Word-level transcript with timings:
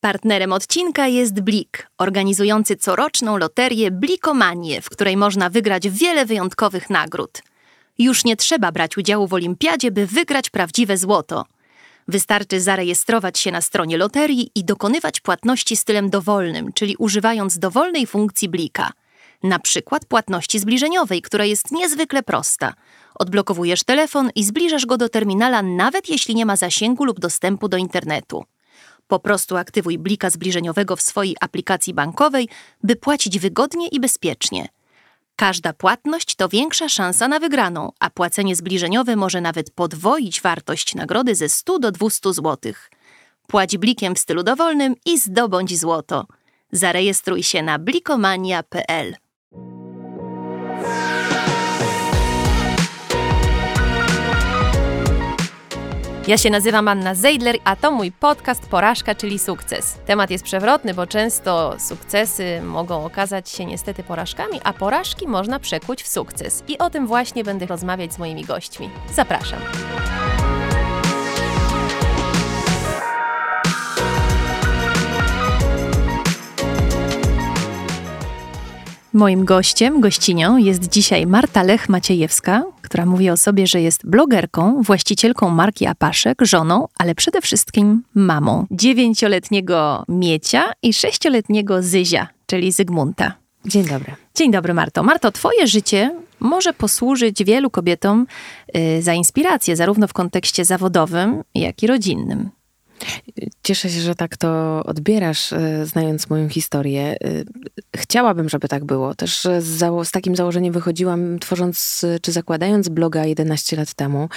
Partnerem 0.00 0.52
odcinka 0.52 1.06
jest 1.06 1.40
Blik, 1.40 1.90
organizujący 1.98 2.76
coroczną 2.76 3.36
loterię 3.36 3.90
Blikomanię, 3.90 4.82
w 4.82 4.90
której 4.90 5.16
można 5.16 5.50
wygrać 5.50 5.88
wiele 5.88 6.26
wyjątkowych 6.26 6.90
nagród. 6.90 7.42
Już 7.98 8.24
nie 8.24 8.36
trzeba 8.36 8.72
brać 8.72 8.96
udziału 8.96 9.26
w 9.26 9.34
olimpiadzie, 9.34 9.90
by 9.90 10.06
wygrać 10.06 10.50
prawdziwe 10.50 10.96
złoto. 10.96 11.44
Wystarczy 12.08 12.60
zarejestrować 12.60 13.38
się 13.38 13.52
na 13.52 13.60
stronie 13.60 13.96
loterii 13.96 14.50
i 14.54 14.64
dokonywać 14.64 15.20
płatności 15.20 15.76
stylem 15.76 16.10
dowolnym, 16.10 16.72
czyli 16.72 16.96
używając 16.98 17.58
dowolnej 17.58 18.06
funkcji 18.06 18.48
Blika. 18.48 18.92
Na 19.42 19.58
przykład 19.58 20.04
płatności 20.04 20.58
zbliżeniowej, 20.58 21.22
która 21.22 21.44
jest 21.44 21.72
niezwykle 21.72 22.22
prosta. 22.22 22.74
Odblokowujesz 23.14 23.84
telefon 23.84 24.30
i 24.34 24.44
zbliżasz 24.44 24.86
go 24.86 24.96
do 24.96 25.08
terminala, 25.08 25.62
nawet 25.62 26.08
jeśli 26.08 26.34
nie 26.34 26.46
ma 26.46 26.56
zasięgu 26.56 27.04
lub 27.04 27.20
dostępu 27.20 27.68
do 27.68 27.76
internetu. 27.76 28.44
Po 29.10 29.18
prostu 29.18 29.56
aktywuj 29.56 29.98
blika 29.98 30.30
zbliżeniowego 30.30 30.96
w 30.96 31.02
swojej 31.02 31.36
aplikacji 31.40 31.94
bankowej, 31.94 32.48
by 32.82 32.96
płacić 32.96 33.38
wygodnie 33.38 33.88
i 33.88 34.00
bezpiecznie. 34.00 34.68
Każda 35.36 35.72
płatność 35.72 36.34
to 36.34 36.48
większa 36.48 36.88
szansa 36.88 37.28
na 37.28 37.40
wygraną, 37.40 37.92
a 38.00 38.10
płacenie 38.10 38.56
zbliżeniowe 38.56 39.16
może 39.16 39.40
nawet 39.40 39.70
podwoić 39.70 40.40
wartość 40.40 40.94
nagrody 40.94 41.34
ze 41.34 41.48
100 41.48 41.78
do 41.78 41.92
200 41.92 42.32
zł. 42.32 42.72
Płać 43.46 43.78
blikiem 43.78 44.14
w 44.14 44.18
stylu 44.18 44.42
dowolnym 44.42 44.94
i 45.06 45.18
zdobądź 45.18 45.78
złoto. 45.78 46.26
Zarejestruj 46.72 47.42
się 47.42 47.62
na 47.62 47.78
blikomania.pl. 47.78 49.16
Ja 56.30 56.38
się 56.38 56.50
nazywam 56.50 56.88
Anna 56.88 57.14
Zeidler, 57.14 57.56
a 57.64 57.76
to 57.76 57.90
mój 57.90 58.12
podcast 58.12 58.66
Porażka, 58.66 59.14
czyli 59.14 59.38
sukces. 59.38 59.98
Temat 60.06 60.30
jest 60.30 60.44
przewrotny, 60.44 60.94
bo 60.94 61.06
często 61.06 61.76
sukcesy 61.78 62.62
mogą 62.62 63.04
okazać 63.04 63.50
się 63.50 63.64
niestety 63.64 64.02
porażkami, 64.02 64.60
a 64.64 64.72
porażki 64.72 65.28
można 65.28 65.58
przekuć 65.58 66.02
w 66.02 66.08
sukces. 66.08 66.64
I 66.68 66.78
o 66.78 66.90
tym 66.90 67.06
właśnie 67.06 67.44
będę 67.44 67.66
rozmawiać 67.66 68.14
z 68.14 68.18
moimi 68.18 68.44
gośćmi. 68.44 68.90
Zapraszam. 69.14 69.58
Moim 79.12 79.44
gościem, 79.44 80.00
gościnią 80.00 80.56
jest 80.56 80.88
dzisiaj 80.88 81.26
Marta 81.26 81.64
Lech-Maciejewska, 81.64 82.62
która 82.82 83.06
mówi 83.06 83.30
o 83.30 83.36
sobie, 83.36 83.66
że 83.66 83.80
jest 83.80 84.06
blogerką, 84.06 84.82
właścicielką 84.82 85.50
marki 85.50 85.86
Apaszek, 85.86 86.38
żoną, 86.42 86.86
ale 86.98 87.14
przede 87.14 87.40
wszystkim 87.40 88.02
mamą 88.14 88.66
dziewięcioletniego 88.70 90.04
Miecia 90.08 90.72
i 90.82 90.92
sześcioletniego 90.94 91.82
Zyzia, 91.82 92.28
czyli 92.46 92.72
Zygmunta. 92.72 93.32
Dzień 93.64 93.84
dobry. 93.84 94.12
Dzień 94.34 94.52
dobry, 94.52 94.74
Marto. 94.74 95.02
Marto, 95.02 95.32
twoje 95.32 95.66
życie 95.66 96.16
może 96.40 96.72
posłużyć 96.72 97.44
wielu 97.44 97.70
kobietom 97.70 98.26
y, 98.76 99.02
za 99.02 99.14
inspirację, 99.14 99.76
zarówno 99.76 100.08
w 100.08 100.12
kontekście 100.12 100.64
zawodowym, 100.64 101.42
jak 101.54 101.82
i 101.82 101.86
rodzinnym. 101.86 102.50
Cieszę 103.62 103.90
się, 103.90 104.00
że 104.00 104.14
tak 104.14 104.36
to 104.36 104.82
odbierasz, 104.84 105.52
e, 105.52 105.86
znając 105.86 106.30
moją 106.30 106.48
historię. 106.48 107.02
E, 107.02 107.16
chciałabym, 107.96 108.48
żeby 108.48 108.68
tak 108.68 108.84
było. 108.84 109.14
Też 109.14 109.42
z, 109.58 109.64
z, 110.08 110.10
takim 110.10 110.36
założeniem 110.36 110.72
wychodziłam, 110.72 111.38
tworząc 111.38 112.06
czy 112.22 112.32
zakładając 112.32 112.88
bloga 112.88 113.24
11 113.24 113.76
lat 113.76 113.94
temu. 113.94 114.28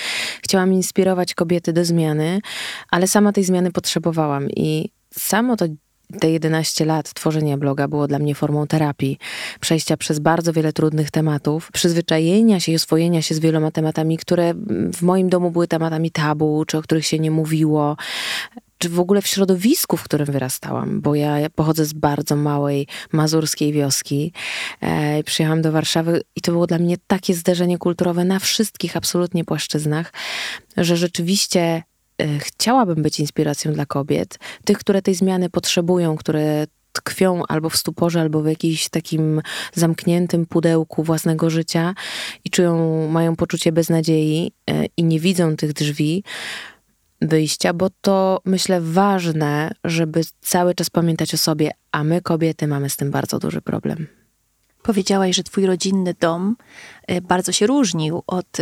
Chciałam 0.41 0.73
inspirować 0.73 1.33
kobiety 1.33 1.73
do 1.73 1.85
zmiany, 1.85 2.41
ale 2.89 3.07
sama 3.07 3.31
tej 3.31 3.43
zmiany 3.43 3.71
potrzebowałam 3.71 4.49
i 4.49 4.89
samo 5.11 5.55
to 5.55 5.65
te 6.19 6.31
11 6.31 6.85
lat 6.85 7.13
tworzenia 7.13 7.57
bloga 7.57 7.87
było 7.87 8.07
dla 8.07 8.19
mnie 8.19 8.35
formą 8.35 8.67
terapii, 8.67 9.17
przejścia 9.59 9.97
przez 9.97 10.19
bardzo 10.19 10.53
wiele 10.53 10.73
trudnych 10.73 11.11
tematów, 11.11 11.71
przyzwyczajenia 11.71 12.59
się 12.59 12.71
i 12.71 12.75
oswojenia 12.75 13.21
się 13.21 13.35
z 13.35 13.39
wieloma 13.39 13.71
tematami, 13.71 14.17
które 14.17 14.53
w 14.93 15.01
moim 15.01 15.29
domu 15.29 15.51
były 15.51 15.67
tematami 15.67 16.11
tabu, 16.11 16.65
czy 16.67 16.77
o 16.77 16.81
których 16.81 17.05
się 17.05 17.19
nie 17.19 17.31
mówiło, 17.31 17.97
czy 18.77 18.89
w 18.89 18.99
ogóle 18.99 19.21
w 19.21 19.27
środowisku, 19.27 19.97
w 19.97 20.03
którym 20.03 20.25
wyrastałam, 20.25 21.01
bo 21.01 21.15
ja 21.15 21.49
pochodzę 21.55 21.85
z 21.85 21.93
bardzo 21.93 22.35
małej 22.35 22.87
mazurskiej 23.11 23.73
wioski. 23.73 24.33
E, 24.81 25.23
przyjechałam 25.23 25.61
do 25.61 25.71
Warszawy 25.71 26.21
i 26.35 26.41
to 26.41 26.51
było 26.51 26.67
dla 26.67 26.77
mnie 26.77 26.97
takie 27.07 27.33
zderzenie 27.33 27.77
kulturowe 27.77 28.25
na 28.25 28.39
wszystkich 28.39 28.97
absolutnie 28.97 29.45
płaszczyznach, 29.45 30.13
że 30.77 30.97
rzeczywiście 30.97 31.83
E, 32.21 32.39
chciałabym 32.39 33.03
być 33.03 33.19
inspiracją 33.19 33.73
dla 33.73 33.85
kobiet, 33.85 34.39
tych, 34.65 34.77
które 34.77 35.01
tej 35.01 35.15
zmiany 35.15 35.49
potrzebują, 35.49 36.15
które 36.15 36.67
tkwią 36.91 37.43
albo 37.47 37.69
w 37.69 37.77
stuporze, 37.77 38.21
albo 38.21 38.41
w 38.41 38.47
jakimś 38.47 38.89
takim 38.89 39.41
zamkniętym 39.73 40.45
pudełku 40.45 41.03
własnego 41.03 41.49
życia 41.49 41.93
i 42.45 42.49
czują, 42.49 43.07
mają 43.07 43.35
poczucie 43.35 43.71
beznadziei 43.71 44.51
e, 44.69 44.85
i 44.97 45.03
nie 45.03 45.19
widzą 45.19 45.55
tych 45.55 45.73
drzwi 45.73 46.23
wyjścia, 47.27 47.73
bo 47.73 47.89
to 48.01 48.41
myślę 48.45 48.81
ważne, 48.81 49.71
żeby 49.83 50.21
cały 50.41 50.75
czas 50.75 50.89
pamiętać 50.89 51.33
o 51.33 51.37
sobie, 51.37 51.71
a 51.91 52.03
my 52.03 52.21
kobiety 52.21 52.67
mamy 52.67 52.89
z 52.89 52.97
tym 52.97 53.11
bardzo 53.11 53.39
duży 53.39 53.61
problem. 53.61 54.07
Powiedziałaś, 54.83 55.35
że 55.35 55.43
twój 55.43 55.65
rodzinny 55.65 56.15
dom 56.19 56.55
e, 57.07 57.21
bardzo 57.21 57.51
się 57.51 57.67
różnił 57.67 58.23
od 58.27 58.57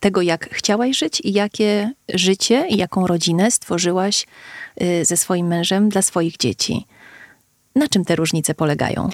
tego, 0.00 0.22
jak 0.22 0.54
chciałaś 0.54 0.98
żyć 0.98 1.20
i 1.24 1.32
jakie 1.32 1.92
życie 2.14 2.66
i 2.68 2.76
jaką 2.76 3.06
rodzinę 3.06 3.50
stworzyłaś 3.50 4.26
y, 4.82 5.04
ze 5.04 5.16
swoim 5.16 5.46
mężem 5.46 5.88
dla 5.88 6.02
swoich 6.02 6.36
dzieci. 6.36 6.86
Na 7.76 7.88
czym 7.88 8.04
te 8.04 8.16
różnice 8.16 8.54
polegają? 8.54 9.08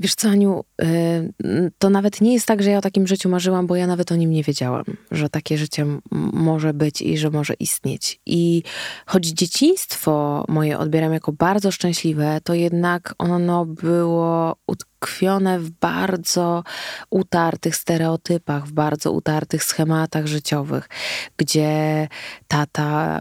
Wiesz 0.00 0.14
co, 0.14 0.28
Aniu, 0.28 0.64
y, 0.82 1.72
to 1.78 1.90
nawet 1.90 2.20
nie 2.20 2.32
jest 2.32 2.46
tak, 2.46 2.62
że 2.62 2.70
ja 2.70 2.78
o 2.78 2.80
takim 2.80 3.06
życiu 3.06 3.28
marzyłam, 3.28 3.66
bo 3.66 3.76
ja 3.76 3.86
nawet 3.86 4.12
o 4.12 4.16
nim 4.16 4.30
nie 4.30 4.42
wiedziałam, 4.42 4.84
że 5.10 5.28
takie 5.28 5.58
życie 5.58 5.86
może 6.32 6.74
być 6.74 7.02
i 7.02 7.18
że 7.18 7.30
może 7.30 7.54
istnieć. 7.54 8.20
I 8.26 8.62
choć 9.06 9.26
dzieciństwo 9.26 10.44
moje 10.48 10.78
odbieram 10.78 11.12
jako 11.12 11.32
bardzo 11.32 11.70
szczęśliwe, 11.70 12.40
to 12.44 12.54
jednak 12.54 13.14
ono 13.18 13.66
było 13.66 14.56
utkwione 14.66 15.58
w 15.58 15.70
bardzo 15.70 16.64
utartych 17.10 17.76
stereotypach, 17.76 18.66
w 18.66 18.72
bardzo 18.72 19.12
utartych 19.12 19.64
schematach 19.64 20.26
życiowych, 20.26 20.88
gdzie 21.36 22.08
tata 22.48 23.20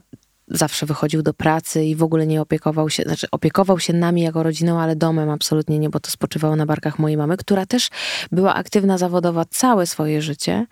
zawsze 0.50 0.86
wychodził 0.86 1.22
do 1.22 1.34
pracy 1.34 1.84
i 1.84 1.96
w 1.96 2.04
ogóle 2.04 2.28
nie 2.28 2.42
opiekował 2.42 2.90
się, 2.90 3.04
znaczy 3.04 3.28
opiekował 3.32 3.80
się 3.80 3.94
nami 3.94 4.22
jako 4.22 4.44
rodziną, 4.44 4.80
ale 4.80 4.96
domem 4.96 5.30
absolutnie 5.30 5.80
nie, 5.80 5.90
bo 5.90 6.00
to 6.00 6.12
spoczywało 6.12 6.56
na 6.56 6.66
barkach 6.66 7.00
mojej 7.00 7.18
mamy, 7.18 7.38
która 7.38 7.66
też 7.66 7.90
była 8.32 8.56
aktywna 8.56 8.98
zawodowa 8.98 9.46
całe 9.46 9.88
swoje 9.88 10.22
życie, 10.22 10.66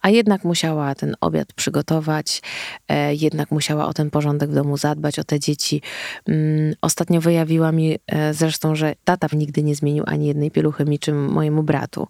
a 0.00 0.10
jednak 0.10 0.44
musiała 0.44 0.94
ten 0.94 1.16
obiad 1.20 1.52
przygotować, 1.52 2.42
e, 2.88 3.14
jednak 3.14 3.50
musiała 3.50 3.86
o 3.86 3.94
ten 3.94 4.10
porządek 4.10 4.50
w 4.50 4.54
domu 4.54 4.76
zadbać, 4.76 5.18
o 5.18 5.24
te 5.24 5.40
dzieci. 5.40 5.82
Mm, 6.28 6.74
ostatnio 6.80 7.20
wyjawiła 7.20 7.72
mi 7.72 7.98
e, 8.06 8.34
zresztą, 8.34 8.74
że 8.74 8.94
tata 9.04 9.26
nigdy 9.32 9.62
nie 9.62 9.74
zmienił 9.74 10.04
ani 10.06 10.26
jednej 10.26 10.50
pieluchy 10.50 10.84
mi 10.84 10.98
czy 10.98 11.12
mojemu 11.12 11.62
bratu. 11.62 12.08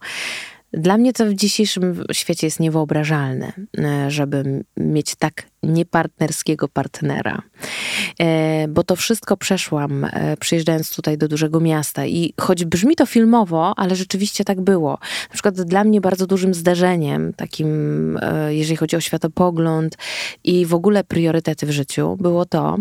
Dla 0.73 0.99
mnie 0.99 1.13
to 1.13 1.27
w 1.27 1.35
dzisiejszym 1.35 2.05
świecie 2.13 2.47
jest 2.47 2.61
niewyobrażalne, 2.61 3.53
e, 3.79 4.11
żeby 4.11 4.65
mieć 4.77 5.15
tak 5.15 5.52
niepartnerskiego 5.63 6.69
partnera. 6.69 7.43
E, 8.21 8.69
bo 8.69 8.85
to 8.85 8.97
wszystko 8.97 9.37
przeszłam, 9.37 10.05
e, 10.05 10.37
przyjeżdżając 10.37 10.97
tutaj 10.97 11.19
do 11.19 11.29
dużego 11.29 11.61
miasta. 11.61 12.07
I 12.07 12.35
choć 12.41 12.65
brzmi 12.65 12.97
to 12.97 13.07
filmowo, 13.07 13.75
ale 13.77 13.97
rzeczywiście 13.97 14.45
tak 14.45 14.61
było. 14.61 14.91
Na 15.29 15.33
przykład 15.33 15.63
dla 15.63 15.85
mnie 15.85 16.01
bardzo 16.01 16.27
dużym 16.27 16.55
zdarzeniem, 16.55 17.33
takim, 17.33 18.19
jeżeli 18.49 18.77
chodzi 18.77 18.97
o 18.97 19.01
światopogląd 19.01 19.97
i 20.45 20.67
w 20.67 20.75
ogóle 20.75 21.05
priorytety 21.05 21.67
w 21.67 21.71
życiu, 21.71 22.17
było 22.17 22.45
to, 22.45 22.77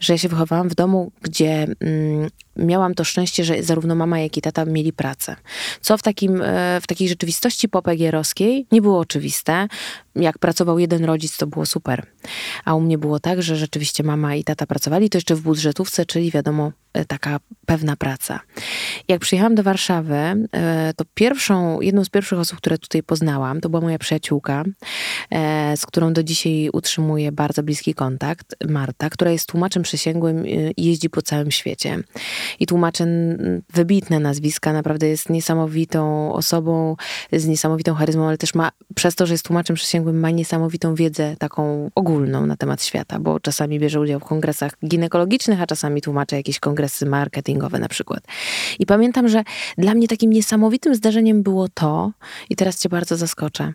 że 0.00 0.12
ja 0.12 0.18
się 0.18 0.28
wychowałam 0.28 0.68
w 0.68 0.74
domu, 0.74 1.12
gdzie 1.22 1.66
mm, 1.80 2.30
miałam 2.56 2.94
to 2.94 3.04
szczęście, 3.04 3.44
że 3.44 3.62
zarówno 3.62 3.94
mama, 3.94 4.20
jak 4.20 4.36
i 4.36 4.40
tata 4.40 4.64
mieli 4.64 4.92
pracę. 4.92 5.36
Co 5.80 5.98
w, 5.98 6.02
takim, 6.02 6.42
e, 6.42 6.80
w 6.80 6.86
takiej 6.86 7.08
rzeczywistości 7.08 7.68
popegierowskiej 7.68 8.66
nie 8.72 8.82
było 8.82 8.98
oczywiste. 8.98 9.68
Jak 10.16 10.38
pracował 10.38 10.78
jeden 10.78 11.04
rodzic, 11.04 11.36
to 11.36 11.46
było 11.46 11.66
super. 11.66 12.06
A 12.64 12.74
u 12.74 12.80
mnie 12.80 12.98
było 12.98 13.20
tak, 13.20 13.42
że 13.42 13.56
rzeczywiście 13.56 14.02
mama 14.02 14.34
i 14.34 14.44
tata 14.44 14.66
pracowali, 14.66 15.10
to 15.10 15.18
jeszcze 15.18 15.34
w 15.34 15.40
budżetówce, 15.40 16.06
czyli 16.06 16.30
wiadomo, 16.30 16.72
taka 17.08 17.40
pewna 17.66 17.96
praca. 17.96 18.40
Jak 19.08 19.20
przyjechałam 19.20 19.54
do 19.54 19.62
Warszawy, 19.62 20.16
to 20.96 21.04
pierwszą, 21.14 21.80
jedną 21.80 22.04
z 22.04 22.08
pierwszych 22.08 22.38
osób, 22.38 22.58
które 22.58 22.78
tutaj 22.78 23.02
poznałam, 23.02 23.60
to 23.60 23.68
była 23.68 23.80
moja 23.80 23.98
przyjaciółka, 23.98 24.64
z 25.76 25.86
którą 25.86 26.12
do 26.12 26.22
dzisiaj 26.22 26.70
utrzymuję 26.72 27.32
bardzo 27.32 27.62
bliski 27.62 27.94
kontakt, 27.94 28.56
Marta, 28.68 29.10
która 29.10 29.30
jest 29.30 29.48
tłumaczem 29.48 29.82
przysięgłym 29.82 30.46
i 30.46 30.84
jeździ 30.84 31.10
po 31.10 31.22
całym 31.22 31.50
świecie. 31.50 31.98
I 32.60 32.66
tłumaczy 32.66 33.04
wybitne 33.72 34.20
nazwiska, 34.20 34.72
naprawdę 34.72 35.08
jest 35.08 35.30
niesamowitą 35.30 36.32
osobą, 36.32 36.96
z 37.32 37.46
niesamowitą 37.46 37.94
charyzmą, 37.94 38.28
ale 38.28 38.38
też 38.38 38.54
ma, 38.54 38.70
przez 38.94 39.14
to, 39.14 39.26
że 39.26 39.34
jest 39.34 39.44
tłumaczem 39.44 39.76
przysięgłym, 39.76 40.03
ma 40.12 40.30
niesamowitą 40.30 40.94
wiedzę 40.94 41.36
taką 41.38 41.90
ogólną 41.94 42.46
na 42.46 42.56
temat 42.56 42.82
świata, 42.82 43.18
bo 43.18 43.40
czasami 43.40 43.78
bierze 43.78 44.00
udział 44.00 44.20
w 44.20 44.24
kongresach 44.24 44.72
ginekologicznych, 44.86 45.62
a 45.62 45.66
czasami 45.66 46.02
tłumaczy 46.02 46.36
jakieś 46.36 46.60
kongresy 46.60 47.06
marketingowe 47.06 47.78
na 47.78 47.88
przykład. 47.88 48.24
I 48.78 48.86
pamiętam, 48.86 49.28
że 49.28 49.44
dla 49.78 49.94
mnie 49.94 50.08
takim 50.08 50.30
niesamowitym 50.30 50.94
zdarzeniem 50.94 51.42
było 51.42 51.68
to, 51.68 52.12
i 52.50 52.56
teraz 52.56 52.78
cię 52.78 52.88
bardzo 52.88 53.16
zaskoczę, 53.16 53.72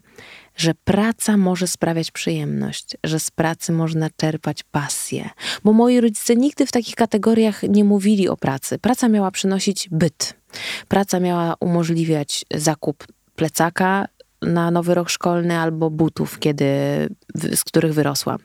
że 0.55 0.73
praca 0.83 1.37
może 1.37 1.67
sprawiać 1.67 2.11
przyjemność, 2.11 2.97
że 3.03 3.19
z 3.19 3.31
pracy 3.31 3.71
można 3.71 4.09
czerpać 4.17 4.63
pasję. 4.63 5.29
Bo 5.63 5.73
moi 5.73 6.01
rodzice 6.01 6.35
nigdy 6.35 6.65
w 6.65 6.71
takich 6.71 6.95
kategoriach 6.95 7.63
nie 7.63 7.83
mówili 7.83 8.29
o 8.29 8.37
pracy. 8.37 8.79
Praca 8.79 9.09
miała 9.09 9.31
przynosić 9.31 9.89
byt. 9.91 10.33
Praca 10.87 11.19
miała 11.19 11.55
umożliwiać 11.59 12.45
zakup 12.53 13.07
plecaka 13.35 14.07
na 14.41 14.71
nowy 14.71 14.93
rok 14.93 15.09
szkolny 15.09 15.57
albo 15.57 15.89
butów, 15.89 16.39
kiedy, 16.39 16.65
z 17.35 17.63
których 17.63 17.93
wyrosła. 17.93 18.37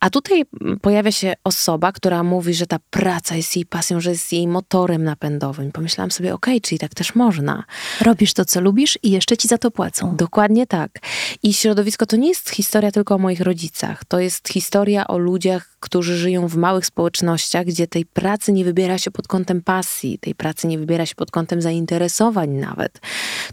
A 0.00 0.10
tutaj 0.10 0.42
pojawia 0.82 1.12
się 1.12 1.34
osoba, 1.44 1.92
która 1.92 2.22
mówi, 2.22 2.54
że 2.54 2.66
ta 2.66 2.78
praca 2.90 3.36
jest 3.36 3.56
jej 3.56 3.66
pasją, 3.66 4.00
że 4.00 4.10
jest 4.10 4.32
jej 4.32 4.48
motorem 4.48 5.04
napędowym. 5.04 5.72
Pomyślałam 5.72 6.10
sobie, 6.10 6.34
okej, 6.34 6.54
okay, 6.54 6.60
czyli 6.60 6.78
tak 6.78 6.94
też 6.94 7.14
można. 7.14 7.64
Robisz 8.00 8.34
to, 8.34 8.44
co 8.44 8.60
lubisz 8.60 8.98
i 9.02 9.10
jeszcze 9.10 9.36
ci 9.36 9.48
za 9.48 9.58
to 9.58 9.70
płacą. 9.70 10.16
Dokładnie 10.16 10.66
tak. 10.66 10.90
I 11.42 11.54
środowisko 11.54 12.06
to 12.06 12.16
nie 12.16 12.28
jest 12.28 12.50
historia 12.50 12.92
tylko 12.92 13.14
o 13.14 13.18
moich 13.18 13.40
rodzicach. 13.40 14.04
To 14.04 14.18
jest 14.18 14.48
historia 14.48 15.06
o 15.06 15.18
ludziach, 15.18 15.73
którzy 15.84 16.16
żyją 16.16 16.48
w 16.48 16.56
małych 16.56 16.86
społecznościach, 16.86 17.66
gdzie 17.66 17.86
tej 17.86 18.06
pracy 18.06 18.52
nie 18.52 18.64
wybiera 18.64 18.98
się 18.98 19.10
pod 19.10 19.28
kątem 19.28 19.62
pasji, 19.62 20.18
tej 20.18 20.34
pracy 20.34 20.66
nie 20.66 20.78
wybiera 20.78 21.06
się 21.06 21.14
pod 21.14 21.30
kątem 21.30 21.62
zainteresowań 21.62 22.50
nawet. 22.50 23.00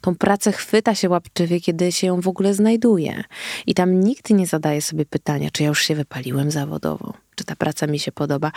Tą 0.01 0.16
pracę 0.16 0.51
chwyta 0.51 0.95
się 0.95 1.10
łapczywie, 1.10 1.62
kiedy 1.62 1.92
się 1.92 2.07
ją 2.07 2.22
w 2.22 2.28
ogóle 2.28 2.54
znajduje. 2.54 3.24
I 3.68 3.74
tam 3.74 4.00
nikt 4.00 4.30
nie 4.30 4.48
zadaje 4.48 4.81
sobie 4.81 5.06
pytania, 5.06 5.50
czy 5.54 5.63
ja 5.63 5.69
już 5.69 5.83
się 5.83 5.95
wypaliłem 5.95 6.51
zawodowo 6.51 7.13
czy 7.42 7.46
ta 7.46 7.56
praca 7.56 7.88
mi 7.88 8.00
się 8.00 8.12
podoba. 8.12 8.52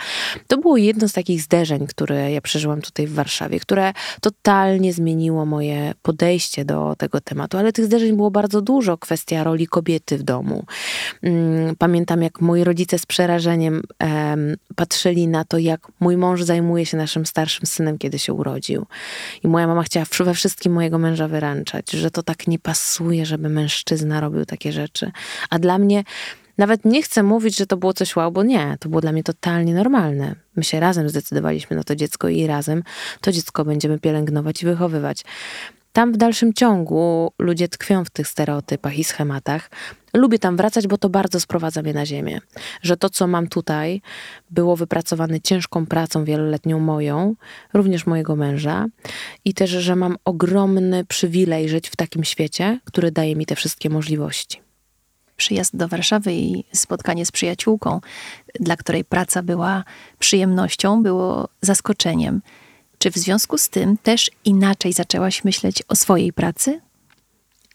To 0.47 0.57
było 0.57 0.77
jedno 0.77 1.09
z 1.09 1.13
takich 1.13 1.41
zderzeń, 1.41 1.87
które 1.87 2.31
ja 2.31 2.41
przeżyłam 2.41 2.81
tutaj 2.81 3.07
w 3.07 3.13
Warszawie, 3.13 3.59
które 3.59 3.93
totalnie 4.21 4.93
zmieniło 4.93 5.45
moje 5.45 5.93
podejście 6.01 6.65
do 6.65 6.95
tego 6.97 7.21
tematu, 7.21 7.57
ale 7.57 7.73
tych 7.73 7.85
zderzeń 7.85 8.15
było 8.15 8.31
bardzo 8.31 8.61
dużo. 8.61 8.97
Kwestia 8.97 9.43
roli 9.43 9.67
kobiety 9.67 10.17
w 10.17 10.23
domu. 10.23 10.65
Mm, 11.23 11.75
pamiętam, 11.75 12.21
jak 12.21 12.41
moi 12.41 12.63
rodzice 12.63 12.99
z 12.99 13.05
przerażeniem 13.05 13.81
em, 13.99 14.55
patrzyli 14.75 15.27
na 15.27 15.45
to, 15.45 15.57
jak 15.57 15.87
mój 15.99 16.17
mąż 16.17 16.43
zajmuje 16.43 16.85
się 16.85 16.97
naszym 16.97 17.25
starszym 17.25 17.65
synem, 17.67 17.97
kiedy 17.97 18.19
się 18.19 18.33
urodził. 18.33 18.85
I 19.43 19.47
moja 19.47 19.67
mama 19.67 19.83
chciała 19.83 20.05
we 20.19 20.33
wszystkim 20.33 20.73
mojego 20.73 20.97
męża 20.97 21.27
wyręczać, 21.27 21.91
że 21.91 22.11
to 22.11 22.23
tak 22.23 22.47
nie 22.47 22.59
pasuje, 22.59 23.25
żeby 23.25 23.49
mężczyzna 23.49 24.19
robił 24.19 24.45
takie 24.45 24.71
rzeczy. 24.71 25.11
A 25.49 25.59
dla 25.59 25.77
mnie 25.77 26.03
nawet 26.57 26.85
nie 26.85 27.01
chcę 27.03 27.23
mówić, 27.23 27.57
że 27.57 27.65
to 27.65 27.77
było 27.77 27.93
coś 27.93 28.15
wow, 28.15 28.31
bo 28.31 28.43
nie, 28.43 28.77
to 28.79 28.89
było 28.89 29.01
dla 29.01 29.11
mnie 29.11 29.23
totalnie 29.23 29.73
normalne. 29.73 30.35
My 30.55 30.63
się 30.63 30.79
razem 30.79 31.09
zdecydowaliśmy 31.09 31.75
na 31.75 31.83
to 31.83 31.95
dziecko 31.95 32.29
i 32.29 32.47
razem 32.47 32.83
to 33.21 33.31
dziecko 33.31 33.65
będziemy 33.65 33.99
pielęgnować 33.99 34.63
i 34.63 34.65
wychowywać. 34.65 35.23
Tam 35.95 36.13
w 36.13 36.17
dalszym 36.17 36.53
ciągu 36.53 37.31
ludzie 37.39 37.67
tkwią 37.67 38.05
w 38.05 38.09
tych 38.09 38.27
stereotypach 38.27 38.99
i 38.99 39.03
schematach. 39.03 39.69
Lubię 40.13 40.39
tam 40.39 40.57
wracać, 40.57 40.87
bo 40.87 40.97
to 40.97 41.09
bardzo 41.09 41.39
sprowadza 41.39 41.81
mnie 41.81 41.93
na 41.93 42.05
ziemię. 42.05 42.39
Że 42.81 42.97
to, 42.97 43.09
co 43.09 43.27
mam 43.27 43.47
tutaj, 43.47 44.01
było 44.51 44.75
wypracowane 44.75 45.41
ciężką 45.41 45.85
pracą 45.85 46.25
wieloletnią 46.25 46.79
moją, 46.79 47.35
również 47.73 48.05
mojego 48.05 48.35
męża, 48.35 48.85
i 49.45 49.53
też, 49.53 49.69
że 49.69 49.95
mam 49.95 50.15
ogromny 50.25 51.05
przywilej 51.05 51.69
żyć 51.69 51.89
w 51.89 51.95
takim 51.95 52.23
świecie, 52.23 52.79
który 52.85 53.11
daje 53.11 53.35
mi 53.35 53.45
te 53.45 53.55
wszystkie 53.55 53.89
możliwości 53.89 54.64
przyjazd 55.37 55.75
do 55.75 55.87
Warszawy 55.87 56.33
i 56.33 56.63
spotkanie 56.73 57.25
z 57.25 57.31
przyjaciółką, 57.31 58.01
dla 58.59 58.77
której 58.77 59.05
praca 59.05 59.43
była 59.43 59.83
przyjemnością, 60.19 61.03
było 61.03 61.49
zaskoczeniem. 61.61 62.41
Czy 62.97 63.11
w 63.11 63.15
związku 63.15 63.57
z 63.57 63.69
tym 63.69 63.97
też 63.97 64.31
inaczej 64.45 64.93
zaczęłaś 64.93 65.43
myśleć 65.43 65.83
o 65.87 65.95
swojej 65.95 66.33
pracy? 66.33 66.81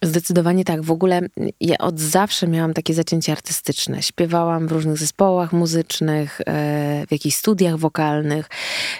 Zdecydowanie 0.02 0.64
tak. 0.64 0.82
W 0.82 0.90
ogóle 0.90 1.20
ja 1.60 1.78
od 1.78 2.00
zawsze 2.00 2.46
miałam 2.46 2.74
takie 2.74 2.94
zacięcie 2.94 3.32
artystyczne. 3.32 4.02
Śpiewałam 4.02 4.68
w 4.68 4.72
różnych 4.72 4.98
zespołach 4.98 5.52
muzycznych, 5.52 6.40
e, 6.40 7.06
w 7.08 7.12
jakichś 7.12 7.36
studiach 7.36 7.76
wokalnych 7.76 8.48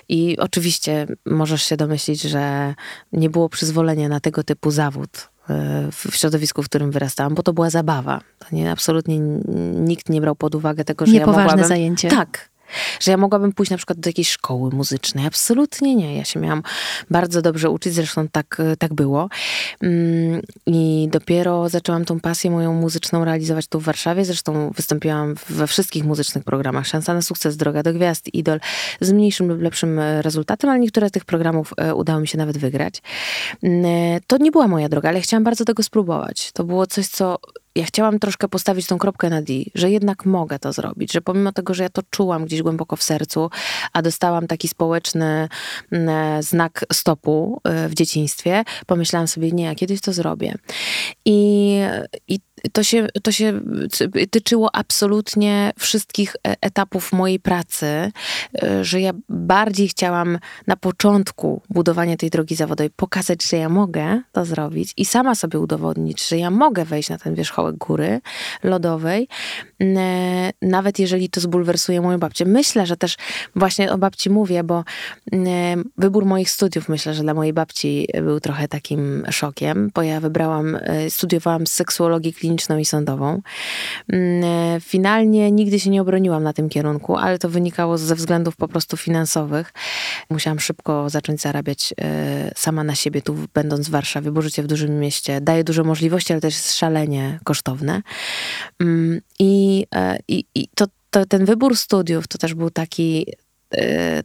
i 0.08 0.38
oczywiście 0.38 1.06
możesz 1.26 1.62
się 1.62 1.76
domyślić, 1.76 2.22
że 2.22 2.74
nie 3.12 3.30
było 3.30 3.48
przyzwolenia 3.48 4.08
na 4.08 4.20
tego 4.20 4.44
typu 4.44 4.70
zawód 4.70 5.29
w 5.92 6.16
środowisku, 6.16 6.62
w 6.62 6.68
którym 6.68 6.90
wyrastałam, 6.90 7.34
bo 7.34 7.42
to 7.42 7.52
była 7.52 7.70
zabawa. 7.70 8.20
To 8.38 8.46
nie, 8.52 8.70
absolutnie 8.70 9.18
nikt 9.74 10.08
nie 10.08 10.20
brał 10.20 10.36
pod 10.36 10.54
uwagę 10.54 10.84
tego, 10.84 11.06
że 11.06 11.12
Niepoważne 11.12 11.42
ja 11.42 11.46
mogłabym... 11.46 11.68
zajęcie. 11.68 12.08
Tak, 12.08 12.49
że 13.00 13.10
ja 13.10 13.16
mogłabym 13.16 13.52
pójść 13.52 13.70
na 13.70 13.76
przykład 13.76 14.00
do 14.00 14.08
jakiejś 14.08 14.30
szkoły 14.30 14.70
muzycznej. 14.70 15.26
Absolutnie 15.26 15.96
nie. 15.96 16.16
Ja 16.16 16.24
się 16.24 16.40
miałam 16.40 16.62
bardzo 17.10 17.42
dobrze 17.42 17.70
uczyć, 17.70 17.94
zresztą 17.94 18.28
tak, 18.28 18.62
tak 18.78 18.94
było. 18.94 19.28
Mm, 19.82 20.42
I 20.66 21.08
dopiero 21.12 21.68
zaczęłam 21.68 22.04
tą 22.04 22.20
pasję 22.20 22.50
moją 22.50 22.74
muzyczną 22.74 23.24
realizować 23.24 23.66
tu 23.66 23.80
w 23.80 23.84
Warszawie. 23.84 24.24
Zresztą 24.24 24.70
wystąpiłam 24.70 25.34
we 25.48 25.66
wszystkich 25.66 26.04
muzycznych 26.04 26.44
programach. 26.44 26.86
Szansa 26.86 27.14
na 27.14 27.22
sukces, 27.22 27.56
Droga 27.56 27.82
do 27.82 27.92
Gwiazd, 27.92 28.34
Idol. 28.34 28.60
Z 29.00 29.12
mniejszym 29.12 29.48
lub 29.48 29.60
lepszym 29.62 29.98
e, 29.98 30.22
rezultatem, 30.22 30.70
ale 30.70 30.80
niektóre 30.80 31.08
z 31.08 31.12
tych 31.12 31.24
programów 31.24 31.72
e, 31.76 31.94
udało 31.94 32.20
mi 32.20 32.28
się 32.28 32.38
nawet 32.38 32.58
wygrać. 32.58 33.02
Mm, 33.62 33.84
e, 33.84 34.20
to 34.26 34.36
nie 34.36 34.50
była 34.50 34.68
moja 34.68 34.88
droga, 34.88 35.08
ale 35.08 35.20
chciałam 35.20 35.44
bardzo 35.44 35.64
tego 35.64 35.82
spróbować. 35.82 36.52
To 36.52 36.64
było 36.64 36.86
coś, 36.86 37.06
co 37.06 37.38
ja 37.74 37.84
chciałam 37.84 38.18
troszkę 38.18 38.48
postawić 38.48 38.86
tą 38.86 38.98
kropkę 38.98 39.30
na 39.30 39.42
D, 39.42 39.52
że 39.74 39.90
jednak 39.90 40.26
mogę 40.26 40.58
to 40.58 40.72
zrobić, 40.72 41.12
że 41.12 41.20
pomimo 41.20 41.52
tego, 41.52 41.74
że 41.74 41.82
ja 41.82 41.88
to 41.88 42.02
czułam 42.10 42.44
gdzieś 42.44 42.62
głęboko 42.62 42.96
w 42.96 43.02
sercu, 43.02 43.50
a 43.92 44.02
dostałam 44.02 44.46
taki 44.46 44.68
społeczny 44.68 45.48
mm, 45.90 46.08
e, 46.08 46.42
znak 46.42 46.84
stopu 46.92 47.60
e, 47.64 47.88
w 47.88 47.94
dzieciństwie, 47.94 48.64
pomyślałam 48.86 49.28
sobie, 49.28 49.52
nie, 49.52 49.64
ja 49.64 49.74
kiedyś 49.74 50.00
to 50.00 50.12
zrobię. 50.12 50.54
I, 51.24 51.78
i 52.28 52.38
to 52.72 52.82
się, 52.82 53.06
to 53.22 53.32
się 53.32 53.60
tyczyło 54.30 54.76
absolutnie 54.76 55.72
wszystkich 55.78 56.36
e, 56.36 56.56
etapów 56.60 57.12
mojej 57.12 57.40
pracy, 57.40 57.86
e, 58.62 58.84
że 58.84 59.00
ja 59.00 59.12
bardziej 59.28 59.88
chciałam 59.88 60.38
na 60.66 60.76
początku 60.76 61.62
budowania 61.70 62.16
tej 62.16 62.30
drogi 62.30 62.54
zawodowej 62.54 62.90
pokazać, 62.90 63.44
że 63.44 63.56
ja 63.56 63.68
mogę 63.68 64.20
to 64.32 64.44
zrobić 64.44 64.92
i 64.96 65.04
sama 65.04 65.34
sobie 65.34 65.58
udowodnić, 65.58 66.28
że 66.28 66.38
ja 66.38 66.50
mogę 66.50 66.84
wejść 66.84 67.08
na 67.08 67.18
ten 67.18 67.34
wierzchołek 67.34 67.76
góry 67.76 68.20
lodowej, 68.62 69.28
nawet 70.62 70.98
jeżeli 70.98 71.28
to 71.28 71.40
zbulwersuje 71.40 72.00
moją 72.00 72.18
babcię. 72.18 72.44
Myślę, 72.44 72.86
że 72.86 72.96
też 72.96 73.16
właśnie 73.56 73.92
o 73.92 73.98
babci 73.98 74.30
mówię, 74.30 74.64
bo 74.64 74.84
wybór 75.98 76.24
moich 76.24 76.50
studiów 76.50 76.88
myślę, 76.88 77.14
że 77.14 77.22
dla 77.22 77.34
mojej 77.34 77.52
babci 77.52 78.08
był 78.22 78.40
trochę 78.40 78.68
takim 78.68 79.24
szokiem, 79.30 79.90
bo 79.94 80.02
ja 80.02 80.20
wybrałam, 80.20 80.78
studiowałam 81.08 81.66
seksuologię 81.66 82.32
kliniczną 82.32 82.78
i 82.78 82.84
sądową. 82.84 83.42
E, 84.12 84.78
finalnie 84.80 85.52
nigdy 85.52 85.80
się 85.80 85.90
nie 85.90 86.02
obroniłam 86.02 86.42
na 86.42 86.52
tym 86.52 86.68
kierunku, 86.68 87.16
ale 87.16 87.38
to 87.38 87.48
wynikało 87.48 87.98
ze 87.98 88.14
względów 88.14 88.56
po 88.56 88.68
prostu 88.68 88.96
finansowych. 88.96 89.72
Musiałam 90.30 90.60
szybko 90.60 91.10
zacząć 91.10 91.40
zarabiać 91.40 91.94
e, 92.00 92.50
sama 92.56 92.84
na 92.84 92.94
siebie, 92.94 93.22
tu 93.22 93.36
będąc 93.54 93.88
w 93.88 93.90
Warszawie, 93.90 94.30
bo 94.30 94.42
życie 94.42 94.62
w 94.62 94.66
dużym 94.66 95.00
mieście 95.00 95.40
daje 95.40 95.64
duże 95.64 95.82
możliwości, 95.82 96.32
ale 96.32 96.40
też 96.40 96.54
jest 96.54 96.76
szalenie 96.76 97.40
kosztowne. 97.44 98.02
Mm, 98.80 99.20
I, 99.70 99.86
e, 99.94 100.18
i, 100.28 100.44
i 100.54 100.68
to, 100.74 100.86
to, 101.10 101.26
ten 101.26 101.44
wybór 101.44 101.76
studiów 101.76 102.28
to 102.28 102.38
też 102.38 102.54
był 102.54 102.70
taki 102.70 103.26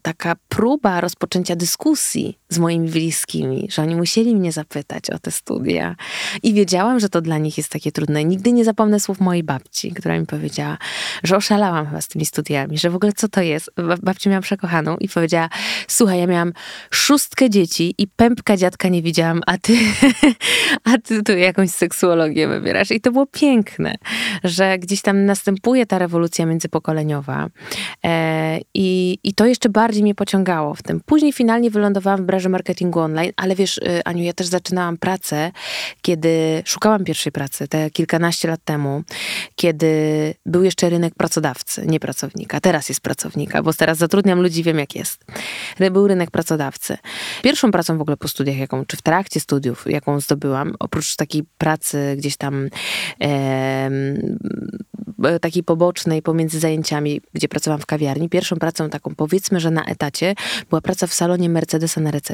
taka 0.01 0.35
próba 0.49 1.01
rozpoczęcia 1.01 1.55
dyskusji 1.55 2.39
z 2.55 2.59
moimi 2.59 2.89
bliskimi, 2.89 3.67
że 3.71 3.81
oni 3.81 3.95
musieli 3.95 4.35
mnie 4.35 4.51
zapytać 4.51 5.09
o 5.09 5.19
te 5.19 5.31
studia. 5.31 5.95
I 6.43 6.53
wiedziałam, 6.53 6.99
że 6.99 7.09
to 7.09 7.21
dla 7.21 7.37
nich 7.37 7.57
jest 7.57 7.69
takie 7.69 7.91
trudne. 7.91 8.25
Nigdy 8.25 8.51
nie 8.51 8.65
zapomnę 8.65 8.99
słów 8.99 9.19
mojej 9.19 9.43
babci, 9.43 9.91
która 9.91 10.19
mi 10.19 10.25
powiedziała, 10.25 10.77
że 11.23 11.35
oszalałam 11.35 11.85
chyba 11.87 12.01
z 12.01 12.07
tymi 12.07 12.25
studiami, 12.25 12.77
że 12.77 12.89
w 12.89 12.95
ogóle 12.95 13.13
co 13.13 13.27
to 13.27 13.41
jest. 13.41 13.71
Babci 14.03 14.29
miałam 14.29 14.43
przekochaną 14.43 14.97
i 14.97 15.09
powiedziała, 15.09 15.49
słuchaj, 15.87 16.19
ja 16.19 16.27
miałam 16.27 16.53
szóstkę 16.91 17.49
dzieci 17.49 17.95
i 17.97 18.07
pępka 18.07 18.57
dziadka 18.57 18.89
nie 18.89 19.01
widziałam, 19.01 19.41
a 19.45 19.57
ty, 19.57 19.77
a 20.93 20.97
ty 20.97 21.23
tu 21.23 21.31
jakąś 21.31 21.69
seksuologię 21.69 22.47
wybierasz. 22.47 22.91
I 22.91 23.01
to 23.01 23.11
było 23.11 23.25
piękne, 23.25 23.95
że 24.43 24.79
gdzieś 24.79 25.01
tam 25.01 25.25
następuje 25.25 25.85
ta 25.85 25.99
rewolucja 25.99 26.45
międzypokoleniowa. 26.45 27.47
E, 28.05 28.59
i, 28.73 29.17
I 29.23 29.33
to 29.33 29.45
jeszcze 29.45 29.69
bardziej 29.69 30.03
mnie 30.03 30.15
pociągało 30.15 30.73
w 30.73 30.83
tym. 30.83 31.01
Później 31.05 31.33
finalnie 31.33 31.69
wylądowałam 31.69 32.19
w 32.19 32.25
branży 32.25 32.44
marketingu 32.49 32.99
online, 32.99 33.31
ale 33.35 33.55
wiesz, 33.55 33.77
y, 33.77 34.03
Aniu, 34.05 34.23
ja 34.23 34.33
też 34.33 34.47
zaczynałam 34.47 34.97
pracę, 34.97 35.51
kiedy 36.01 36.63
szukałam 36.65 37.03
pierwszej 37.03 37.31
pracy, 37.31 37.67
te 37.67 37.89
kilkanaście 37.89 38.47
lat 38.47 38.59
temu, 38.65 39.03
kiedy 39.55 39.87
był 40.45 40.63
jeszcze 40.63 40.89
rynek 40.89 41.15
pracodawcy, 41.15 41.85
nie 41.85 41.99
pracownika. 41.99 42.59
Teraz 42.59 42.89
jest 42.89 43.01
pracownika, 43.01 43.63
bo 43.63 43.73
teraz 43.73 43.97
zatrudniam 43.97 44.41
ludzi, 44.41 44.63
wiem 44.63 44.79
jak 44.79 44.95
jest. 44.95 45.25
Był 45.91 46.07
rynek 46.07 46.31
pracodawcy. 46.31 46.97
Pierwszą 47.41 47.71
pracą 47.71 47.97
w 47.97 48.01
ogóle 48.01 48.17
po 48.17 48.27
studiach, 48.27 48.57
jaką, 48.57 48.85
czy 48.85 48.97
w 48.97 49.01
trakcie 49.01 49.39
studiów, 49.39 49.85
jaką 49.87 50.19
zdobyłam, 50.19 50.75
oprócz 50.79 51.15
takiej 51.15 51.43
pracy 51.57 52.15
gdzieś 52.17 52.37
tam 52.37 52.69
e, 53.21 53.89
takiej 55.41 55.63
pobocznej 55.63 56.21
pomiędzy 56.21 56.59
zajęciami, 56.59 57.21
gdzie 57.33 57.47
pracowałam 57.47 57.81
w 57.81 57.85
kawiarni, 57.85 58.29
pierwszą 58.29 58.55
pracą 58.55 58.89
taką 58.89 59.15
powiedzmy, 59.15 59.59
że 59.59 59.71
na 59.71 59.85
etacie 59.85 60.35
była 60.69 60.81
praca 60.81 61.07
w 61.07 61.13
salonie 61.13 61.49
Mercedesa 61.49 62.01
na 62.01 62.11
recepcji. 62.11 62.24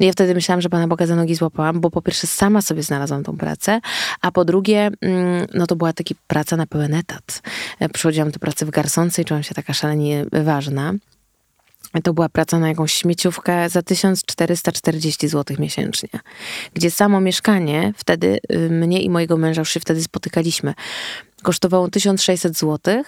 Ja 0.00 0.12
wtedy 0.12 0.34
myślałam, 0.34 0.60
że 0.60 0.68
Pana 0.68 0.88
Boga 0.88 1.06
za 1.06 1.16
nogi 1.16 1.34
złapałam, 1.34 1.80
bo 1.80 1.90
po 1.90 2.02
pierwsze 2.02 2.26
sama 2.26 2.62
sobie 2.62 2.82
znalazłam 2.82 3.24
tą 3.24 3.36
pracę, 3.36 3.80
a 4.20 4.32
po 4.32 4.44
drugie, 4.44 4.90
mm, 5.00 5.46
no 5.54 5.66
to 5.66 5.76
była 5.76 5.92
taka 5.92 6.14
praca 6.26 6.56
na 6.56 6.66
pełen 6.66 6.94
etat. 6.94 7.42
E, 7.80 7.88
przychodziłam 7.88 8.30
do 8.30 8.38
pracy 8.38 8.66
w 8.66 8.70
garsonce 8.70 9.22
i 9.22 9.24
czułam 9.24 9.42
się 9.42 9.54
taka 9.54 9.72
szalenie 9.72 10.26
ważna. 10.32 10.92
To 12.02 12.14
była 12.14 12.28
praca 12.28 12.58
na 12.58 12.68
jakąś 12.68 12.92
śmieciówkę 12.92 13.68
za 13.68 13.82
1440 13.82 15.28
zł 15.28 15.56
miesięcznie, 15.60 16.08
gdzie 16.74 16.90
samo 16.90 17.20
mieszkanie, 17.20 17.92
wtedy 17.96 18.38
y, 18.52 18.70
mnie 18.70 19.02
i 19.02 19.10
mojego 19.10 19.36
męża 19.36 19.60
już 19.60 19.70
się 19.70 19.80
wtedy 19.80 20.02
spotykaliśmy, 20.02 20.74
kosztowało 21.42 21.88
1600 21.88 22.58
zł 22.58 23.02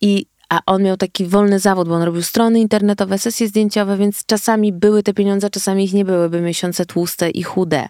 i 0.00 0.26
a 0.48 0.60
on 0.66 0.82
miał 0.82 0.96
taki 0.96 1.26
wolny 1.26 1.58
zawód, 1.58 1.88
bo 1.88 1.94
on 1.94 2.02
robił 2.02 2.22
strony 2.22 2.60
internetowe, 2.60 3.18
sesje 3.18 3.48
zdjęciowe, 3.48 3.96
więc 3.96 4.26
czasami 4.26 4.72
były 4.72 5.02
te 5.02 5.14
pieniądze, 5.14 5.50
czasami 5.50 5.84
ich 5.84 5.92
nie 5.92 6.04
były, 6.04 6.30
były 6.30 6.42
miesiące 6.42 6.86
tłuste 6.86 7.30
i 7.30 7.42
chude. 7.42 7.88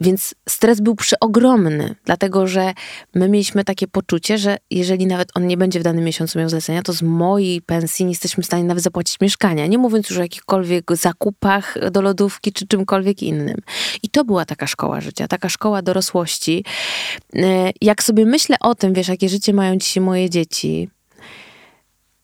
Więc 0.00 0.34
stres 0.48 0.80
był 0.80 0.94
przeogromny, 0.94 1.94
dlatego 2.04 2.46
że 2.46 2.72
my 3.14 3.28
mieliśmy 3.28 3.64
takie 3.64 3.88
poczucie, 3.88 4.38
że 4.38 4.56
jeżeli 4.70 5.06
nawet 5.06 5.28
on 5.34 5.46
nie 5.46 5.56
będzie 5.56 5.80
w 5.80 5.82
danym 5.82 6.04
miesiącu 6.04 6.38
miał 6.38 6.48
zlecenia, 6.48 6.82
to 6.82 6.92
z 6.92 7.02
mojej 7.02 7.62
pensji 7.62 8.04
nie 8.04 8.10
jesteśmy 8.10 8.42
w 8.42 8.46
stanie 8.46 8.64
nawet 8.64 8.84
zapłacić 8.84 9.20
mieszkania, 9.20 9.66
nie 9.66 9.78
mówiąc 9.78 10.10
już 10.10 10.18
o 10.18 10.22
jakichkolwiek 10.22 10.96
zakupach 10.96 11.90
do 11.90 12.02
lodówki 12.02 12.52
czy 12.52 12.66
czymkolwiek 12.66 13.22
innym. 13.22 13.56
I 14.02 14.08
to 14.08 14.24
była 14.24 14.44
taka 14.44 14.66
szkoła 14.66 15.00
życia, 15.00 15.28
taka 15.28 15.48
szkoła 15.48 15.82
dorosłości. 15.82 16.64
E, 17.36 17.70
jak 17.80 18.02
sobie 18.02 18.26
myślę 18.26 18.56
o 18.60 18.74
tym, 18.74 18.92
wiesz, 18.92 19.08
jakie 19.08 19.28
życie 19.28 19.52
mają 19.52 19.76
dzisiaj 19.76 20.02
moje 20.02 20.30
dzieci, 20.30 20.88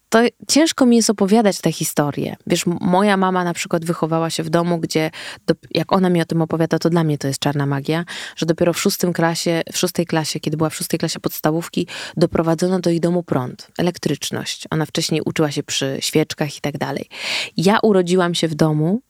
to 0.08 0.22
ciężko 0.48 0.86
mi 0.86 0.96
jest 0.96 1.10
opowiadać 1.10 1.60
te 1.60 1.72
historie. 1.72 2.36
Wiesz, 2.46 2.66
moja 2.66 3.16
mama 3.16 3.44
na 3.44 3.54
przykład 3.54 3.84
wychowała 3.84 4.30
się 4.30 4.42
w 4.42 4.50
domu, 4.50 4.78
gdzie 4.78 5.10
do, 5.46 5.54
jak 5.70 5.92
ona 5.92 6.10
mi 6.10 6.22
o 6.22 6.24
tym 6.24 6.42
opowiada, 6.42 6.78
to 6.78 6.90
dla 6.90 7.04
mnie 7.04 7.18
to 7.18 7.28
jest 7.28 7.40
czarna 7.40 7.66
magia, 7.66 8.04
że 8.36 8.46
dopiero 8.46 8.72
w 8.72 8.80
szóstym 8.80 9.12
klasie, 9.12 9.62
w 9.72 9.78
szóstej 9.78 10.06
klasie, 10.06 10.40
kiedy 10.40 10.56
była 10.56 10.70
w 10.70 10.74
szóstej 10.74 10.98
klasie 10.98 11.20
podstawówki, 11.20 11.86
doprowadzono 12.16 12.80
do 12.80 12.90
jej 12.90 13.00
domu 13.00 13.22
prąd, 13.22 13.68
elektryczność. 13.78 14.64
Ona 14.70 14.86
wcześniej 14.86 15.20
uczyła 15.24 15.50
się 15.50 15.62
przy 15.62 15.96
świeczkach 16.00 16.56
i 16.56 16.60
tak 16.60 16.78
dalej. 16.78 17.08
Ja 17.56 17.78
urodziłam 17.82 18.34
się 18.34 18.48
w 18.48 18.54
domu, 18.54 19.00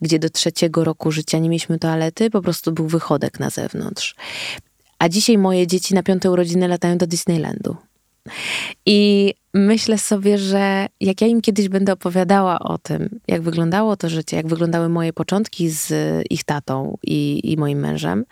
gdzie 0.00 0.18
do 0.18 0.30
trzeciego 0.30 0.84
roku 0.84 1.12
życia 1.12 1.38
nie 1.38 1.48
mieliśmy 1.48 1.78
toalety, 1.78 2.30
po 2.30 2.42
prostu 2.42 2.72
był 2.72 2.88
wychodek 2.88 3.40
na 3.40 3.50
zewnątrz. 3.50 4.14
A 4.98 5.08
dzisiaj 5.08 5.38
moje 5.38 5.66
dzieci 5.66 5.94
na 5.94 6.02
piąte 6.02 6.30
urodziny 6.30 6.68
latają 6.68 6.98
do 6.98 7.06
Disneylandu. 7.06 7.76
I 8.86 9.34
myślę 9.56 9.98
sobie, 9.98 10.38
że 10.38 10.86
jak 11.00 11.20
ja 11.20 11.26
im 11.26 11.40
kiedyś 11.40 11.68
będę 11.68 11.92
opowiadała 11.92 12.58
o 12.58 12.78
tym, 12.78 13.20
jak 13.28 13.42
wyglądało 13.42 13.96
to 13.96 14.08
życie, 14.08 14.36
jak 14.36 14.46
wyglądały 14.46 14.88
moje 14.88 15.12
początki 15.12 15.70
z 15.70 15.92
ich 16.30 16.44
tatą 16.44 16.98
i, 17.02 17.40
i 17.52 17.56
moim 17.56 17.78
mężem, 17.78 18.24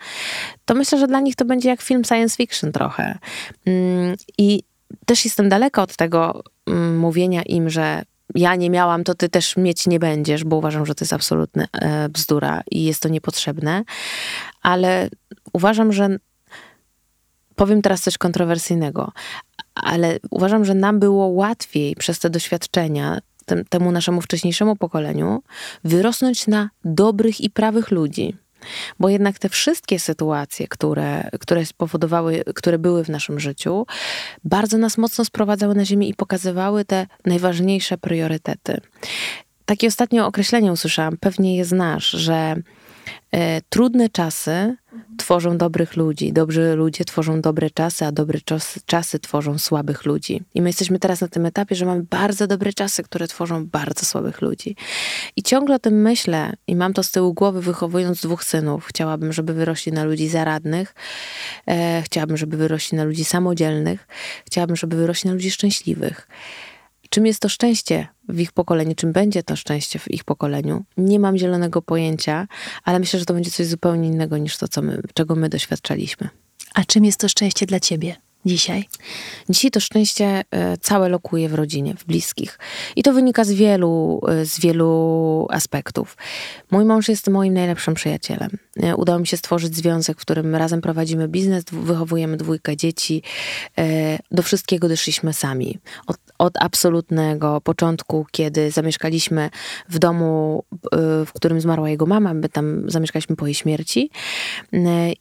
to 0.65 0.75
myślę, 0.75 0.99
że 0.99 1.07
dla 1.07 1.19
nich 1.19 1.35
to 1.35 1.45
będzie 1.45 1.69
jak 1.69 1.81
film 1.81 2.03
science 2.03 2.37
fiction 2.37 2.71
trochę. 2.71 3.17
Mm, 3.65 4.15
I 4.37 4.63
też 5.05 5.25
jestem 5.25 5.49
daleka 5.49 5.81
od 5.83 5.95
tego 5.95 6.43
mm, 6.67 6.97
mówienia 6.97 7.43
im, 7.43 7.69
że 7.69 8.03
ja 8.35 8.55
nie 8.55 8.69
miałam, 8.69 9.03
to 9.03 9.15
ty 9.15 9.29
też 9.29 9.57
mieć 9.57 9.87
nie 9.87 9.99
będziesz, 9.99 10.43
bo 10.43 10.55
uważam, 10.55 10.85
że 10.85 10.95
to 10.95 11.05
jest 11.05 11.13
absolutna 11.13 11.65
e, 11.73 12.09
bzdura 12.09 12.61
i 12.71 12.83
jest 12.83 13.01
to 13.01 13.09
niepotrzebne. 13.09 13.83
Ale 14.61 15.09
uważam, 15.53 15.93
że 15.93 16.17
powiem 17.55 17.81
teraz 17.81 18.01
coś 18.01 18.17
kontrowersyjnego, 18.17 19.11
ale 19.75 20.19
uważam, 20.29 20.65
że 20.65 20.75
nam 20.75 20.99
było 20.99 21.27
łatwiej 21.27 21.95
przez 21.95 22.19
te 22.19 22.29
doświadczenia 22.29 23.19
tem, 23.45 23.65
temu 23.65 23.91
naszemu 23.91 24.21
wcześniejszemu 24.21 24.75
pokoleniu 24.75 25.43
wyrosnąć 25.83 26.47
na 26.47 26.69
dobrych 26.85 27.41
i 27.41 27.49
prawych 27.49 27.91
ludzi. 27.91 28.35
Bo 28.99 29.09
jednak 29.09 29.39
te 29.39 29.49
wszystkie 29.49 29.99
sytuacje, 29.99 30.67
które, 30.67 31.29
które 31.39 31.65
spowodowały, 31.65 32.43
które 32.55 32.79
były 32.79 33.03
w 33.03 33.09
naszym 33.09 33.39
życiu, 33.39 33.85
bardzo 34.43 34.77
nas 34.77 34.97
mocno 34.97 35.25
sprowadzały 35.25 35.75
na 35.75 35.85
ziemię 35.85 36.07
i 36.07 36.13
pokazywały 36.13 36.85
te 36.85 37.07
najważniejsze 37.25 37.97
priorytety. 37.97 38.81
Takie 39.65 39.87
ostatnie 39.87 40.25
określenie 40.25 40.71
usłyszałam, 40.71 41.17
pewnie 41.17 41.57
je 41.57 41.65
znasz, 41.65 42.09
że 42.09 42.55
E, 43.31 43.61
trudne 43.69 44.09
czasy 44.09 44.75
tworzą 45.17 45.57
dobrych 45.57 45.95
ludzi, 45.95 46.33
dobrzy 46.33 46.75
ludzie 46.75 47.05
tworzą 47.05 47.41
dobre 47.41 47.69
czasy, 47.69 48.05
a 48.05 48.11
dobre 48.11 48.39
czasy, 48.45 48.79
czasy 48.85 49.19
tworzą 49.19 49.57
słabych 49.57 50.05
ludzi. 50.05 50.41
I 50.53 50.61
my 50.61 50.69
jesteśmy 50.69 50.99
teraz 50.99 51.21
na 51.21 51.27
tym 51.27 51.45
etapie, 51.45 51.75
że 51.75 51.85
mamy 51.85 52.03
bardzo 52.03 52.47
dobre 52.47 52.73
czasy, 52.73 53.03
które 53.03 53.27
tworzą 53.27 53.65
bardzo 53.67 54.05
słabych 54.05 54.41
ludzi. 54.41 54.75
I 55.35 55.43
ciągle 55.43 55.75
o 55.75 55.79
tym 55.79 56.01
myślę 56.01 56.53
i 56.67 56.75
mam 56.75 56.93
to 56.93 57.03
z 57.03 57.11
tyłu 57.11 57.33
głowy, 57.33 57.61
wychowując 57.61 58.21
dwóch 58.21 58.43
synów. 58.43 58.85
Chciałabym, 58.85 59.33
żeby 59.33 59.53
wyrośli 59.53 59.91
na 59.91 60.03
ludzi 60.03 60.27
zaradnych, 60.27 60.95
e, 61.67 62.01
chciałabym, 62.01 62.37
żeby 62.37 62.57
wyrośli 62.57 62.97
na 62.97 63.03
ludzi 63.03 63.25
samodzielnych, 63.25 64.07
chciałabym, 64.45 64.75
żeby 64.75 64.95
wyrośli 64.95 65.27
na 65.27 65.33
ludzi 65.33 65.51
szczęśliwych. 65.51 66.27
Czym 67.09 67.25
jest 67.25 67.39
to 67.39 67.49
szczęście 67.49 68.07
w 68.29 68.39
ich 68.39 68.51
pokoleniu, 68.51 68.95
czym 68.95 69.13
będzie 69.13 69.43
to 69.43 69.55
szczęście 69.55 69.99
w 69.99 70.11
ich 70.11 70.23
pokoleniu, 70.23 70.83
nie 70.97 71.19
mam 71.19 71.37
zielonego 71.37 71.81
pojęcia, 71.81 72.47
ale 72.83 72.99
myślę, 72.99 73.19
że 73.19 73.25
to 73.25 73.33
będzie 73.33 73.51
coś 73.51 73.65
zupełnie 73.65 74.07
innego 74.07 74.37
niż 74.37 74.57
to, 74.57 74.67
co 74.67 74.81
my, 74.81 75.01
czego 75.13 75.35
my 75.35 75.49
doświadczaliśmy. 75.49 76.29
A 76.73 76.83
czym 76.83 77.05
jest 77.05 77.19
to 77.19 77.29
szczęście 77.29 77.65
dla 77.65 77.79
ciebie? 77.79 78.15
Dzisiaj? 78.45 78.85
Dzisiaj 79.49 79.71
to 79.71 79.79
szczęście 79.79 80.43
e, 80.51 80.77
całe 80.77 81.09
lokuje 81.09 81.49
w 81.49 81.53
rodzinie, 81.53 81.95
w 81.95 82.05
bliskich. 82.05 82.59
I 82.95 83.03
to 83.03 83.13
wynika 83.13 83.43
z 83.43 83.51
wielu, 83.51 84.21
e, 84.27 84.45
z 84.45 84.59
wielu 84.59 85.47
aspektów. 85.49 86.17
Mój 86.71 86.85
mąż 86.85 87.09
jest 87.09 87.29
moim 87.29 87.53
najlepszym 87.53 87.93
przyjacielem. 87.93 88.49
E, 88.83 88.95
udało 88.95 89.19
mi 89.19 89.27
się 89.27 89.37
stworzyć 89.37 89.75
związek, 89.75 90.17
w 90.17 90.21
którym 90.21 90.55
razem 90.55 90.81
prowadzimy 90.81 91.27
biznes, 91.27 91.63
wychowujemy 91.71 92.37
dwójkę 92.37 92.77
dzieci. 92.77 93.21
Do 94.31 94.43
wszystkiego 94.43 94.89
doszliśmy 94.89 95.33
sami. 95.33 95.79
Od, 96.07 96.17
od 96.37 96.53
absolutnego 96.59 97.61
początku, 97.61 98.25
kiedy 98.31 98.71
zamieszkaliśmy 98.71 99.49
w 99.89 99.99
domu, 99.99 100.63
w 101.25 101.33
którym 101.33 101.61
zmarła 101.61 101.89
jego 101.89 102.05
mama, 102.05 102.33
my 102.33 102.49
tam 102.49 102.89
zamieszkaliśmy 102.89 103.35
po 103.35 103.45
jej 103.45 103.53
śmierci. 103.53 104.09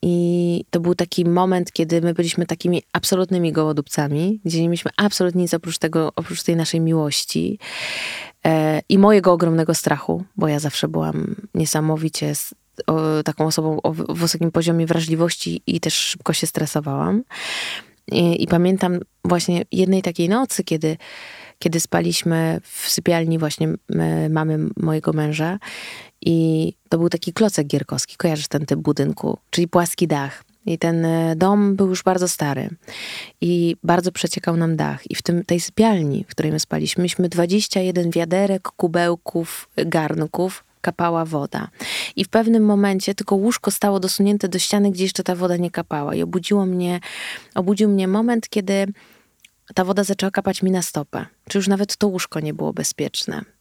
I 0.03 0.65
to 0.71 0.81
był 0.81 0.95
taki 0.95 1.25
moment, 1.25 1.73
kiedy 1.73 2.01
my 2.01 2.15
byliśmy 2.15 2.47
takimi 2.47 2.83
absolutnymi 2.93 3.14
absolutnymi 3.15 3.53
gołodupcami, 3.53 4.41
gdzie 4.45 4.63
nie 4.63 4.69
mieliśmy 4.69 4.91
absolutnie 4.97 5.43
nic 5.43 5.55
oprócz 5.55 5.79
tego, 5.79 6.13
oprócz 6.17 6.43
tej 6.43 6.57
naszej 6.57 6.81
miłości 6.81 7.59
e, 8.47 8.81
i 8.89 8.99
mojego 8.99 9.33
ogromnego 9.33 9.75
strachu, 9.75 10.25
bo 10.37 10.49
ja 10.49 10.59
zawsze 10.59 10.89
byłam 10.89 11.35
niesamowicie 11.55 12.35
z, 12.35 12.55
o, 12.87 13.23
taką 13.23 13.47
osobą 13.47 13.79
o 13.83 13.93
wysokim 13.93 14.51
poziomie 14.51 14.87
wrażliwości 14.87 15.63
i 15.67 15.81
też 15.81 15.95
szybko 15.95 16.33
się 16.33 16.47
stresowałam. 16.47 17.23
I, 18.13 18.43
I, 18.43 18.47
pamiętam 18.47 18.99
właśnie 19.25 19.65
jednej 19.73 20.03
takiej 20.03 20.29
nocy, 20.29 20.65
kiedy, 20.65 20.97
kiedy 21.59 21.81
spaliśmy 21.81 22.61
w 22.63 22.91
sypialni 22.91 23.39
właśnie 23.39 23.69
mamy 24.31 24.59
mojego 24.77 25.13
męża 25.13 25.59
i 26.21 26.73
to 26.89 26.99
był 26.99 27.09
taki 27.09 27.33
klocek 27.33 27.67
gierkowski, 27.67 28.17
kojarzysz 28.17 28.49
ten 28.49 28.67
typ 28.67 28.81
budynku, 28.81 29.39
czyli 29.51 29.69
płaski 29.69 30.07
dach. 30.07 30.45
I 30.67 30.79
ten 30.79 31.05
e, 31.05 31.37
dom 31.37 31.77
był 31.77 31.89
już 31.89 32.03
bardzo 32.03 32.29
stary 32.29 32.69
i 33.41 33.77
bardzo 33.83 34.13
przeciekał 34.13 34.57
nam 34.57 34.77
dach. 34.77 35.11
I 35.11 35.15
w 35.15 35.23
tym, 35.23 35.45
tej 35.45 35.61
sypialni, 35.61 36.25
w 36.25 36.31
której 36.31 36.53
my 36.53 36.61
spaliśmy, 36.61 37.03
mieliśmy 37.03 37.29
21 37.29 38.11
wiaderek, 38.11 38.63
kubełków, 38.63 39.69
garnków 39.77 40.65
kapała 40.81 41.25
woda. 41.25 41.69
I 42.17 42.25
w 42.25 42.29
pewnym 42.29 42.65
momencie 42.65 43.15
tylko 43.15 43.37
łóżko 43.37 43.71
stało 43.71 44.01
dosunięte 44.01 44.49
do 44.49 44.59
ściany, 44.59 44.91
gdzie 44.91 45.05
jeszcze 45.05 45.23
ta 45.23 45.35
woda 45.35 45.57
nie 45.57 45.71
kapała. 45.71 46.15
I 46.15 46.23
obudziło 46.23 46.67
mnie, 46.67 47.01
obudził 47.55 47.89
mnie 47.89 48.09
moment, 48.09 48.49
kiedy 48.49 48.87
ta 49.75 49.85
woda 49.85 50.05
zaczęła 50.05 50.31
kapać 50.31 50.63
mi 50.63 50.71
na 50.71 50.83
stopę. 50.83 51.27
Czy 51.49 51.59
już 51.59 51.69
nawet 51.69 51.97
to 51.97 52.09
łóżko 52.09 52.41
nie 52.41 52.55
było 52.55 52.73
bezpieczne. 52.73 53.54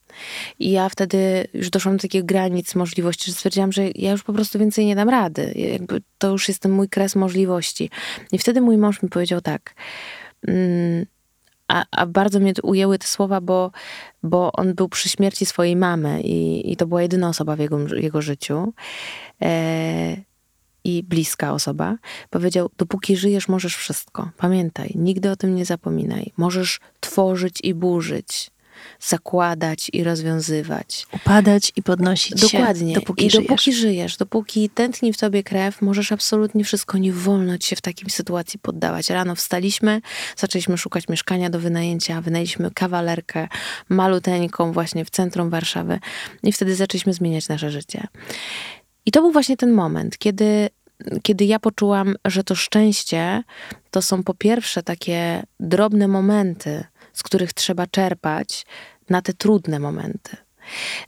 I 0.60 0.72
ja 0.72 0.90
wtedy 0.90 1.48
już 1.54 1.70
doszłam 1.70 1.98
do 1.98 2.02
takich 2.02 2.26
granic 2.26 2.76
możliwości, 2.76 3.32
że 3.32 3.36
stwierdziłam, 3.36 3.72
że 3.72 3.90
ja 3.96 4.12
już 4.12 4.24
po 4.24 4.34
prostu 4.34 4.60
więcej 4.60 4.86
nie 4.86 4.96
dam 4.96 5.10
rady. 5.10 5.54
Jakby 5.56 6.02
to 6.18 6.32
już 6.32 6.48
jest 6.48 6.60
ten 6.60 6.72
mój 6.72 6.90
kres 6.90 7.16
możliwości. 7.16 7.90
I 8.32 8.38
wtedy 8.38 8.62
mój 8.62 8.78
mąż 8.78 9.04
mi 9.04 9.10
powiedział 9.10 9.42
tak. 9.42 9.76
Mm, 10.48 11.06
a, 11.68 11.86
a, 11.92 12.06
bardzo 12.06 12.40
mnie 12.40 12.54
ujęły 12.64 13.00
te 13.00 13.08
słowa, 13.08 13.42
bo, 13.42 13.72
bo 14.24 14.52
on 14.52 14.74
był 14.74 14.90
przy 14.90 15.10
śmierci 15.10 15.46
swojej 15.46 15.76
mamy 15.76 16.22
i, 16.22 16.72
i 16.72 16.78
to 16.78 16.88
była 16.88 17.02
jedyna 17.02 17.30
osoba 17.30 17.56
w 17.56 17.60
jego, 17.60 17.96
jego 17.96 18.22
życiu. 18.22 18.74
E, 19.42 20.16
i 20.84 21.04
bliska 21.04 21.54
osoba, 21.54 21.98
powiedział: 22.30 22.70
Dopóki 22.78 23.18
żyjesz, 23.18 23.48
możesz 23.48 23.76
wszystko. 23.76 24.30
Pamiętaj, 24.38 24.92
nigdy 24.96 25.32
o 25.32 25.36
tym 25.36 25.56
nie 25.56 25.66
zapominaj. 25.66 26.32
Możesz 26.38 26.80
tworzyć 27.00 27.60
i 27.64 27.74
burzyć 27.74 28.52
zakładać 29.00 29.90
i 29.94 30.04
rozwiązywać. 30.04 31.08
Upadać 31.12 31.72
i 31.76 31.84
podnosić 31.84 32.42
Dokładnie. 32.42 32.94
się. 32.94 33.00
Dopóki 33.00 33.26
I 33.26 33.32
żyjesz. 33.32 33.48
dopóki 33.48 33.74
żyjesz, 33.74 34.18
dopóki 34.18 34.70
tętni 34.70 35.14
w 35.14 35.18
tobie 35.18 35.44
krew, 35.44 35.82
możesz 35.82 36.12
absolutnie 36.12 36.64
wszystko, 36.64 36.98
nie 36.98 37.14
wolno 37.14 37.58
ci 37.58 37.68
się 37.68 37.76
w 37.76 37.82
takiej 37.82 38.10
sytuacji 38.10 38.60
poddawać. 38.60 39.10
Rano 39.10 39.36
wstaliśmy, 39.36 40.02
zaczęliśmy 40.38 40.78
szukać 40.78 41.08
mieszkania 41.08 41.50
do 41.50 41.60
wynajęcia, 41.60 42.22
wynajęliśmy 42.22 42.72
kawalerkę 42.72 43.48
maluteńką 43.90 44.72
właśnie 44.72 45.06
w 45.06 45.10
centrum 45.10 45.50
Warszawy 45.50 46.00
i 46.44 46.52
wtedy 46.52 46.76
zaczęliśmy 46.76 47.14
zmieniać 47.14 47.48
nasze 47.48 47.72
życie. 47.72 48.08
I 49.06 49.12
to 49.12 49.22
był 49.22 49.32
właśnie 49.32 49.58
ten 49.58 49.72
moment, 49.72 50.18
kiedy 50.18 50.70
kiedy 51.22 51.46
ja 51.46 51.60
poczułam, 51.60 52.16
że 52.26 52.44
to 52.44 52.56
szczęście 52.56 53.44
to 53.92 54.02
są 54.02 54.24
po 54.24 54.34
pierwsze 54.34 54.84
takie 54.84 55.44
drobne 55.60 56.08
momenty, 56.08 56.84
z 57.14 57.24
których 57.24 57.54
trzeba 57.54 57.88
czerpać 57.88 58.66
na 59.10 59.22
te 59.22 59.34
trudne 59.34 59.80
momenty. 59.80 60.38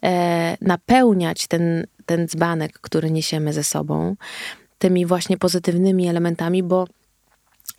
E, 0.04 0.58
napełniać 0.62 1.48
ten, 1.48 1.88
ten 2.06 2.28
dzbanek, 2.28 2.80
który 2.80 3.12
niesiemy 3.12 3.54
ze 3.54 3.64
sobą, 3.64 4.16
tymi 4.78 5.06
właśnie 5.06 5.38
pozytywnymi 5.38 6.08
elementami, 6.08 6.64
bo 6.64 6.88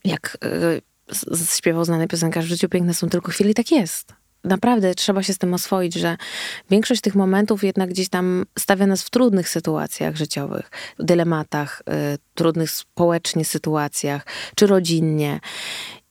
jak 0.04 0.38
e, 0.45 1.37
śpiewał 1.56 1.85
znany 1.85 2.09
piosenkarz, 2.09 2.45
w 2.45 2.49
życiu 2.49 2.68
piękne 2.68 2.95
są 2.95 3.09
tylko 3.09 3.33
chwile 3.33 3.50
i 3.50 3.54
tak 3.54 3.71
jest 3.71 4.12
naprawdę 4.47 4.95
trzeba 4.95 5.23
się 5.23 5.35
z 5.35 5.38
tym 5.38 5.54
oswoić, 5.54 5.95
że 5.95 6.16
większość 6.71 7.00
tych 7.00 7.14
momentów 7.14 7.64
jednak 7.64 7.90
gdzieś 7.90 8.09
tam 8.09 8.47
stawia 8.59 8.87
nas 8.87 9.02
w 9.02 9.11
trudnych 9.11 9.49
sytuacjach 9.49 10.16
życiowych, 10.16 10.71
dylematach, 10.99 11.83
y, 12.14 12.18
trudnych 12.35 12.71
społecznie 12.71 13.45
sytuacjach, 13.45 14.26
czy 14.54 14.66
rodzinnie. 14.66 15.40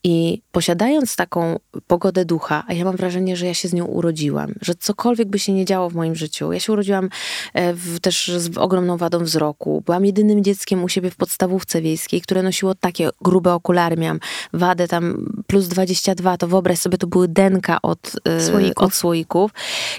I 0.08 0.42
posiadając 0.52 1.16
taką 1.16 1.60
pogodę 1.88 2.26
ducha, 2.26 2.64
a 2.68 2.74
ja 2.74 2.86
mam 2.86 2.96
wrażenie, 2.96 3.36
że 3.38 3.46
ja 3.46 3.54
się 3.54 3.68
z 3.68 3.74
nią 3.74 3.86
urodziłam, 3.86 4.54
że 4.62 4.76
cokolwiek 4.76 5.30
by 5.30 5.40
się 5.40 5.54
nie 5.54 5.66
działo 5.66 5.90
w 5.90 5.94
moim 5.94 6.16
życiu. 6.16 6.52
Ja 6.52 6.60
się 6.60 6.74
urodziłam 6.74 7.10
e, 7.54 7.74
w, 7.74 8.00
też 8.00 8.32
z 8.38 8.58
ogromną 8.58 8.98
wadą 8.98 9.20
wzroku. 9.20 9.84
Byłam 9.86 10.06
jedynym 10.06 10.44
dzieckiem 10.44 10.84
u 10.84 10.90
siebie 10.90 11.12
w 11.12 11.16
podstawówce 11.16 11.82
wiejskiej, 11.82 12.22
które 12.22 12.44
nosiło 12.44 12.76
takie 12.76 13.10
grube 13.22 13.54
okulary. 13.54 13.98
Miałam 13.98 14.20
wadę 14.54 14.88
tam 14.88 15.36
plus 15.48 15.68
22, 15.68 16.38
to 16.38 16.48
wyobraź 16.48 16.80
sobie, 16.80 16.98
to 16.98 17.08
były 17.08 17.28
denka 17.28 17.82
od 17.82 18.12
e, 18.26 18.42
słoików. 18.42 18.84
Od 18.84 18.94
słoików. 18.94 19.52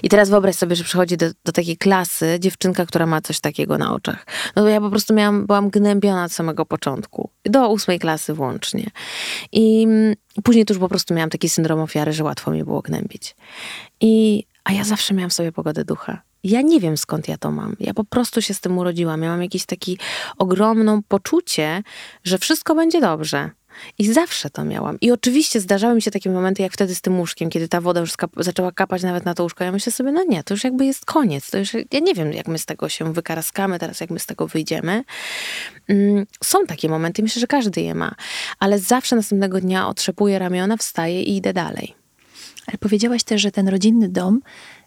I 0.03 0.09
teraz 0.09 0.29
wyobraź 0.29 0.55
sobie, 0.55 0.75
że 0.75 0.83
przychodzi 0.83 1.17
do, 1.17 1.25
do 1.45 1.51
takiej 1.51 1.77
klasy 1.77 2.37
dziewczynka, 2.39 2.85
która 2.85 3.05
ma 3.05 3.21
coś 3.21 3.39
takiego 3.39 3.77
na 3.77 3.93
oczach. 3.93 4.25
No 4.55 4.61
to 4.61 4.69
ja 4.69 4.81
po 4.81 4.89
prostu 4.89 5.13
miałam, 5.13 5.45
byłam 5.45 5.69
gnębiona 5.69 6.23
od 6.23 6.31
samego 6.31 6.65
początku. 6.65 7.29
Do 7.45 7.69
ósmej 7.69 7.99
klasy 7.99 8.33
włącznie. 8.33 8.89
I 9.51 9.87
Później 10.43 10.65
to 10.65 10.73
już 10.73 10.79
po 10.79 10.89
prostu 10.89 11.13
miałam 11.13 11.29
taki 11.29 11.49
syndrom 11.49 11.79
ofiary, 11.79 12.13
że 12.13 12.23
łatwo 12.23 12.51
mi 12.51 12.63
było 12.63 12.81
gnębić. 12.81 13.35
I, 14.01 14.43
a 14.63 14.73
ja 14.73 14.83
zawsze 14.83 15.13
miałam 15.13 15.29
w 15.29 15.33
sobie 15.33 15.51
pogodę 15.51 15.85
ducha. 15.85 16.21
Ja 16.43 16.61
nie 16.61 16.79
wiem 16.79 16.97
skąd 16.97 17.27
ja 17.27 17.37
to 17.37 17.51
mam. 17.51 17.75
Ja 17.79 17.93
po 17.93 18.03
prostu 18.03 18.41
się 18.41 18.53
z 18.53 18.61
tym 18.61 18.77
urodziłam. 18.77 19.23
Ja 19.23 19.29
mam 19.29 19.41
jakieś 19.41 19.65
takie 19.65 19.93
ogromne 20.37 21.01
poczucie, 21.07 21.83
że 22.23 22.37
wszystko 22.37 22.75
będzie 22.75 23.01
dobrze. 23.01 23.49
I 23.99 24.13
zawsze 24.13 24.49
to 24.49 24.65
miałam. 24.65 24.97
I 25.01 25.11
oczywiście 25.11 25.59
zdarzały 25.59 25.95
mi 25.95 26.01
się 26.01 26.11
takie 26.11 26.29
momenty, 26.29 26.63
jak 26.63 26.73
wtedy 26.73 26.95
z 26.95 27.01
tym 27.01 27.19
łóżkiem, 27.19 27.49
kiedy 27.49 27.67
ta 27.67 27.81
woda 27.81 27.99
już 27.99 28.13
zaczęła 28.37 28.71
kapać 28.71 29.03
nawet 29.03 29.25
na 29.25 29.33
to 29.33 29.43
łóżko. 29.43 29.63
Ja 29.63 29.71
myślę 29.71 29.91
sobie, 29.91 30.11
no 30.11 30.23
nie, 30.23 30.43
to 30.43 30.53
już 30.53 30.63
jakby 30.63 30.85
jest 30.85 31.05
koniec. 31.05 31.51
To 31.51 31.57
już, 31.57 31.73
ja 31.73 31.99
nie 31.99 32.13
wiem, 32.13 32.33
jak 32.33 32.47
my 32.47 32.57
z 32.57 32.65
tego 32.65 32.89
się 32.89 33.13
wykaraskamy, 33.13 33.79
teraz 33.79 33.99
jak 33.99 34.09
my 34.09 34.19
z 34.19 34.25
tego 34.25 34.47
wyjdziemy. 34.47 35.03
Mm, 35.87 36.25
są 36.43 36.65
takie 36.65 36.89
momenty, 36.89 37.23
myślę, 37.23 37.39
że 37.39 37.47
każdy 37.47 37.81
je 37.81 37.95
ma. 37.95 38.15
Ale 38.59 38.79
zawsze 38.79 39.15
następnego 39.15 39.61
dnia 39.61 39.87
otrzepuję 39.87 40.39
ramiona, 40.39 40.77
wstaję 40.77 41.23
i 41.23 41.37
idę 41.37 41.53
dalej. 41.53 41.95
Ale 42.67 42.77
powiedziałaś 42.77 43.23
też, 43.23 43.41
że 43.41 43.51
ten 43.51 43.67
rodzinny 43.67 44.09
dom 44.09 44.41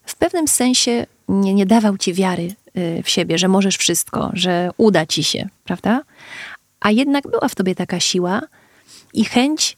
w 0.05 0.17
pewnym 0.17 0.49
sensie 0.49 1.07
nie, 1.29 1.55
nie 1.55 1.67
dawał 1.67 1.99
ci 1.99 2.15
wiary 2.15 2.55
y, 2.77 3.03
w 3.03 3.09
siebie, 3.09 3.39
że 3.39 3.49
możesz 3.49 3.77
wszystko, 3.77 4.31
że 4.33 4.71
uda 4.77 5.07
ci 5.07 5.25
się, 5.25 5.49
prawda? 5.65 6.03
A 6.81 6.91
jednak 6.91 7.25
była 7.31 7.49
w 7.49 7.55
tobie 7.55 7.75
taka 7.75 8.01
siła, 8.01 8.41
i 9.13 9.25
chęć 9.25 9.77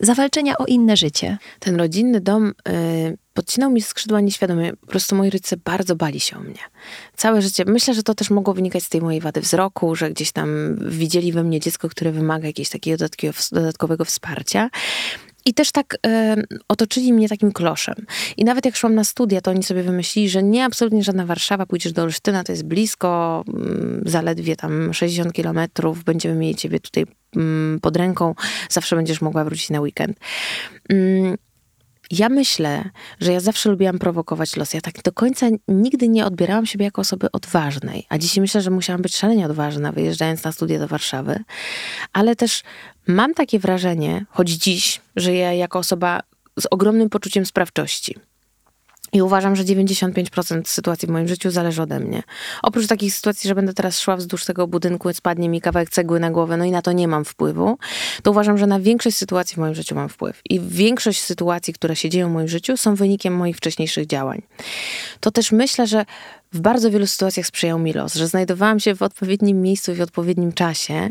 zawalczenia 0.00 0.58
o 0.58 0.66
inne 0.66 0.96
życie. 0.96 1.38
Ten 1.58 1.76
rodzinny 1.76 2.20
dom 2.20 2.48
y, 2.48 3.18
podcinał 3.34 3.70
mi 3.70 3.82
skrzydła 3.82 4.20
nieświadomie. 4.20 4.72
Po 4.76 4.86
prostu 4.86 5.16
moi 5.16 5.30
rodzice 5.30 5.56
bardzo 5.56 5.96
bali 5.96 6.20
się 6.20 6.36
o 6.36 6.40
mnie. 6.40 6.60
Całe 7.16 7.42
życie. 7.42 7.64
Myślę, 7.66 7.94
że 7.94 8.02
to 8.02 8.14
też 8.14 8.30
mogło 8.30 8.54
wynikać 8.54 8.82
z 8.82 8.88
tej 8.88 9.00
mojej 9.00 9.20
wady 9.20 9.40
wzroku, 9.40 9.96
że 9.96 10.10
gdzieś 10.10 10.32
tam 10.32 10.76
widzieli 10.90 11.32
we 11.32 11.44
mnie 11.44 11.60
dziecko, 11.60 11.88
które 11.88 12.12
wymaga 12.12 12.46
jakiegoś 12.46 12.70
takiego 12.70 13.06
dodatkowego 13.52 14.04
wsparcia. 14.04 14.70
I 15.44 15.54
też 15.54 15.72
tak 15.72 15.96
otoczyli 16.68 17.12
mnie 17.12 17.28
takim 17.28 17.52
kloszem. 17.52 17.94
I 18.36 18.44
nawet 18.44 18.64
jak 18.64 18.76
szłam 18.76 18.94
na 18.94 19.04
studia, 19.04 19.40
to 19.40 19.50
oni 19.50 19.62
sobie 19.62 19.82
wymyślili, 19.82 20.28
że 20.28 20.42
nie, 20.42 20.64
absolutnie 20.64 21.02
żadna 21.02 21.26
Warszawa, 21.26 21.66
pójdziesz 21.66 21.92
do 21.92 22.02
Olsztyna, 22.02 22.44
to 22.44 22.52
jest 22.52 22.64
blisko, 22.64 23.44
mm, 23.48 24.02
zaledwie 24.06 24.56
tam 24.56 24.94
60 24.94 25.32
kilometrów, 25.32 26.04
będziemy 26.04 26.34
mieli 26.34 26.54
ciebie 26.54 26.80
tutaj 26.80 27.06
mm, 27.36 27.80
pod 27.80 27.96
ręką, 27.96 28.34
zawsze 28.68 28.96
będziesz 28.96 29.20
mogła 29.20 29.44
wrócić 29.44 29.70
na 29.70 29.80
weekend. 29.80 30.18
Mm, 30.88 31.36
ja 32.10 32.28
myślę, 32.28 32.90
że 33.20 33.32
ja 33.32 33.40
zawsze 33.40 33.70
lubiłam 33.70 33.98
prowokować 33.98 34.56
los. 34.56 34.74
Ja 34.74 34.80
tak 34.80 35.02
do 35.02 35.12
końca 35.12 35.46
nigdy 35.68 36.08
nie 36.08 36.26
odbierałam 36.26 36.66
siebie 36.66 36.84
jako 36.84 37.00
osoby 37.00 37.32
odważnej. 37.32 38.06
A 38.08 38.18
dzisiaj 38.18 38.40
myślę, 38.40 38.60
że 38.60 38.70
musiałam 38.70 39.02
być 39.02 39.16
szalenie 39.16 39.46
odważna, 39.46 39.92
wyjeżdżając 39.92 40.44
na 40.44 40.52
studia 40.52 40.78
do 40.78 40.88
Warszawy. 40.88 41.38
Ale 42.12 42.36
też 42.36 42.62
mam 43.06 43.34
takie 43.34 43.58
wrażenie, 43.58 44.24
choć 44.30 44.48
dziś 44.50 45.00
żyję 45.16 45.56
jako 45.56 45.78
osoba 45.78 46.20
z 46.60 46.66
ogromnym 46.70 47.10
poczuciem 47.10 47.46
sprawczości. 47.46 48.14
I 49.12 49.22
uważam, 49.22 49.56
że 49.56 49.64
95% 49.64 50.62
sytuacji 50.64 51.08
w 51.08 51.10
moim 51.10 51.28
życiu 51.28 51.50
zależy 51.50 51.82
ode 51.82 52.00
mnie. 52.00 52.22
Oprócz 52.62 52.86
takich 52.86 53.14
sytuacji, 53.14 53.48
że 53.48 53.54
będę 53.54 53.74
teraz 53.74 54.00
szła 54.00 54.16
wzdłuż 54.16 54.44
tego 54.44 54.66
budynku, 54.66 55.12
spadnie 55.12 55.48
mi 55.48 55.60
kawałek 55.60 55.90
cegły 55.90 56.20
na 56.20 56.30
głowę, 56.30 56.56
no 56.56 56.64
i 56.64 56.70
na 56.70 56.82
to 56.82 56.92
nie 56.92 57.08
mam 57.08 57.24
wpływu, 57.24 57.78
to 58.22 58.30
uważam, 58.30 58.58
że 58.58 58.66
na 58.66 58.80
większość 58.80 59.16
sytuacji 59.16 59.54
w 59.54 59.58
moim 59.58 59.74
życiu 59.74 59.94
mam 59.94 60.08
wpływ. 60.08 60.40
I 60.50 60.60
większość 60.60 61.22
sytuacji, 61.22 61.74
które 61.74 61.96
się 61.96 62.08
dzieją 62.08 62.28
w 62.28 62.32
moim 62.32 62.48
życiu, 62.48 62.76
są 62.76 62.94
wynikiem 62.94 63.34
moich 63.36 63.56
wcześniejszych 63.56 64.06
działań. 64.06 64.42
To 65.20 65.30
też 65.30 65.52
myślę, 65.52 65.86
że 65.86 66.04
w 66.52 66.60
bardzo 66.60 66.90
wielu 66.90 67.06
sytuacjach 67.06 67.46
sprzyjał 67.46 67.78
mi 67.78 67.92
los, 67.92 68.14
że 68.14 68.28
znajdowałam 68.28 68.80
się 68.80 68.94
w 68.94 69.02
odpowiednim 69.02 69.62
miejscu 69.62 69.92
i 69.92 69.94
w 69.94 70.00
odpowiednim 70.00 70.52
czasie. 70.52 71.08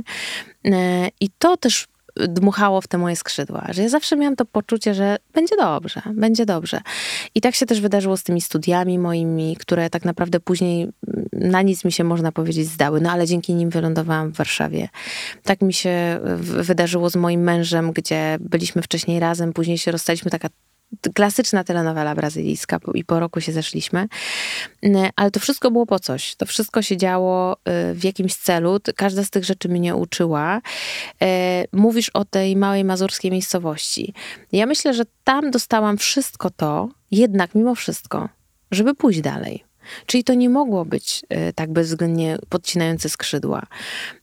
E, 0.65 1.09
I 1.21 1.29
to 1.39 1.57
też 1.57 1.88
dmuchało 2.27 2.82
w 2.82 2.88
te 2.88 2.97
moje 2.97 3.15
skrzydła, 3.15 3.67
że 3.69 3.82
ja 3.82 3.89
zawsze 3.89 4.15
miałam 4.15 4.36
to 4.36 4.45
poczucie, 4.45 4.93
że 4.93 5.17
będzie 5.34 5.55
dobrze, 5.58 6.01
będzie 6.13 6.45
dobrze. 6.45 6.82
I 7.36 7.41
tak 7.41 7.55
się 7.55 7.65
też 7.65 7.82
wydarzyło 7.82 8.17
z 8.17 8.23
tymi 8.23 8.41
studiami 8.41 8.99
moimi, 8.99 9.55
które 9.60 9.89
tak 9.89 10.05
naprawdę 10.05 10.39
później 10.39 10.89
na 11.34 11.62
nic 11.62 11.86
mi 11.86 11.91
się 11.91 12.03
można 12.03 12.32
powiedzieć 12.32 12.67
zdały, 12.67 13.01
no 13.01 13.12
ale 13.12 13.27
dzięki 13.27 13.53
nim 13.53 13.69
wylądowałam 13.69 14.32
w 14.32 14.36
Warszawie. 14.36 14.89
Tak 15.43 15.62
mi 15.62 15.73
się 15.73 16.19
wydarzyło 16.39 17.10
z 17.10 17.15
moim 17.15 17.41
mężem, 17.41 17.91
gdzie 17.91 18.38
byliśmy 18.39 18.82
wcześniej 18.82 19.19
razem, 19.19 19.53
później 19.53 19.77
się 19.77 19.91
rozstaliśmy, 19.91 20.32
taka 20.32 20.49
klasyczna 21.13 21.63
telenowela 21.63 22.15
brazylijska 22.15 22.80
i 22.93 23.06
po 23.06 23.19
roku 23.19 23.41
się 23.41 23.52
zeszliśmy. 23.52 24.08
Ale 25.15 25.32
to 25.32 25.39
wszystko 25.39 25.71
było 25.71 25.86
po 25.86 25.99
coś. 25.99 26.36
To 26.36 26.45
wszystko 26.45 26.82
się 26.82 26.97
działo 26.97 27.54
y, 27.54 27.93
w 27.93 28.04
jakimś 28.04 28.36
celu. 28.36 28.80
Każda 28.95 29.23
z 29.23 29.30
tych 29.30 29.45
rzeczy 29.45 29.69
mnie 29.69 29.95
uczyła. 29.95 30.58
Y, 30.58 31.28
mówisz 31.73 32.10
o 32.10 32.25
tej 32.25 32.56
małej 32.56 32.84
mazurskiej 32.84 33.32
miejscowości. 33.32 34.13
Ja 34.52 34.65
myślę, 34.65 34.93
że 34.93 35.04
tam 35.23 35.52
dostałam 35.52 35.97
wszystko 35.97 36.49
to, 36.49 36.89
jednak 37.12 37.56
mimo 37.56 37.75
wszystko, 37.75 38.30
żeby 38.71 38.95
pójść 38.95 39.21
dalej. 39.21 39.68
Czyli 40.06 40.23
to 40.23 40.34
nie 40.34 40.49
mogło 40.49 40.86
być 40.86 41.23
y, 41.49 41.54
tak 41.54 41.73
bezwzględnie 41.73 42.38
podcinające 42.49 43.10
skrzydła. 43.10 43.63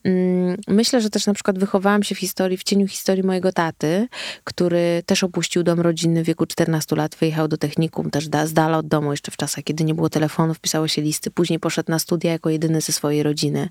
Mm, 0.05 0.57
myślę, 0.68 1.00
że 1.00 1.11
też 1.11 1.26
na 1.26 1.35
przykład 1.35 1.59
wychowałam 1.59 2.02
się 2.02 2.14
w 2.14 2.18
historii, 2.18 2.57
w 2.57 2.62
cieniu 2.62 2.88
historii 2.88 3.24
mojego 3.24 3.52
taty, 3.52 4.09
który 4.44 5.02
też 5.07 5.24
opuścił 5.24 5.62
dom 5.62 5.81
rodzinny 5.81 6.22
w 6.22 6.26
wieku 6.26 6.46
14 6.46 6.96
lat, 6.96 7.16
wyjechał 7.20 7.48
do 7.48 7.57
technikum, 7.57 8.11
też 8.11 8.29
da, 8.29 8.46
z 8.46 8.52
dala 8.52 8.79
od 8.79 8.88
domu 8.88 9.11
jeszcze 9.11 9.31
w 9.31 9.37
czasach, 9.37 9.64
kiedy 9.64 9.85
nie 9.85 9.94
było 9.94 10.09
telefonów, 10.09 10.61
pisało 10.61 10.88
się 10.88 11.02
listy, 11.02 11.31
później 11.31 11.59
poszedł 11.59 11.90
na 11.90 11.98
studia 11.98 12.33
jako 12.33 12.50
jedyny 12.50 12.81
ze 12.81 12.92
swojej 12.92 13.22
rodziny. 13.22 13.68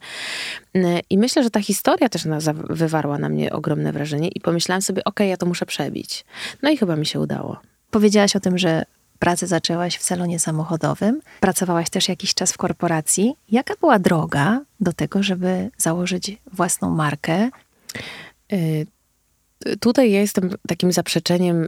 Y, 0.75 0.99
I 1.09 1.17
myślę, 1.17 1.43
że 1.43 1.49
ta 1.49 1.61
historia 1.61 2.09
też 2.09 2.25
na, 2.25 2.39
wywarła 2.69 3.17
na 3.17 3.29
mnie 3.29 3.53
ogromne 3.53 3.91
wrażenie 3.93 4.27
i 4.27 4.39
pomyślałam 4.41 4.81
sobie, 4.81 5.03
okej, 5.03 5.11
okay, 5.11 5.27
ja 5.27 5.37
to 5.37 5.45
muszę 5.45 5.65
przebić. 5.65 6.25
No 6.61 6.69
i 6.69 6.77
chyba 6.77 6.95
mi 6.95 7.05
się 7.05 7.19
udało. 7.19 7.59
Powiedziałaś 7.91 8.35
o 8.35 8.39
tym, 8.39 8.57
że 8.57 8.85
pracę 9.19 9.47
zaczęłaś 9.47 9.97
w 9.97 10.03
salonie 10.03 10.39
samochodowym, 10.39 11.21
pracowałaś 11.39 11.89
też 11.89 12.09
jakiś 12.09 12.33
czas 12.33 12.51
w 12.51 12.57
korporacji. 12.57 13.35
Jaka 13.51 13.73
była 13.79 13.99
droga 13.99 14.61
do 14.79 14.93
tego, 14.93 15.23
żeby 15.23 15.71
założyć 15.77 16.37
własną 16.53 16.89
markę? 16.89 17.49
Tutaj 19.79 20.11
ja 20.11 20.21
jestem 20.21 20.49
takim 20.67 20.91
zaprzeczeniem 20.91 21.67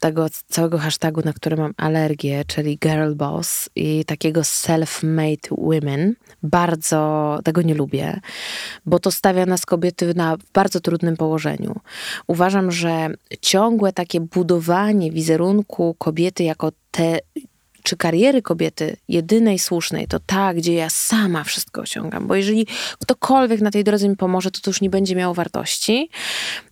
tego 0.00 0.26
całego 0.48 0.78
hashtagu, 0.78 1.20
na 1.24 1.32
który 1.32 1.56
mam 1.56 1.74
alergię, 1.76 2.44
czyli 2.46 2.78
girl 2.78 3.14
boss 3.14 3.68
i 3.74 4.04
takiego 4.04 4.40
self-made 4.40 5.48
women. 5.50 6.14
Bardzo 6.42 7.38
tego 7.44 7.62
nie 7.62 7.74
lubię, 7.74 8.20
bo 8.86 8.98
to 8.98 9.10
stawia 9.10 9.46
nas 9.46 9.66
kobiety 9.66 10.14
na 10.14 10.36
bardzo 10.52 10.80
trudnym 10.80 11.16
położeniu. 11.16 11.80
Uważam, 12.26 12.70
że 12.70 13.08
ciągłe 13.40 13.92
takie 13.92 14.20
budowanie 14.20 15.10
wizerunku 15.10 15.94
kobiety 15.98 16.44
jako 16.44 16.72
te 16.90 17.18
czy 17.86 17.96
kariery 17.96 18.42
kobiety 18.42 18.96
jedynej 19.08 19.58
słusznej 19.58 20.06
to 20.06 20.20
ta, 20.26 20.54
gdzie 20.54 20.74
ja 20.74 20.90
sama 20.90 21.44
wszystko 21.44 21.80
osiągam, 21.80 22.26
bo 22.26 22.34
jeżeli 22.34 22.66
ktokolwiek 23.00 23.60
na 23.60 23.70
tej 23.70 23.84
drodze 23.84 24.08
mi 24.08 24.16
pomoże, 24.16 24.50
to 24.50 24.60
to 24.60 24.70
już 24.70 24.80
nie 24.80 24.90
będzie 24.90 25.16
miało 25.16 25.34
wartości. 25.34 26.10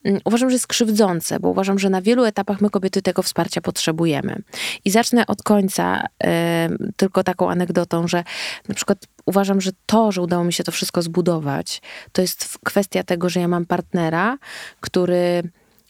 Mm, 0.05 0.21
uważam, 0.25 0.51
że 0.51 0.55
jest 0.55 0.67
krzywdzące, 0.67 1.41
bo 1.41 1.49
uważam, 1.49 1.79
że 1.79 1.91
na 1.91 2.03
wielu 2.03 2.25
etapach 2.25 2.61
my 2.61 2.71
kobiety 2.71 3.03
tego 3.03 3.23
wsparcia 3.23 3.61
potrzebujemy. 3.61 4.43
I 4.85 4.91
zacznę 4.91 5.27
od 5.27 5.43
końca 5.43 6.07
tylko 6.97 7.25
taką 7.25 7.51
anegdotą, 7.51 8.09
że 8.09 8.25
na 8.69 8.75
przykład 8.75 8.99
uważam, 9.27 9.61
że 9.61 9.71
to, 9.87 10.13
że 10.13 10.23
udało 10.23 10.45
mi 10.45 10.53
się 10.53 10.65
to 10.65 10.73
wszystko 10.73 11.03
zbudować, 11.03 11.83
to 12.13 12.23
jest 12.23 12.59
kwestia 12.65 13.03
tego, 13.03 13.29
że 13.29 13.41
ja 13.41 13.49
mam 13.49 13.67
partnera, 13.67 14.39
który 14.81 15.43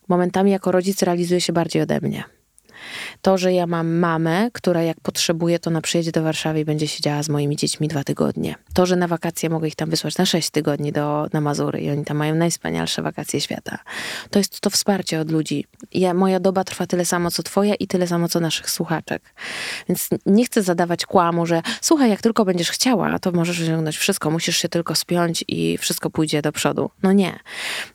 momentami 0.09 0.51
jako 0.51 0.73
rodzic 0.73 1.03
realizuje 1.03 1.41
się 1.41 1.53
bardziej 1.53 1.83
ode 1.83 2.01
mnie. 2.01 2.25
To, 3.23 3.39
że 3.39 3.53
ja 3.53 3.67
mam 3.67 3.95
mamę, 3.99 4.51
która 4.53 4.83
jak 4.83 5.01
potrzebuje, 5.01 5.59
to 5.59 5.71
na 5.71 5.81
przyjedzie 5.81 6.13
do 6.13 6.23
Warszawy 6.23 6.61
i 6.61 6.65
będzie 6.65 6.89
siedziała 6.89 7.23
z 7.23 7.29
moimi 7.29 7.57
dziećmi 7.57 7.89
dwa 7.89 8.05
tygodnie. 8.05 8.55
To, 8.75 8.87
że 8.87 8.97
na 8.97 9.09
wakacje 9.09 9.51
mogę 9.51 9.69
ich 9.69 9.77
tam 9.77 9.91
wysłać 9.91 10.19
na 10.19 10.27
sześć 10.27 10.51
tygodni 10.51 10.93
do, 10.93 11.27
na 11.33 11.41
Mazury 11.41 11.81
i 11.81 11.91
oni 11.91 12.05
tam 12.05 12.17
mają 12.17 12.35
najwspanialsze 12.35 13.03
wakacje 13.03 13.41
świata. 13.41 13.79
To 14.31 14.39
jest 14.39 14.61
to 14.61 14.71
wsparcie 14.71 15.21
od 15.21 15.31
ludzi. 15.31 15.65
Ja, 15.93 16.15
moja 16.15 16.41
doba 16.41 16.65
trwa 16.65 16.87
tyle 16.87 17.05
samo, 17.05 17.31
co 17.31 17.43
twoja 17.43 17.75
i 17.75 17.87
tyle 17.87 18.07
samo, 18.07 18.29
co 18.29 18.41
naszych 18.41 18.71
słuchaczek. 18.71 19.35
Więc 19.89 20.09
nie 20.27 20.45
chcę 20.45 20.63
zadawać 20.63 21.07
kłamu, 21.07 21.47
że 21.47 21.63
słuchaj, 21.81 22.11
jak 22.11 22.23
tylko 22.23 22.45
będziesz 22.45 22.71
chciała, 22.71 23.19
to 23.19 23.33
możesz 23.33 23.61
osiągnąć 23.61 23.97
wszystko. 23.97 24.31
Musisz 24.31 24.57
się 24.57 24.69
tylko 24.69 24.95
spiąć 24.95 25.45
i 25.49 25.79
wszystko 25.79 26.11
pójdzie 26.11 26.43
do 26.43 26.53
przodu. 26.53 26.91
No 27.03 27.13
nie. 27.13 27.39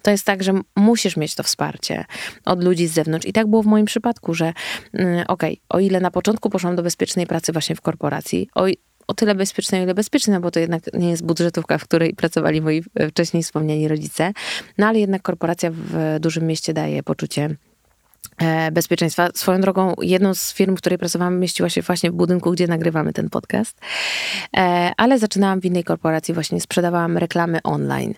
To 0.02 0.12
jest 0.12 0.26
tak, 0.26 0.44
że 0.44 0.54
musisz 0.76 1.18
mieć 1.18 1.36
to 1.36 1.44
wsparcie 1.44 2.06
od 2.46 2.64
ludzi 2.64 2.88
z 2.88 2.94
zewnątrz. 2.94 3.28
I 3.28 3.34
tak 3.34 3.48
było 3.48 3.64
w 3.64 3.66
moim 3.66 3.86
przypadku, 3.86 4.34
że 4.34 4.54
okej, 4.94 5.26
okay, 5.28 5.58
o 5.70 5.80
ile 5.80 6.00
na 6.00 6.12
początku 6.12 6.50
poszłam 6.50 6.76
do 6.76 6.84
bezpiecznej 6.84 7.28
pracy 7.28 7.52
właśnie 7.52 7.76
w 7.76 7.82
korporacji, 7.82 8.50
o, 8.56 8.66
o 9.08 9.14
tyle 9.14 9.36
bezpiecznej, 9.36 9.82
o 9.82 9.84
ile 9.84 9.94
bezpiecznej, 9.94 10.34
no 10.34 10.42
bo 10.42 10.52
to 10.52 10.60
jednak 10.60 10.84
nie 10.94 11.10
jest 11.10 11.26
budżetówka, 11.26 11.78
w 11.78 11.84
której 11.84 12.14
pracowali 12.14 12.62
moi 12.62 12.84
e, 12.96 13.10
wcześniej 13.10 13.44
wspomniani 13.44 13.88
rodzice, 13.88 14.32
no 14.78 14.88
ale 14.88 15.00
jednak 15.00 15.22
korporacja 15.22 15.72
w 15.74 16.18
dużym 16.20 16.48
mieście 16.48 16.74
daje 16.74 17.04
poczucie 17.04 17.56
bezpieczeństwa. 18.72 19.30
Swoją 19.34 19.62
drogą, 19.62 19.94
jedną 20.02 20.34
z 20.34 20.54
firm, 20.54 20.76
w 20.76 20.78
której 20.78 21.00
pracowałam, 21.00 21.40
mieściła 21.40 21.70
się 21.70 21.82
właśnie 21.82 22.12
w 22.12 22.14
budynku, 22.14 22.52
gdzie 22.52 22.68
nagrywamy 22.68 23.14
ten 23.14 23.30
podcast. 23.30 23.80
E, 24.58 24.92
ale 24.98 25.20
zaczynałam 25.20 25.62
w 25.62 25.66
innej 25.66 25.84
korporacji, 25.84 26.34
właśnie 26.34 26.62
sprzedawałam 26.62 27.18
reklamy 27.18 27.60
online. 27.64 28.14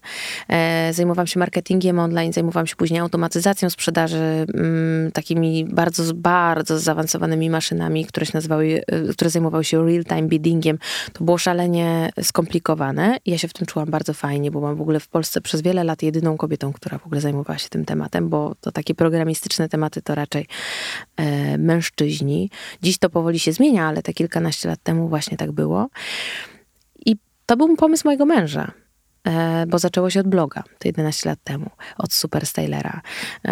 E, 0.50 0.94
zajmowałam 0.94 1.28
się 1.28 1.40
marketingiem 1.40 2.00
online, 2.00 2.34
zajmowałam 2.34 2.68
się 2.68 2.76
później 2.76 3.00
automatyzacją 3.00 3.70
sprzedaży, 3.70 4.46
mm, 4.54 5.12
takimi 5.12 5.66
bardzo, 5.66 6.14
bardzo 6.14 6.80
zaawansowanymi 6.80 7.50
maszynami, 7.50 8.06
które 8.06 8.26
się 8.26 8.32
nazywały, 8.34 8.82
które 9.12 9.30
zajmowały 9.30 9.64
się 9.64 9.86
real-time 9.86 10.28
biddingiem. 10.28 10.78
To 11.14 11.24
było 11.24 11.38
szalenie 11.38 12.12
skomplikowane. 12.22 13.18
Ja 13.26 13.38
się 13.38 13.48
w 13.48 13.54
tym 13.54 13.68
czułam 13.68 13.90
bardzo 13.90 14.14
fajnie, 14.14 14.52
bo 14.52 14.60
byłam 14.60 14.76
w 14.76 14.82
ogóle 14.82 15.00
w 15.00 15.08
Polsce 15.08 15.42
przez 15.42 15.62
wiele 15.62 15.84
lat 15.84 16.04
jedyną 16.04 16.38
kobietą, 16.38 16.74
która 16.74 16.98
w 16.98 17.06
ogóle 17.06 17.22
zajmowała 17.22 17.58
się 17.58 17.70
tym 17.70 17.86
tematem, 17.86 18.30
bo 18.30 18.56
to 18.62 18.72
takie 18.72 18.96
programistyczne 18.96 19.70
tematy 19.70 19.91
to 19.92 20.16
raczej 20.16 20.48
e, 21.18 21.58
mężczyźni. 21.58 22.50
Dziś 22.82 22.98
to 22.98 23.10
powoli 23.10 23.40
się 23.40 23.54
zmienia, 23.54 23.88
ale 23.88 24.02
te 24.04 24.14
kilkanaście 24.14 24.70
lat 24.70 24.84
temu 24.84 25.08
właśnie 25.08 25.38
tak 25.38 25.52
było. 25.52 25.90
I 27.06 27.18
to 27.46 27.58
był 27.58 27.76
pomysł 27.76 28.08
mojego 28.08 28.26
męża. 28.26 28.72
E, 29.28 29.66
bo 29.68 29.80
zaczęło 29.80 30.10
się 30.10 30.20
od 30.20 30.28
bloga, 30.28 30.64
to 30.80 30.88
11 30.88 31.30
lat 31.30 31.40
temu, 31.44 31.70
od 31.98 32.14
Super 32.14 32.46
Stylera. 32.46 33.02
E, 33.46 33.52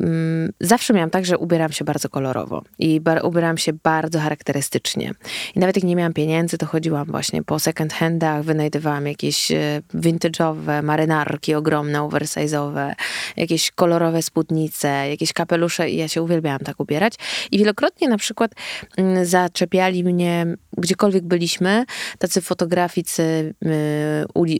mm, 0.00 0.52
zawsze 0.60 0.94
miałam 0.94 1.10
tak, 1.10 1.26
że 1.26 1.38
ubieram 1.38 1.72
się 1.72 1.84
bardzo 1.84 2.08
kolorowo 2.08 2.62
i 2.78 3.00
ubieram 3.22 3.58
się 3.58 3.72
bardzo 3.72 4.18
charakterystycznie. 4.18 5.12
I 5.54 5.58
nawet 5.58 5.76
jak 5.76 5.84
nie 5.84 5.96
miałam 5.96 6.12
pieniędzy, 6.12 6.58
to 6.58 6.66
chodziłam 6.66 7.06
właśnie 7.06 7.42
po 7.42 7.58
second 7.58 7.92
handach, 7.92 8.42
wynajdywałam 8.42 9.06
jakieś 9.06 9.52
e, 9.52 9.82
vintage'owe 9.94 10.82
marynarki 10.82 11.54
ogromne, 11.54 11.98
oversize'owe, 11.98 12.94
jakieś 13.36 13.70
kolorowe 13.70 14.22
spódnice, 14.22 15.08
jakieś 15.08 15.32
kapelusze 15.32 15.90
i 15.90 15.96
ja 15.96 16.08
się 16.08 16.22
uwielbiałam 16.22 16.60
tak 16.60 16.80
ubierać. 16.80 17.14
I 17.50 17.58
wielokrotnie 17.58 18.08
na 18.08 18.18
przykład 18.18 18.52
mm, 18.96 19.26
zaczepiali 19.26 20.04
mnie, 20.04 20.46
gdziekolwiek 20.78 21.24
byliśmy, 21.24 21.84
tacy 22.18 22.40
fotograficy 22.40 23.54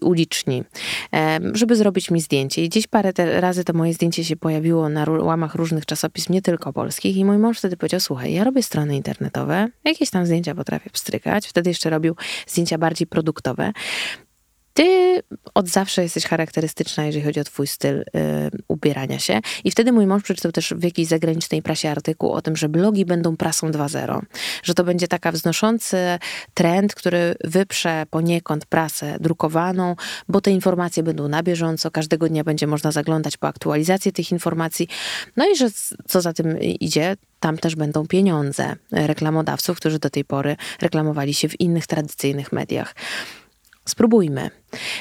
uliczni, 0.02 0.49
żeby 1.52 1.76
zrobić 1.76 2.10
mi 2.10 2.20
zdjęcie. 2.20 2.64
I 2.64 2.68
gdzieś 2.68 2.86
parę 2.86 3.12
razy 3.40 3.64
to 3.64 3.72
moje 3.72 3.94
zdjęcie 3.94 4.24
się 4.24 4.36
pojawiło 4.36 4.88
na 4.88 5.04
łamach 5.08 5.54
różnych 5.54 5.86
czasopism, 5.86 6.32
nie 6.32 6.42
tylko 6.42 6.72
polskich. 6.72 7.16
I 7.16 7.24
mój 7.24 7.38
mąż 7.38 7.58
wtedy 7.58 7.76
powiedział, 7.76 8.00
słuchaj, 8.00 8.32
ja 8.32 8.44
robię 8.44 8.62
strony 8.62 8.96
internetowe, 8.96 9.68
jakieś 9.84 10.10
tam 10.10 10.26
zdjęcia 10.26 10.54
potrafię 10.54 10.90
pstrykać. 10.90 11.48
Wtedy 11.48 11.70
jeszcze 11.70 11.90
robił 11.90 12.16
zdjęcia 12.46 12.78
bardziej 12.78 13.06
produktowe 13.06 13.72
ty 14.74 15.20
od 15.54 15.68
zawsze 15.68 16.02
jesteś 16.02 16.24
charakterystyczna, 16.24 17.04
jeżeli 17.04 17.24
chodzi 17.24 17.40
o 17.40 17.44
twój 17.44 17.66
styl 17.66 18.00
y, 18.00 18.04
ubierania 18.68 19.18
się. 19.18 19.40
I 19.64 19.70
wtedy 19.70 19.92
mój 19.92 20.06
mąż 20.06 20.22
przeczytał 20.22 20.52
też 20.52 20.74
w 20.76 20.82
jakiejś 20.82 21.08
zagranicznej 21.08 21.62
prasie 21.62 21.90
artykuł 21.90 22.32
o 22.32 22.42
tym, 22.42 22.56
że 22.56 22.68
blogi 22.68 23.04
będą 23.04 23.36
prasą 23.36 23.70
2.0. 23.70 24.20
Że 24.62 24.74
to 24.74 24.84
będzie 24.84 25.08
taka 25.08 25.32
wznoszący 25.32 25.96
trend, 26.54 26.94
który 26.94 27.34
wyprze 27.44 28.06
poniekąd 28.10 28.66
prasę 28.66 29.16
drukowaną, 29.20 29.96
bo 30.28 30.40
te 30.40 30.50
informacje 30.50 31.02
będą 31.02 31.28
na 31.28 31.42
bieżąco, 31.42 31.90
każdego 31.90 32.28
dnia 32.28 32.44
będzie 32.44 32.66
można 32.66 32.92
zaglądać 32.92 33.36
po 33.36 33.48
aktualizację 33.48 34.12
tych 34.12 34.32
informacji. 34.32 34.88
No 35.36 35.50
i 35.50 35.56
że 35.56 35.68
co 36.08 36.20
za 36.20 36.32
tym 36.32 36.60
idzie, 36.60 37.16
tam 37.40 37.58
też 37.58 37.76
będą 37.76 38.06
pieniądze 38.06 38.76
reklamodawców, 38.92 39.76
którzy 39.76 39.98
do 39.98 40.10
tej 40.10 40.24
pory 40.24 40.56
reklamowali 40.80 41.34
się 41.34 41.48
w 41.48 41.60
innych 41.60 41.86
tradycyjnych 41.86 42.52
mediach 42.52 42.94
spróbujmy. 43.90 44.50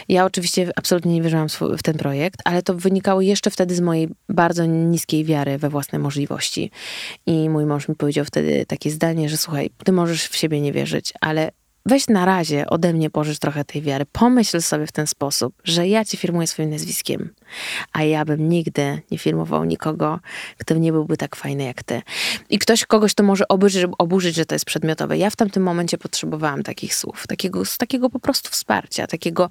Ja 0.10 0.26
oczywiście 0.26 0.72
absolutnie 0.76 1.14
nie 1.14 1.22
wierzyłam 1.22 1.48
w 1.78 1.84
ten 1.84 1.98
projekt, 1.98 2.42
ale 2.46 2.64
to 2.64 2.74
wynikało 2.74 3.22
jeszcze 3.22 3.52
wtedy 3.52 3.76
z 3.76 3.82
mojej 3.82 4.10
bardzo 4.30 4.66
niskiej 4.66 5.26
wiary 5.26 5.58
we 5.58 5.70
własne 5.70 6.00
możliwości. 6.00 6.72
I 7.26 7.50
mój 7.50 7.66
mąż 7.66 7.88
mi 7.88 7.96
powiedział 7.96 8.26
wtedy 8.26 8.66
takie 8.66 8.92
zdanie, 8.92 9.30
że 9.30 9.38
słuchaj, 9.38 9.70
ty 9.84 9.92
możesz 9.92 10.28
w 10.28 10.36
siebie 10.36 10.62
nie 10.62 10.72
wierzyć, 10.72 11.14
ale 11.22 11.52
weź 11.90 12.08
na 12.08 12.26
razie 12.26 12.68
ode 12.68 12.94
mnie 12.94 13.10
pożycz 13.10 13.40
trochę 13.40 13.66
tej 13.66 13.82
wiary. 13.82 14.06
Pomyśl 14.12 14.62
sobie 14.62 14.88
w 14.88 14.92
ten 14.92 15.08
sposób, 15.08 15.54
że 15.64 15.88
ja 15.88 16.06
cię 16.06 16.18
firmuję 16.18 16.48
swoim 16.48 16.70
nazwiskiem, 16.70 17.34
a 17.94 18.04
ja 18.04 18.26
bym 18.26 18.50
nigdy 18.50 19.02
nie 19.12 19.18
firmował 19.18 19.66
nikogo, 19.66 20.20
kto 20.58 20.76
nie 20.76 20.92
byłby 20.92 21.18
tak 21.18 21.36
fajny 21.36 21.64
jak 21.64 21.84
ty. 21.84 22.02
I 22.50 22.60
ktoś 22.60 22.86
kogoś 22.86 23.14
to 23.14 23.24
może 23.24 23.48
oburzyć, 23.48 23.86
oburzyć, 23.98 24.36
że 24.36 24.46
to 24.46 24.56
jest 24.56 24.66
przedmiotowe. 24.66 25.18
Ja 25.18 25.30
w 25.30 25.36
tamtym 25.36 25.64
momencie 25.64 25.98
potrzebowałam 25.98 26.64
takich 26.64 26.96
słów, 26.96 27.28
takiego, 27.28 27.64
takiego 27.78 28.10
po 28.10 28.20
prostu 28.20 28.50
wsparcia, 28.52 29.08
takiego 29.08 29.50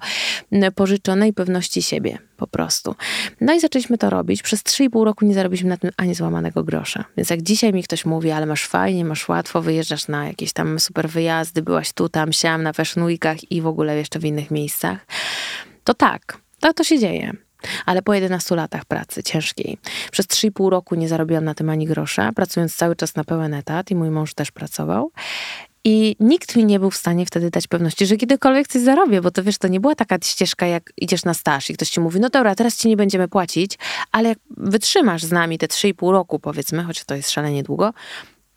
pożyczonej 0.75 1.33
pewności 1.33 1.81
siebie 1.81 2.28
po 2.39 2.47
prostu. 2.47 2.95
No 3.41 3.53
i 3.53 3.59
zaczęliśmy 3.59 3.97
to 3.97 4.09
robić. 4.09 4.41
Przez 4.41 4.63
3,5 4.63 5.03
roku 5.03 5.25
nie 5.25 5.33
zarobiliśmy 5.33 5.69
na 5.69 5.77
tym 5.77 5.91
ani 5.97 6.15
złamanego 6.15 6.63
grosza. 6.63 7.05
Więc 7.17 7.29
jak 7.29 7.41
dzisiaj 7.41 7.73
mi 7.73 7.83
ktoś 7.83 8.05
mówi, 8.05 8.31
ale 8.31 8.45
masz 8.45 8.67
fajnie, 8.67 9.05
masz 9.05 9.29
łatwo, 9.29 9.61
wyjeżdżasz 9.61 10.07
na 10.07 10.27
jakieś 10.27 10.53
tam 10.53 10.79
super 10.79 11.09
wyjazdy, 11.09 11.61
byłaś 11.61 11.93
tu, 11.93 12.09
tam, 12.09 12.33
siam, 12.33 12.63
na 12.63 12.73
Fashion 12.73 13.09
i 13.49 13.61
w 13.61 13.67
ogóle 13.67 13.97
jeszcze 13.97 14.19
w 14.19 14.25
innych 14.25 14.51
miejscach, 14.51 15.05
to 15.83 15.93
tak, 15.93 16.37
tak 16.59 16.73
to 16.73 16.83
się 16.83 16.99
dzieje. 16.99 17.33
Ale 17.85 18.01
po 18.01 18.13
11 18.13 18.55
latach 18.55 18.85
pracy 18.85 19.23
ciężkiej, 19.23 19.77
przez 20.11 20.27
3,5 20.27 20.69
roku 20.69 20.95
nie 20.95 21.09
zarobiłam 21.09 21.45
na 21.45 21.53
tym 21.53 21.69
ani 21.69 21.85
grosza, 21.85 22.31
pracując 22.31 22.75
cały 22.75 22.95
czas 22.95 23.15
na 23.15 23.23
pełen 23.23 23.53
etat 23.53 23.91
i 23.91 23.95
mój 23.95 24.09
mąż 24.09 24.33
też 24.33 24.51
pracował. 24.51 25.11
I 25.83 26.15
nikt 26.19 26.55
mi 26.55 26.65
nie 26.65 26.79
był 26.79 26.91
w 26.91 26.97
stanie 26.97 27.25
wtedy 27.25 27.49
dać 27.49 27.67
pewności, 27.67 28.05
że 28.05 28.17
kiedykolwiek 28.17 28.67
coś 28.67 28.81
zarobię, 28.81 29.21
bo 29.21 29.31
to 29.31 29.43
wiesz, 29.43 29.57
to 29.57 29.67
nie 29.67 29.79
była 29.79 29.95
taka 29.95 30.17
ścieżka, 30.23 30.65
jak 30.65 30.93
idziesz 30.97 31.25
na 31.25 31.33
staż 31.33 31.69
i 31.69 31.73
ktoś 31.73 31.89
ci 31.89 31.99
mówi, 31.99 32.19
no 32.19 32.29
dobra, 32.29 32.55
teraz 32.55 32.77
ci 32.77 32.87
nie 32.87 32.97
będziemy 32.97 33.27
płacić, 33.27 33.77
ale 34.11 34.29
jak 34.29 34.37
wytrzymasz 34.57 35.23
z 35.23 35.31
nami 35.31 35.57
te 35.57 35.67
3,5 35.67 36.11
roku, 36.11 36.39
powiedzmy, 36.39 36.83
choć 36.83 37.03
to 37.03 37.15
jest 37.15 37.31
szalenie 37.31 37.63
długo, 37.63 37.93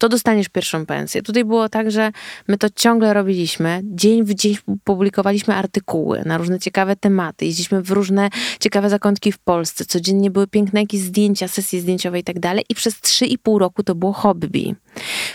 to 0.02 0.08
dostaniesz 0.08 0.48
pierwszą 0.48 0.86
pensję. 0.86 1.22
Tutaj 1.22 1.44
było 1.44 1.68
tak, 1.68 1.90
że 1.90 2.12
my 2.48 2.58
to 2.58 2.70
ciągle 2.70 3.14
robiliśmy. 3.14 3.80
Dzień 3.84 4.24
w 4.24 4.34
dzień 4.34 4.56
publikowaliśmy 4.84 5.54
artykuły 5.54 6.22
na 6.26 6.38
różne 6.38 6.58
ciekawe 6.58 6.96
tematy. 6.96 7.44
Jeździliśmy 7.44 7.82
w 7.82 7.90
różne 7.90 8.30
ciekawe 8.60 8.90
zakątki 8.90 9.32
w 9.32 9.38
Polsce. 9.38 9.84
Codziennie 9.84 10.30
były 10.30 10.46
piękne 10.46 10.80
jakieś 10.80 11.00
zdjęcia, 11.00 11.48
sesje 11.48 11.80
zdjęciowe 11.80 12.18
i 12.18 12.24
tak 12.24 12.38
dalej. 12.38 12.64
I 12.68 12.74
przez 12.74 12.94
3,5 12.94 13.58
roku 13.58 13.82
to 13.82 13.94
było 13.94 14.12
hobby, 14.12 14.74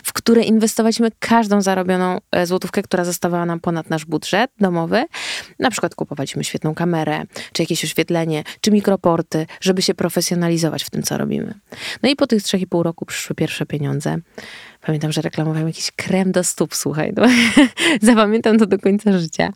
w 0.03 0.13
które 0.13 0.41
inwestowaliśmy 0.43 1.11
każdą 1.19 1.61
zarobioną 1.61 2.17
e, 2.31 2.45
złotówkę, 2.45 2.81
która 2.81 3.05
zostawała 3.05 3.45
nam 3.45 3.59
ponad 3.59 3.89
nasz 3.89 4.05
budżet 4.05 4.51
domowy. 4.59 5.05
Na 5.59 5.71
przykład 5.71 5.95
kupowaliśmy 5.95 6.43
świetną 6.43 6.75
kamerę, 6.75 7.23
czy 7.53 7.63
jakieś 7.63 7.83
oświetlenie, 7.83 8.43
czy 8.61 8.71
mikroporty, 8.71 9.45
żeby 9.61 9.81
się 9.81 9.93
profesjonalizować 9.93 10.83
w 10.83 10.89
tym, 10.89 11.03
co 11.03 11.17
robimy. 11.17 11.53
No 12.03 12.09
i 12.09 12.15
po 12.15 12.27
tych 12.27 12.43
3,5 12.43 12.81
roku 12.81 13.05
przyszły 13.05 13.35
pierwsze 13.35 13.65
pieniądze. 13.65 14.17
Pamiętam, 14.87 15.11
że 15.11 15.21
reklamowałem 15.21 15.67
jakiś 15.67 15.91
krem 15.91 16.31
do 16.31 16.43
stóp, 16.43 16.75
słuchaj. 16.75 17.13
No. 17.15 17.27
Zapamiętam 18.01 18.57
to 18.57 18.65
do 18.65 18.79
końca 18.79 19.19
życia. 19.19 19.53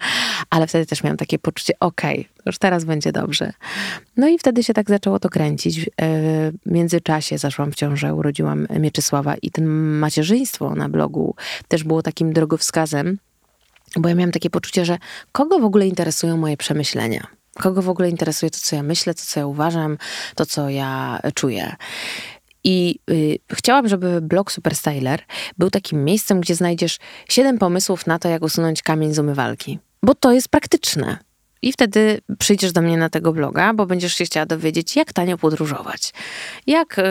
Ale 0.49 0.67
wtedy 0.67 0.85
też 0.85 1.03
miałam 1.03 1.17
takie 1.17 1.39
poczucie, 1.39 1.73
okej, 1.79 2.19
okay, 2.19 2.43
już 2.45 2.57
teraz 2.57 2.85
będzie 2.85 3.11
dobrze. 3.11 3.53
No 4.17 4.27
i 4.27 4.39
wtedy 4.39 4.63
się 4.63 4.73
tak 4.73 4.89
zaczęło 4.89 5.19
to 5.19 5.29
kręcić. 5.29 5.79
E, 5.79 5.83
w 6.65 6.71
międzyczasie 6.71 7.37
zaszłam 7.37 7.71
w 7.71 7.75
ciążę, 7.75 8.15
urodziłam 8.15 8.67
Mieczysława 8.79 9.35
i 9.41 9.51
ten 9.51 9.67
macierzyństwo 9.99 10.75
na 10.75 10.89
blogu 10.89 11.35
też 11.67 11.83
było 11.83 12.01
takim 12.01 12.33
drogowskazem, 12.33 13.17
bo 13.97 14.09
ja 14.09 14.15
miałam 14.15 14.31
takie 14.31 14.49
poczucie, 14.49 14.85
że 14.85 14.97
kogo 15.31 15.59
w 15.59 15.65
ogóle 15.65 15.87
interesują 15.87 16.37
moje 16.37 16.57
przemyślenia? 16.57 17.27
Kogo 17.53 17.81
w 17.81 17.89
ogóle 17.89 18.09
interesuje 18.09 18.49
to, 18.49 18.57
co 18.61 18.75
ja 18.75 18.83
myślę, 18.83 19.13
to, 19.13 19.21
co 19.25 19.39
ja 19.39 19.45
uważam, 19.45 19.97
to, 20.35 20.45
co 20.45 20.69
ja 20.69 21.19
czuję. 21.35 21.75
I 22.63 23.00
y, 23.12 23.38
chciałam, 23.54 23.88
żeby 23.88 24.21
blog 24.21 24.52
Superstyler 24.52 25.21
był 25.58 25.69
takim 25.69 26.04
miejscem, 26.04 26.41
gdzie 26.41 26.56
znajdziesz 26.56 26.97
siedem 27.30 27.58
pomysłów 27.58 28.08
na 28.08 28.19
to, 28.19 28.30
jak 28.30 28.43
usunąć 28.43 28.82
kamień 28.82 29.13
z 29.13 29.19
umywalki. 29.19 29.80
Bo 30.04 30.15
to 30.15 30.32
jest 30.32 30.50
praktyczne. 30.50 31.17
I 31.62 31.74
wtedy 31.74 32.21
przyjdziesz 32.39 32.71
do 32.71 32.82
mnie 32.82 32.97
na 32.97 33.10
tego 33.10 33.34
bloga, 33.34 33.74
bo 33.74 33.86
będziesz 33.86 34.13
się 34.13 34.26
chciała 34.26 34.45
dowiedzieć, 34.45 34.95
jak 34.95 35.13
tanio 35.13 35.38
podróżować. 35.38 36.13
Jak, 36.67 37.00
y, 37.00 37.02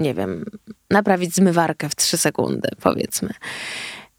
nie 0.00 0.14
wiem, 0.14 0.44
naprawić 0.90 1.34
zmywarkę 1.34 1.88
w 1.88 1.96
trzy 1.96 2.16
sekundy, 2.16 2.68
powiedzmy. 2.82 3.30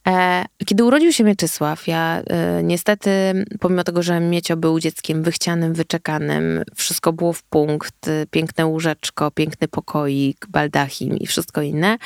E, 0.08 0.46
kiedy 0.66 0.84
urodził 0.84 1.14
się 1.14 1.24
Mieczysław, 1.24 1.88
ja 1.88 2.22
e, 2.28 2.64
niestety, 2.64 3.12
pomimo 3.60 3.84
tego, 3.84 4.04
że 4.04 4.20
Miecio 4.20 4.58
był 4.58 4.80
dzieckiem 4.80 5.24
wychcianym, 5.24 5.74
wyczekanym, 5.74 6.64
wszystko 6.76 7.14
było 7.14 7.34
w 7.34 7.44
punkt, 7.44 8.10
piękne 8.32 8.66
łóżeczko, 8.66 9.32
piękny 9.32 9.68
pokoik, 9.68 10.48
baldachim 10.50 11.18
i 11.18 11.28
wszystko 11.28 11.62
inne, 11.62 11.98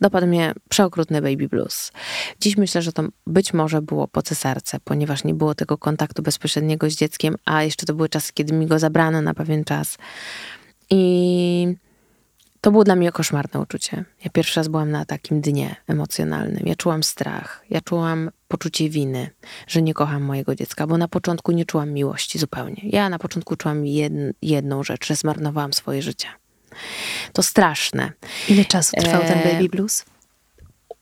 dopadł 0.00 0.26
mnie 0.26 0.52
przeokrutny 0.68 1.22
baby 1.22 1.48
blues. 1.48 1.92
Dziś 2.40 2.56
myślę, 2.56 2.82
że 2.82 2.92
to 2.92 3.02
być 3.26 3.54
może 3.54 3.82
było 3.82 4.08
po 4.08 4.22
cesarce, 4.22 4.78
ponieważ 4.84 5.24
nie 5.24 5.34
było 5.34 5.54
tego 5.54 5.78
kontaktu 5.78 6.22
bezpośredniego 6.22 6.90
z 6.90 6.96
dzieckiem, 6.96 7.34
a 7.44 7.62
jeszcze 7.62 7.86
to 7.86 7.94
były 7.94 8.08
czasy, 8.08 8.32
kiedy 8.32 8.52
mi 8.52 8.66
go 8.66 8.78
zabrano 8.78 9.22
na 9.22 9.34
pewien 9.34 9.64
czas. 9.64 9.98
I 10.90 11.74
to 12.60 12.70
było 12.70 12.84
dla 12.84 12.96
mnie 12.96 13.12
koszmarne 13.12 13.60
uczucie. 13.60 14.04
Ja 14.24 14.30
pierwszy 14.30 14.60
raz 14.60 14.68
byłam 14.68 14.90
na 14.90 15.04
takim 15.04 15.40
dnie 15.40 15.76
emocjonalnym. 15.86 16.62
Ja 16.66 16.74
czułam 16.74 17.02
strach, 17.02 17.64
ja 17.70 17.80
czułam 17.80 18.30
poczucie 18.48 18.88
winy, 18.88 19.30
że 19.66 19.82
nie 19.82 19.94
kocham 19.94 20.22
mojego 20.22 20.54
dziecka, 20.54 20.86
bo 20.86 20.98
na 20.98 21.08
początku 21.08 21.52
nie 21.52 21.64
czułam 21.64 21.90
miłości 21.90 22.38
zupełnie. 22.38 22.82
Ja 22.84 23.08
na 23.08 23.18
początku 23.18 23.56
czułam 23.56 23.86
jedną 24.42 24.82
rzecz, 24.82 25.06
że 25.06 25.16
zmarnowałam 25.16 25.72
swoje 25.72 26.02
życie. 26.02 26.28
To 27.32 27.42
straszne. 27.42 28.12
Ile 28.48 28.64
czasu 28.64 28.96
trwał 28.96 29.20
ten 29.22 29.52
baby 29.52 29.68
blues? 29.68 30.04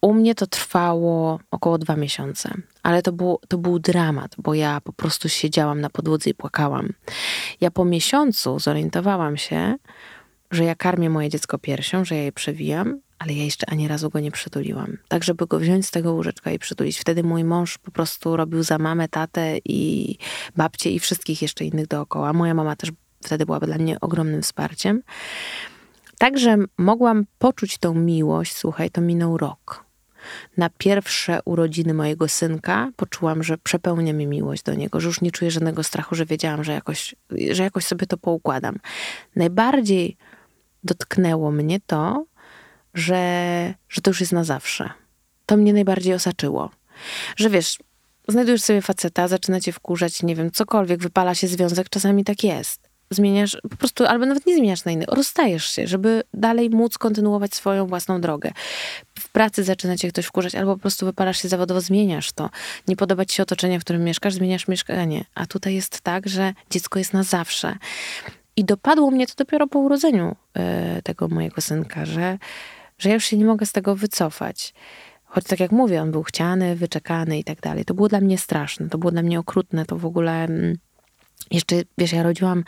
U 0.01 0.15
mnie 0.15 0.35
to 0.35 0.47
trwało 0.47 1.41
około 1.51 1.79
dwa 1.79 1.97
miesiące, 1.97 2.55
ale 2.83 3.03
to, 3.03 3.13
było, 3.13 3.41
to 3.49 3.59
był 3.59 3.79
dramat, 3.79 4.35
bo 4.39 4.55
ja 4.55 4.81
po 4.81 4.93
prostu 4.93 5.29
siedziałam 5.29 5.81
na 5.81 5.91
podłodze 5.91 6.31
i 6.31 6.35
płakałam. 6.35 6.93
Ja 7.61 7.71
po 7.71 7.85
miesiącu 7.85 8.59
zorientowałam 8.59 9.37
się, 9.37 9.75
że 10.51 10.65
ja 10.65 10.75
karmię 10.75 11.11
moje 11.11 11.29
dziecko 11.29 11.59
piersią, 11.59 12.05
że 12.05 12.17
ja 12.17 12.23
je 12.23 12.33
przewijam, 12.33 13.01
ale 13.19 13.33
ja 13.33 13.45
jeszcze 13.45 13.71
ani 13.71 13.89
razu 13.89 14.11
go 14.11 14.21
nie 14.21 14.31
przytuliłam. 14.31 14.97
Tak, 15.09 15.25
żeby 15.25 15.47
go 15.47 15.59
wziąć 15.59 15.87
z 15.87 15.91
tego 15.91 16.13
łóżeczka 16.13 16.51
i 16.51 16.59
przytulić. 16.59 16.99
Wtedy 16.99 17.23
mój 17.23 17.45
mąż 17.45 17.79
po 17.79 17.91
prostu 17.91 18.37
robił 18.37 18.63
za 18.63 18.79
mamę, 18.79 19.09
tatę 19.09 19.59
i 19.65 20.17
babcię 20.57 20.91
i 20.91 20.99
wszystkich 20.99 21.43
jeszcze 21.43 21.65
innych 21.65 21.87
dookoła. 21.87 22.33
Moja 22.33 22.55
mama 22.55 22.77
też 22.77 22.91
wtedy 23.21 23.47
była 23.47 23.61
dla 23.61 23.79
mnie 23.79 24.01
ogromnym 24.01 24.43
wsparciem. 24.43 25.03
Także 26.19 26.57
mogłam 26.79 27.27
poczuć 27.39 27.79
tą 27.79 27.95
miłość, 27.95 28.57
słuchaj, 28.57 28.91
to 28.91 29.01
minął 29.01 29.39
rok. 29.39 29.85
Na 30.57 30.71
pierwsze 30.79 31.41
urodziny 31.45 31.95
mojego 31.95 32.29
synka 32.29 32.91
poczułam, 32.97 33.43
że 33.43 33.59
przepełnia 33.59 34.13
mi 34.13 34.27
miłość 34.27 34.63
do 34.63 34.75
niego, 34.75 35.01
że 35.01 35.09
już 35.09 35.21
nie 35.21 35.31
czuję 35.31 35.51
żadnego 35.51 35.83
strachu, 35.83 36.15
że 36.15 36.27
wiedziałam, 36.27 36.65
że 36.65 36.73
jakoś, 36.73 37.15
że 37.51 37.63
jakoś 37.63 37.85
sobie 37.85 38.07
to 38.07 38.17
poukładam. 38.17 38.79
Najbardziej 39.37 40.17
dotknęło 40.85 41.51
mnie 41.51 41.81
to, 41.87 42.25
że, 42.95 43.75
że 43.89 44.01
to 44.01 44.11
już 44.11 44.21
jest 44.21 44.33
na 44.33 44.45
zawsze. 44.45 44.91
To 45.47 45.57
mnie 45.57 45.73
najbardziej 45.73 46.15
osaczyło. 46.15 46.71
Że 47.37 47.51
wiesz, 47.51 47.79
znajdujesz 48.29 48.63
sobie 48.63 48.83
faceta, 48.83 49.29
zaczyna 49.29 49.61
cię 49.61 49.73
wkurzać, 49.73 50.23
nie 50.23 50.37
wiem, 50.37 50.51
cokolwiek, 50.51 51.01
wypala 51.01 51.35
się 51.35 51.49
związek, 51.49 51.89
czasami 51.89 52.25
tak 52.25 52.45
jest. 52.45 52.89
Zmieniasz, 53.11 53.57
po 53.71 53.77
prostu, 53.77 54.07
albo 54.07 54.27
nawet 54.27 54.47
nie 54.47 54.57
zmieniasz 54.57 54.85
na 54.85 54.93
inny, 54.93 55.05
rozstajesz 55.09 55.71
się, 55.71 55.87
żeby 55.87 56.23
dalej 56.35 56.71
móc 56.71 56.99
kontynuować 56.99 57.55
swoją 57.55 57.87
własną 57.87 58.21
drogę. 58.21 58.53
W 59.19 59.29
pracy 59.29 59.65
zaczyna 59.65 59.97
cię 59.97 60.09
ktoś 60.09 60.27
wkurzać, 60.27 60.55
albo 60.55 60.75
po 60.75 60.81
prostu 60.81 61.07
wypalasz 61.07 61.43
się 61.43 61.49
zawodowo, 61.49 61.81
zmieniasz 61.81 62.33
to. 62.33 62.51
Nie 62.89 62.97
podoba 62.97 63.25
ci 63.25 63.37
się 63.37 63.43
otoczenie, 63.43 63.81
w 63.81 63.85
którym 63.85 64.05
mieszkasz, 64.05 64.35
zmieniasz 64.35 64.69
mieszkanie. 64.69 65.25
A 65.35 65.47
tutaj 65.47 65.75
jest 65.75 66.01
tak, 66.01 66.29
że 66.29 66.53
dziecko 66.71 66.99
jest 66.99 67.13
na 67.13 67.23
zawsze. 67.23 67.77
I 68.59 68.65
dopadło 68.65 69.11
mnie 69.11 69.27
to 69.27 69.33
dopiero 69.37 69.67
po 69.67 69.79
urodzeniu 69.79 70.37
y, 70.99 71.03
tego 71.03 71.29
mojego 71.29 71.61
synka, 71.61 72.07
że, 72.07 72.39
że 72.99 73.09
ja 73.09 73.15
już 73.15 73.25
się 73.25 73.37
nie 73.37 73.45
mogę 73.45 73.67
z 73.67 73.73
tego 73.73 73.97
wycofać. 73.97 74.75
Choć 75.25 75.45
tak 75.45 75.61
jak 75.61 75.73
mówię, 75.73 76.03
on 76.03 76.11
był 76.11 76.23
chciany, 76.23 76.77
wyczekany 76.77 77.39
i 77.39 77.45
tak 77.45 77.61
dalej. 77.61 77.85
To 77.85 77.95
było 77.95 78.09
dla 78.09 78.21
mnie 78.21 78.39
straszne, 78.39 78.89
to 78.89 78.99
było 78.99 79.11
dla 79.11 79.23
mnie 79.23 79.39
okrutne, 79.39 79.85
to 79.85 79.97
w 79.97 80.07
ogóle... 80.07 80.45
Mm, 80.45 80.77
jeszcze, 81.51 81.77
wiesz, 81.99 82.13
ja 82.13 82.23
rodziłam 82.23 82.65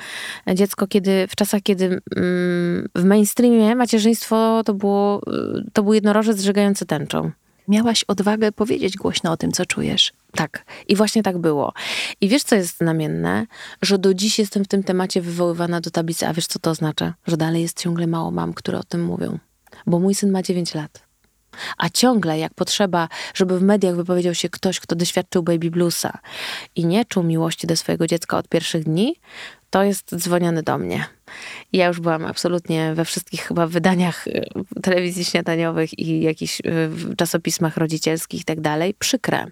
dziecko, 0.55 0.87
kiedy, 0.87 1.27
w 1.29 1.37
czasach, 1.37 1.63
kiedy 1.63 2.01
mm, 2.17 2.89
w 2.95 3.05
mainstreamie 3.05 3.77
macierzyństwo 3.77 4.63
to, 4.65 4.75
było, 4.75 5.21
y, 5.59 5.71
to 5.73 5.83
był 5.83 5.95
jednorożec 5.95 6.41
żegający 6.41 6.87
tęczą 6.87 7.31
miałaś 7.71 8.05
odwagę 8.05 8.53
powiedzieć 8.53 8.97
głośno 8.97 9.33
o 9.33 9.37
tym, 9.37 9.53
co 9.53 9.67
czujesz. 9.67 10.13
Tak. 10.33 10.65
I 10.89 10.97
właśnie 10.97 11.23
tak 11.23 11.39
było. 11.39 11.73
I 12.21 12.29
wiesz, 12.29 12.43
co 12.43 12.55
jest 12.55 12.79
znamienne? 12.79 13.47
Że 13.83 13.99
do 13.99 14.15
dziś 14.15 14.39
jestem 14.39 14.65
w 14.65 14.69
tym 14.69 14.83
temacie 14.83 15.21
wywoływana 15.21 15.81
do 15.81 15.91
tablicy, 15.91 16.27
a 16.27 16.33
wiesz, 16.33 16.47
co 16.47 16.59
to 16.59 16.71
oznacza? 16.71 17.15
Że 17.27 17.37
dalej 17.37 17.63
jest 17.63 17.83
ciągle 17.83 18.07
mało 18.07 18.31
mam, 18.31 18.55
które 18.55 18.79
o 18.79 18.83
tym 18.83 19.05
mówią. 19.05 19.39
Bo 19.87 19.99
mój 19.99 20.15
syn 20.15 20.31
ma 20.31 20.43
9 20.43 20.75
lat. 20.75 21.11
A 21.79 21.89
ciągle, 21.89 22.39
jak 22.39 22.55
potrzeba, 22.55 23.09
żeby 23.35 23.59
w 23.59 23.63
mediach 23.63 23.97
wypowiedział 23.97 24.35
się 24.35 24.49
ktoś, 24.49 24.81
kto 24.81 24.97
doświadczył 24.97 25.43
baby 25.43 25.71
bluesa 25.71 26.19
i 26.77 26.87
nie 26.87 27.05
czuł 27.05 27.23
miłości 27.23 27.67
do 27.67 27.77
swojego 27.77 28.07
dziecka 28.07 28.39
od 28.39 28.49
pierwszych 28.49 28.85
dni, 28.85 29.17
to 29.71 29.83
jest 29.83 30.17
dzwoniony 30.17 30.63
do 30.63 30.79
mnie. 30.79 31.05
Ja 31.73 31.87
już 31.87 32.01
byłam 32.01 32.27
absolutnie 32.27 32.95
we 32.95 33.05
wszystkich 33.05 33.43
chyba 33.43 33.67
wydaniach 33.67 34.27
y, 34.27 34.45
telewizji 34.83 35.25
śniadaniowych 35.25 35.99
i 35.99 36.21
jakichś 36.21 36.61
y, 36.61 37.17
czasopismach 37.17 37.77
rodzicielskich 37.77 38.41
i 38.41 38.45
tak 38.45 38.61
dalej. 38.61 38.95
Przykre. 38.95 39.47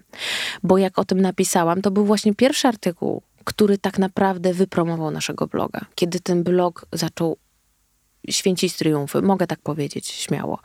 Bo 0.63 0.77
jak 0.77 0.99
o 0.99 1.05
tym 1.05 1.21
napisałam, 1.21 1.81
to 1.81 1.91
był 1.91 2.05
właśnie 2.05 2.35
pierwszy 2.35 2.67
artykuł, 2.67 3.21
który 3.43 3.77
tak 3.77 3.99
naprawdę 3.99 4.53
wypromował 4.53 5.11
naszego 5.11 5.47
bloga. 5.47 5.81
Kiedy 5.95 6.19
ten 6.19 6.43
blog 6.43 6.85
zaczął 6.93 7.37
święcić 8.29 8.73
triumfy, 8.73 9.21
mogę 9.21 9.47
tak 9.47 9.59
powiedzieć 9.59 10.07
śmiało 10.07 10.59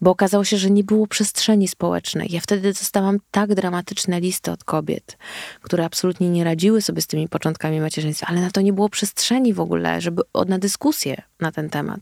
bo 0.00 0.10
okazało 0.10 0.44
się, 0.44 0.56
że 0.56 0.70
nie 0.70 0.84
było 0.84 1.06
przestrzeni 1.06 1.68
społecznej. 1.68 2.28
Ja 2.30 2.40
wtedy 2.40 2.72
dostałam 2.72 3.18
tak 3.30 3.54
dramatyczne 3.54 4.20
listy 4.20 4.50
od 4.50 4.64
kobiet, 4.64 5.18
które 5.62 5.84
absolutnie 5.84 6.30
nie 6.30 6.44
radziły 6.44 6.82
sobie 6.82 7.02
z 7.02 7.06
tymi 7.06 7.28
początkami 7.28 7.80
macierzyństwa, 7.80 8.26
ale 8.30 8.40
na 8.40 8.50
to 8.50 8.60
nie 8.60 8.72
było 8.72 8.88
przestrzeni 8.88 9.54
w 9.54 9.60
ogóle, 9.60 10.00
żeby 10.00 10.22
na 10.46 10.58
dyskusję 10.58 11.22
na 11.40 11.52
ten 11.52 11.70
temat. 11.70 12.00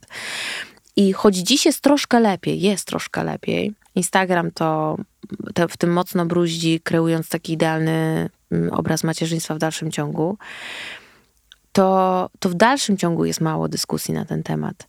I 0.95 1.13
choć 1.13 1.35
dziś 1.35 1.65
jest 1.65 1.81
troszkę 1.81 2.19
lepiej, 2.19 2.61
jest 2.61 2.87
troszkę 2.87 3.23
lepiej, 3.23 3.73
Instagram 3.95 4.51
to, 4.51 4.97
to 5.53 5.67
w 5.67 5.77
tym 5.77 5.93
mocno 5.93 6.25
bruździ, 6.25 6.79
kreując 6.83 7.29
taki 7.29 7.53
idealny 7.53 8.29
mm, 8.51 8.73
obraz 8.73 9.03
macierzyństwa 9.03 9.55
w 9.55 9.57
dalszym 9.57 9.91
ciągu, 9.91 10.37
to, 11.71 12.29
to 12.39 12.49
w 12.49 12.53
dalszym 12.53 12.97
ciągu 12.97 13.25
jest 13.25 13.41
mało 13.41 13.67
dyskusji 13.67 14.13
na 14.13 14.25
ten 14.25 14.43
temat 14.43 14.87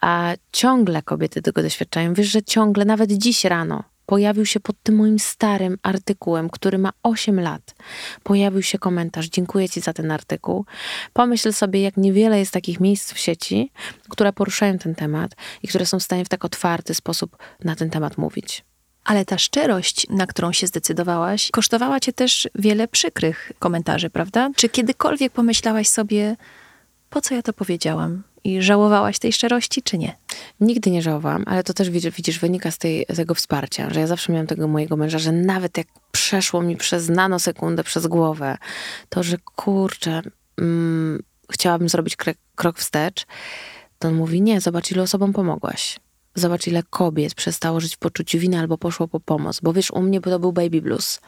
a 0.00 0.34
ciągle 0.52 1.02
kobiety 1.02 1.42
tego 1.42 1.62
doświadczają. 1.62 2.14
Wiesz, 2.14 2.28
że 2.28 2.42
ciągle, 2.42 2.84
nawet 2.84 3.12
dziś 3.12 3.44
rano, 3.44 3.84
pojawił 4.06 4.46
się 4.46 4.60
pod 4.60 4.76
tym 4.82 4.96
moim 4.96 5.18
starym 5.18 5.78
artykułem, 5.82 6.50
który 6.50 6.78
ma 6.78 6.92
8 7.02 7.40
lat. 7.40 7.74
Pojawił 8.22 8.62
się 8.62 8.78
komentarz: 8.78 9.28
Dziękuję 9.28 9.68
Ci 9.68 9.80
za 9.80 9.92
ten 9.92 10.10
artykuł. 10.10 10.64
Pomyśl 11.12 11.52
sobie, 11.52 11.82
jak 11.82 11.96
niewiele 11.96 12.38
jest 12.38 12.52
takich 12.52 12.80
miejsc 12.80 13.12
w 13.12 13.18
sieci, 13.18 13.72
które 14.08 14.32
poruszają 14.32 14.78
ten 14.78 14.94
temat 14.94 15.30
i 15.62 15.68
które 15.68 15.86
są 15.86 15.98
w 15.98 16.02
stanie 16.02 16.24
w 16.24 16.28
tak 16.28 16.44
otwarty 16.44 16.94
sposób 16.94 17.36
na 17.64 17.76
ten 17.76 17.90
temat 17.90 18.18
mówić. 18.18 18.64
Ale 19.04 19.24
ta 19.24 19.38
szczerość, 19.38 20.06
na 20.10 20.26
którą 20.26 20.52
się 20.52 20.66
zdecydowałaś, 20.66 21.50
kosztowała 21.50 22.00
cię 22.00 22.12
też 22.12 22.48
wiele 22.54 22.88
przykrych 22.88 23.52
komentarzy, 23.58 24.10
prawda? 24.10 24.50
Czy 24.56 24.68
kiedykolwiek 24.68 25.32
pomyślałaś 25.32 25.88
sobie, 25.88 26.36
po 27.10 27.20
co 27.20 27.34
ja 27.34 27.42
to 27.42 27.52
powiedziałam? 27.52 28.22
I 28.44 28.62
żałowałaś 28.62 29.18
tej 29.18 29.32
szczerości, 29.32 29.82
czy 29.82 29.98
nie? 29.98 30.16
Nigdy 30.60 30.90
nie 30.90 31.02
żałowałam, 31.02 31.44
ale 31.46 31.64
to 31.64 31.74
też 31.74 31.90
widzisz, 31.90 32.38
wynika 32.38 32.70
z 32.70 32.78
tej, 32.78 33.06
tego 33.06 33.34
wsparcia, 33.34 33.90
że 33.90 34.00
ja 34.00 34.06
zawsze 34.06 34.32
miałam 34.32 34.46
tego 34.46 34.68
mojego 34.68 34.96
męża, 34.96 35.18
że 35.18 35.32
nawet 35.32 35.78
jak 35.78 35.86
przeszło 36.12 36.62
mi 36.62 36.76
przez 36.76 37.08
nanosekundę 37.08 37.84
przez 37.84 38.06
głowę, 38.06 38.56
to 39.08 39.22
że 39.22 39.36
kurczę, 39.38 40.22
mm, 40.58 41.22
chciałabym 41.52 41.88
zrobić 41.88 42.16
krok, 42.54 42.78
wstecz, 42.78 43.26
to 43.98 44.08
on 44.08 44.14
mówi, 44.14 44.42
nie, 44.42 44.60
zobacz 44.60 44.90
ile 44.90 45.02
osobom 45.02 45.32
pomogłaś. 45.32 45.96
Zobacz, 46.38 46.66
ile 46.66 46.82
kobiet 46.90 47.34
przestało 47.34 47.80
żyć 47.80 47.96
w 47.96 47.98
poczuciu 47.98 48.38
winy 48.38 48.58
albo 48.58 48.78
poszło 48.78 49.08
po 49.08 49.20
pomoc. 49.20 49.60
Bo 49.60 49.72
wiesz, 49.72 49.90
u 49.90 50.02
mnie 50.02 50.20
to 50.20 50.38
był 50.38 50.52
baby 50.52 50.82
blues, 50.82 51.20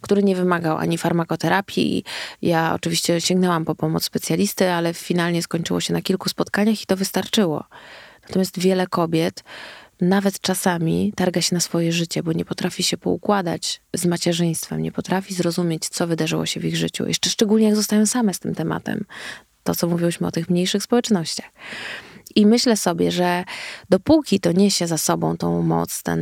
który 0.00 0.22
nie 0.22 0.36
wymagał 0.36 0.76
ani 0.76 0.98
farmakoterapii. 0.98 2.04
Ja 2.42 2.74
oczywiście 2.74 3.20
sięgnęłam 3.20 3.64
po 3.64 3.74
pomoc 3.74 4.04
specjalisty, 4.04 4.70
ale 4.70 4.94
finalnie 4.94 5.42
skończyło 5.42 5.80
się 5.80 5.92
na 5.92 6.02
kilku 6.02 6.28
spotkaniach 6.28 6.82
i 6.82 6.86
to 6.86 6.96
wystarczyło. 6.96 7.64
Natomiast 8.22 8.58
wiele 8.58 8.86
kobiet 8.86 9.44
nawet 10.00 10.40
czasami 10.40 11.12
targa 11.16 11.42
się 11.42 11.54
na 11.54 11.60
swoje 11.60 11.92
życie, 11.92 12.22
bo 12.22 12.32
nie 12.32 12.44
potrafi 12.44 12.82
się 12.82 12.96
poukładać 12.96 13.80
z 13.94 14.06
macierzyństwem, 14.06 14.82
nie 14.82 14.92
potrafi 14.92 15.34
zrozumieć, 15.34 15.88
co 15.88 16.06
wydarzyło 16.06 16.46
się 16.46 16.60
w 16.60 16.64
ich 16.64 16.76
życiu. 16.76 17.08
Jeszcze 17.08 17.30
szczególnie 17.30 17.66
jak 17.66 17.76
zostają 17.76 18.06
same 18.06 18.34
z 18.34 18.38
tym 18.38 18.54
tematem. 18.54 19.04
To, 19.64 19.74
co 19.74 19.86
mówiłyśmy 19.86 20.26
o 20.26 20.30
tych 20.30 20.50
mniejszych 20.50 20.82
społecznościach. 20.82 21.50
I 22.36 22.46
myślę 22.46 22.76
sobie, 22.76 23.10
że 23.10 23.44
dopóki 23.90 24.40
to 24.40 24.52
niesie 24.52 24.86
za 24.86 24.98
sobą 24.98 25.36
tą 25.36 25.62
moc, 25.62 26.02
ten, 26.02 26.18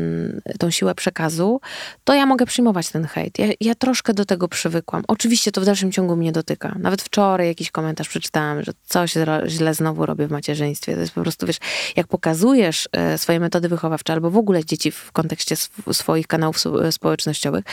tą 0.58 0.70
siłę 0.70 0.94
przekazu, 0.94 1.60
to 2.04 2.14
ja 2.14 2.26
mogę 2.26 2.46
przyjmować 2.46 2.90
ten 2.90 3.04
hejt. 3.04 3.38
Ja, 3.38 3.46
ja 3.60 3.74
troszkę 3.74 4.14
do 4.14 4.24
tego 4.24 4.48
przywykłam. 4.48 5.04
Oczywiście 5.08 5.52
to 5.52 5.60
w 5.60 5.64
dalszym 5.64 5.92
ciągu 5.92 6.16
mnie 6.16 6.32
dotyka. 6.32 6.76
Nawet 6.78 7.02
wczoraj 7.02 7.46
jakiś 7.46 7.70
komentarz 7.70 8.08
przeczytałam, 8.08 8.62
że 8.62 8.72
coś 8.86 9.14
źle 9.46 9.74
znowu 9.74 10.06
robię 10.06 10.26
w 10.26 10.30
macierzyństwie. 10.30 10.94
To 10.94 11.00
jest 11.00 11.12
po 11.12 11.22
prostu, 11.22 11.46
wiesz, 11.46 11.58
jak 11.96 12.06
pokazujesz 12.06 12.88
e, 12.92 13.18
swoje 13.18 13.40
metody 13.40 13.68
wychowawcze 13.68 14.12
albo 14.12 14.30
w 14.30 14.36
ogóle 14.36 14.64
dzieci 14.64 14.90
w 14.90 15.12
kontekście 15.12 15.56
swoich 15.92 16.26
kanałów 16.26 16.56
społecznościowych 16.90 17.64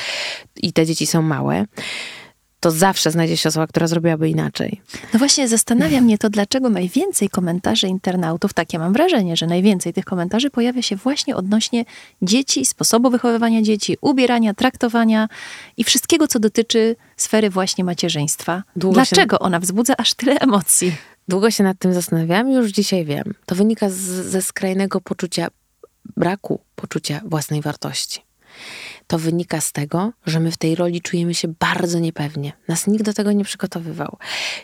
i 0.56 0.74
te 0.74 0.86
dzieci 0.86 1.08
są 1.08 1.22
małe, 1.22 1.66
to 2.64 2.72
zawsze 2.72 3.12
znajdzie 3.12 3.38
się 3.38 3.50
osoba, 3.50 3.68
która 3.68 3.88
zrobiłaby 3.88 4.30
inaczej. 4.30 4.82
No 5.14 5.20
właśnie, 5.20 5.48
zastanawia 5.48 6.02
mnie 6.02 6.18
to, 6.18 6.30
dlaczego 6.30 6.70
najwięcej 6.70 7.30
komentarzy 7.30 7.88
internautów, 7.88 8.54
tak 8.54 8.74
ja 8.74 8.80
mam 8.80 8.94
wrażenie, 8.94 9.38
że 9.38 9.48
najwięcej 9.48 9.94
tych 9.94 10.06
komentarzy 10.06 10.50
pojawia 10.50 10.82
się 10.82 10.96
właśnie 10.96 11.36
odnośnie 11.36 11.86
dzieci, 12.22 12.66
sposobu 12.66 13.10
wychowywania 13.10 13.62
dzieci, 13.62 13.98
ubierania, 14.02 14.54
traktowania 14.54 15.28
i 15.78 15.84
wszystkiego, 15.84 16.28
co 16.28 16.40
dotyczy 16.40 16.96
sfery 17.18 17.50
właśnie 17.50 17.84
macierzyństwa. 17.84 18.64
Długo 18.76 18.94
dlaczego 18.94 19.36
się... 19.36 19.40
ona 19.40 19.60
wzbudza 19.60 19.94
aż 19.98 20.14
tyle 20.14 20.40
emocji? 20.40 20.96
Długo 21.28 21.52
się 21.52 21.64
nad 21.64 21.80
tym 21.80 21.94
zastanawiałam 21.94 22.52
i 22.52 22.54
już 22.54 22.72
dzisiaj 22.72 23.06
wiem. 23.06 23.34
To 23.46 23.56
wynika 23.56 23.90
z, 23.90 23.96
ze 23.96 24.42
skrajnego 24.42 25.02
poczucia, 25.02 25.48
braku 26.18 26.60
poczucia 26.76 27.22
własnej 27.26 27.62
wartości 27.62 28.22
to 29.08 29.20
wynika 29.20 29.62
z 29.62 29.72
tego, 29.72 30.12
że 30.26 30.40
my 30.40 30.52
w 30.52 30.58
tej 30.58 30.76
roli 30.76 31.02
czujemy 31.02 31.34
się 31.34 31.48
bardzo 31.60 32.00
niepewnie. 32.00 32.54
Nas 32.68 32.88
nikt 32.88 33.06
do 33.06 33.14
tego 33.14 33.32
nie 33.32 33.44
przygotowywał. 33.44 34.18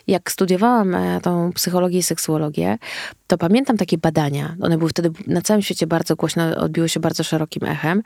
Jak 0.06 0.30
studiowałam 0.30 0.94
e, 0.94 1.20
tą 1.20 1.52
psychologię 1.52 1.98
i 1.98 2.02
seksuologię, 2.02 2.78
to 3.26 3.38
pamiętam 3.38 3.76
takie 3.76 3.98
badania, 3.98 4.56
one 4.60 4.78
były 4.78 4.90
wtedy 4.90 5.10
na 5.26 5.42
całym 5.42 5.62
świecie 5.62 5.86
bardzo 5.86 6.16
głośno, 6.16 6.56
odbiły 6.56 6.88
się 6.88 7.00
bardzo 7.00 7.24
szerokim 7.24 7.64
echem, 7.64 8.02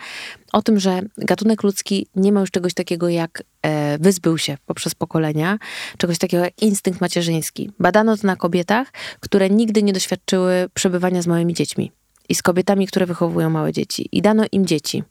o 0.52 0.62
tym, 0.62 0.80
że 0.80 1.02
gatunek 1.18 1.62
ludzki 1.62 2.06
nie 2.16 2.32
ma 2.32 2.40
już 2.40 2.50
czegoś 2.50 2.74
takiego 2.74 3.08
jak 3.08 3.42
e, 3.62 3.98
wyzbył 3.98 4.38
się 4.38 4.56
poprzez 4.66 4.94
pokolenia, 4.94 5.58
czegoś 5.98 6.18
takiego 6.18 6.44
jak 6.44 6.62
instynkt 6.62 7.00
macierzyński. 7.00 7.70
Badano 7.78 8.16
to 8.16 8.26
na 8.26 8.36
kobietach, 8.36 8.92
które 9.20 9.50
nigdy 9.50 9.82
nie 9.82 9.92
doświadczyły 9.92 10.68
przebywania 10.74 11.22
z 11.22 11.26
małymi 11.26 11.54
dziećmi 11.54 11.92
i 12.28 12.34
z 12.34 12.42
kobietami, 12.42 12.86
które 12.86 13.06
wychowują 13.06 13.50
małe 13.50 13.72
dzieci. 13.72 14.08
I 14.12 14.22
dano 14.22 14.44
im 14.52 14.66
dzieci. 14.66 15.02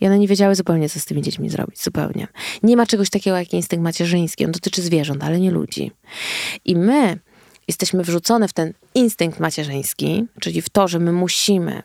I 0.00 0.06
one 0.06 0.18
nie 0.18 0.28
wiedziały 0.28 0.54
zupełnie, 0.54 0.88
co 0.88 1.00
z 1.00 1.04
tymi 1.04 1.22
dziećmi 1.22 1.50
zrobić. 1.50 1.82
Zupełnie. 1.82 2.26
Nie 2.62 2.76
ma 2.76 2.86
czegoś 2.86 3.10
takiego 3.10 3.36
jak 3.36 3.52
instynkt 3.52 3.84
macierzyński. 3.84 4.44
On 4.44 4.52
dotyczy 4.52 4.82
zwierząt, 4.82 5.24
ale 5.24 5.40
nie 5.40 5.50
ludzi. 5.50 5.92
I 6.64 6.76
my 6.76 7.18
jesteśmy 7.68 8.02
wrzucone 8.02 8.48
w 8.48 8.52
ten 8.52 8.72
instynkt 8.94 9.40
macierzyński, 9.40 10.24
czyli 10.40 10.62
w 10.62 10.68
to, 10.68 10.88
że 10.88 10.98
my 10.98 11.12
musimy 11.12 11.82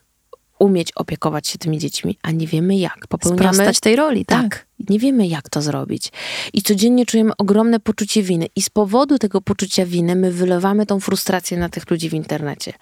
umieć 0.60 0.92
opiekować 0.92 1.48
się 1.48 1.58
tymi 1.58 1.80
dziećmi, 1.80 2.18
a 2.22 2.32
nie 2.32 2.48
wiemy 2.48 2.76
jak. 2.78 3.08
Popełniamy... 3.08 3.54
Sprostać 3.54 3.80
tej 3.80 3.96
roli, 3.96 4.26
tak. 4.26 4.42
tak. 4.42 4.68
Nie 4.90 5.00
wiemy, 5.00 5.28
jak 5.28 5.50
to 5.50 5.62
zrobić. 5.62 6.12
I 6.54 6.62
codziennie 6.62 7.06
czujemy 7.06 7.32
ogromne 7.38 7.80
poczucie 7.80 8.24
winy. 8.24 8.48
I 8.56 8.62
z 8.62 8.70
powodu 8.70 9.18
tego 9.18 9.42
poczucia 9.42 9.86
winy 9.86 10.16
my 10.16 10.32
wylewamy 10.32 10.86
tą 10.86 11.00
frustrację 11.00 11.58
na 11.58 11.70
tych 11.70 11.90
ludzi 11.90 12.10
w 12.10 12.14
internecie. 12.14 12.74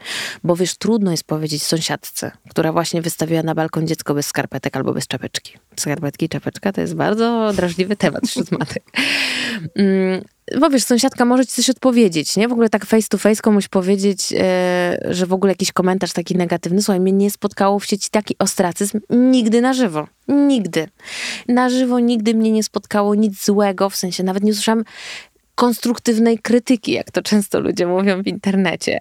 Bo 0.43 0.55
wiesz, 0.55 0.75
trudno 0.75 1.11
jest 1.11 1.23
powiedzieć 1.23 1.63
sąsiadce, 1.63 2.31
która 2.49 2.73
właśnie 2.73 3.01
wystawiła 3.01 3.43
na 3.43 3.55
balkon 3.55 3.87
dziecko 3.87 4.13
bez 4.13 4.25
skarpetek 4.25 4.77
albo 4.77 4.93
bez 4.93 5.07
czapeczki. 5.07 5.53
Skarpetki 5.79 6.25
i 6.25 6.29
czapeczka 6.29 6.71
to 6.71 6.81
jest 6.81 6.95
bardzo 6.95 7.51
drażliwy 7.55 7.95
temat 7.95 8.27
wśród 8.27 8.51
matek. 8.51 8.83
Mm, 9.75 10.21
bo 10.59 10.69
wiesz, 10.69 10.83
sąsiadka 10.83 11.25
może 11.25 11.45
ci 11.45 11.51
coś 11.51 11.69
odpowiedzieć, 11.69 12.37
nie? 12.37 12.47
W 12.47 12.51
ogóle 12.51 12.69
tak 12.69 12.85
face 12.85 13.07
to 13.09 13.17
face 13.17 13.41
komuś 13.41 13.67
powiedzieć, 13.67 14.33
e, 14.37 14.97
że 15.09 15.25
w 15.25 15.33
ogóle 15.33 15.51
jakiś 15.51 15.71
komentarz 15.71 16.13
taki 16.13 16.35
negatywny. 16.35 16.81
Słuchaj, 16.81 16.99
mnie 16.99 17.11
nie 17.11 17.31
spotkało 17.31 17.79
w 17.79 17.85
sieci 17.85 18.09
taki 18.09 18.35
ostracyzm 18.39 18.99
nigdy 19.09 19.61
na 19.61 19.73
żywo. 19.73 20.07
Nigdy. 20.27 20.87
Na 21.47 21.69
żywo 21.69 21.88
nigdy 21.97 22.33
mnie 22.33 22.51
nie 22.51 22.63
spotkało 22.63 23.15
nic 23.15 23.45
złego, 23.45 23.89
w 23.89 23.95
sensie 23.95 24.23
nawet 24.23 24.43
nie 24.43 24.51
usłyszałam 24.51 24.83
konstruktywnej 25.55 26.39
krytyki, 26.39 26.91
jak 26.91 27.11
to 27.11 27.21
często 27.21 27.59
ludzie 27.59 27.87
mówią 27.87 28.23
w 28.23 28.27
internecie. 28.27 28.99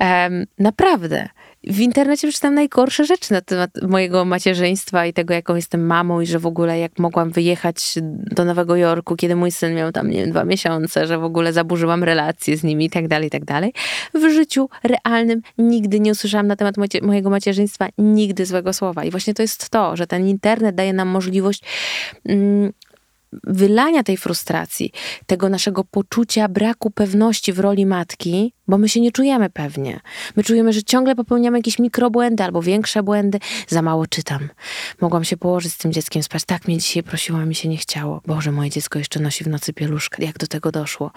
Um, 0.00 0.46
naprawdę 0.58 1.28
w 1.66 1.80
internecie 1.80 2.28
przeczytam 2.28 2.54
najgorsze 2.54 3.04
rzeczy 3.04 3.32
na 3.32 3.40
temat 3.40 3.70
mojego 3.88 4.24
macierzyństwa 4.24 5.06
i 5.06 5.12
tego, 5.12 5.34
jaką 5.34 5.54
jestem 5.54 5.86
mamą 5.86 6.20
i 6.20 6.26
że 6.26 6.38
w 6.38 6.46
ogóle 6.46 6.78
jak 6.78 6.98
mogłam 6.98 7.30
wyjechać 7.30 7.94
do 8.02 8.44
Nowego 8.44 8.76
Jorku, 8.76 9.16
kiedy 9.16 9.36
mój 9.36 9.50
syn 9.50 9.74
miał 9.74 9.92
tam, 9.92 10.10
nie 10.10 10.16
wiem, 10.16 10.30
dwa 10.30 10.44
miesiące, 10.44 11.06
że 11.06 11.18
w 11.18 11.24
ogóle 11.24 11.52
zaburzyłam 11.52 12.04
relacje 12.04 12.56
z 12.56 12.64
nimi 12.64 12.84
i 12.84 12.90
tak 12.90 13.08
dalej, 13.08 13.26
i 13.28 13.30
tak 13.30 13.44
dalej. 13.44 13.72
W 14.14 14.30
życiu 14.30 14.68
realnym 14.84 15.42
nigdy 15.58 16.00
nie 16.00 16.12
usłyszałam 16.12 16.46
na 16.46 16.56
temat 16.56 16.74
mojego 17.02 17.30
macierzyństwa 17.30 17.88
nigdy 17.98 18.46
złego 18.46 18.72
słowa. 18.72 19.04
I 19.04 19.10
właśnie 19.10 19.34
to 19.34 19.42
jest 19.42 19.68
to, 19.68 19.96
że 19.96 20.06
ten 20.06 20.28
internet 20.28 20.74
daje 20.74 20.92
nam 20.92 21.08
możliwość 21.08 21.62
mm, 22.24 22.72
wylania 23.44 24.02
tej 24.02 24.16
frustracji, 24.16 24.92
tego 25.26 25.48
naszego 25.48 25.84
poczucia 25.84 26.48
braku 26.48 26.90
pewności 26.90 27.52
w 27.52 27.58
roli 27.58 27.86
matki, 27.86 28.52
bo 28.68 28.78
my 28.78 28.88
się 28.88 29.00
nie 29.00 29.12
czujemy 29.12 29.50
pewnie. 29.50 30.00
My 30.36 30.44
czujemy, 30.44 30.72
że 30.72 30.82
ciągle 30.82 31.14
popełniamy 31.14 31.58
jakieś 31.58 31.78
mikrobłędy 31.78 32.44
albo 32.44 32.62
większe 32.62 33.02
błędy. 33.02 33.38
Za 33.68 33.82
mało 33.82 34.06
czytam. 34.06 34.48
Mogłam 35.00 35.24
się 35.24 35.36
położyć 35.36 35.72
z 35.72 35.76
tym 35.76 35.92
dzieckiem 35.92 36.22
spać. 36.22 36.44
Tak 36.44 36.68
mnie 36.68 36.78
dzisiaj 36.78 37.02
prosiła, 37.02 37.44
mi 37.44 37.54
się 37.54 37.68
nie 37.68 37.76
chciało. 37.76 38.20
Boże, 38.26 38.52
moje 38.52 38.70
dziecko 38.70 38.98
jeszcze 38.98 39.20
nosi 39.20 39.44
w 39.44 39.48
nocy 39.48 39.72
pieluszkę. 39.72 40.24
Jak 40.24 40.38
do 40.38 40.46
tego 40.46 40.72
doszło? 40.72 41.10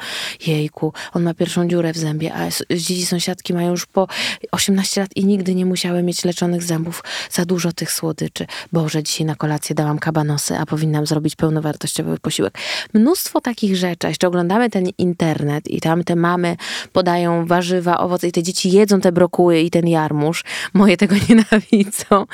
Jejku, 0.47 0.93
on 1.13 1.23
ma 1.23 1.33
pierwszą 1.33 1.67
dziurę 1.67 1.93
w 1.93 1.97
zębie, 1.97 2.33
a 2.33 2.49
dzieci 2.75 3.05
sąsiadki 3.05 3.53
mają 3.53 3.71
już 3.71 3.85
po 3.85 4.07
18 4.51 5.01
lat 5.01 5.09
i 5.15 5.25
nigdy 5.25 5.55
nie 5.55 5.65
musiały 5.65 6.03
mieć 6.03 6.25
leczonych 6.25 6.63
zębów. 6.63 7.03
Za 7.31 7.45
dużo 7.45 7.71
tych 7.71 7.91
słodyczy. 7.91 8.45
Boże, 8.71 9.03
dzisiaj 9.03 9.25
na 9.25 9.35
kolację 9.35 9.75
dałam 9.75 9.99
kabanosy, 9.99 10.57
a 10.57 10.65
powinnam 10.65 11.05
zrobić 11.07 11.35
pełnowartościowy 11.35 12.17
posiłek. 12.19 12.57
Mnóstwo 12.93 13.41
takich 13.41 13.75
rzeczy. 13.75 14.07
Jeszcze 14.07 14.27
oglądamy 14.27 14.69
ten 14.69 14.85
internet 14.97 15.67
i 15.67 15.81
tam 15.81 16.03
te 16.03 16.15
mamy 16.15 16.57
podają 16.93 17.38
warzywa, 17.45 17.97
owoce 17.97 18.27
i 18.27 18.31
te 18.31 18.43
dzieci 18.43 18.71
jedzą 18.71 19.01
te 19.01 19.11
brokuły 19.11 19.59
i 19.59 19.69
ten 19.69 19.87
jarmuż, 19.87 20.43
moje 20.73 20.97
tego 20.97 21.15
nienawidzą, 21.29 22.25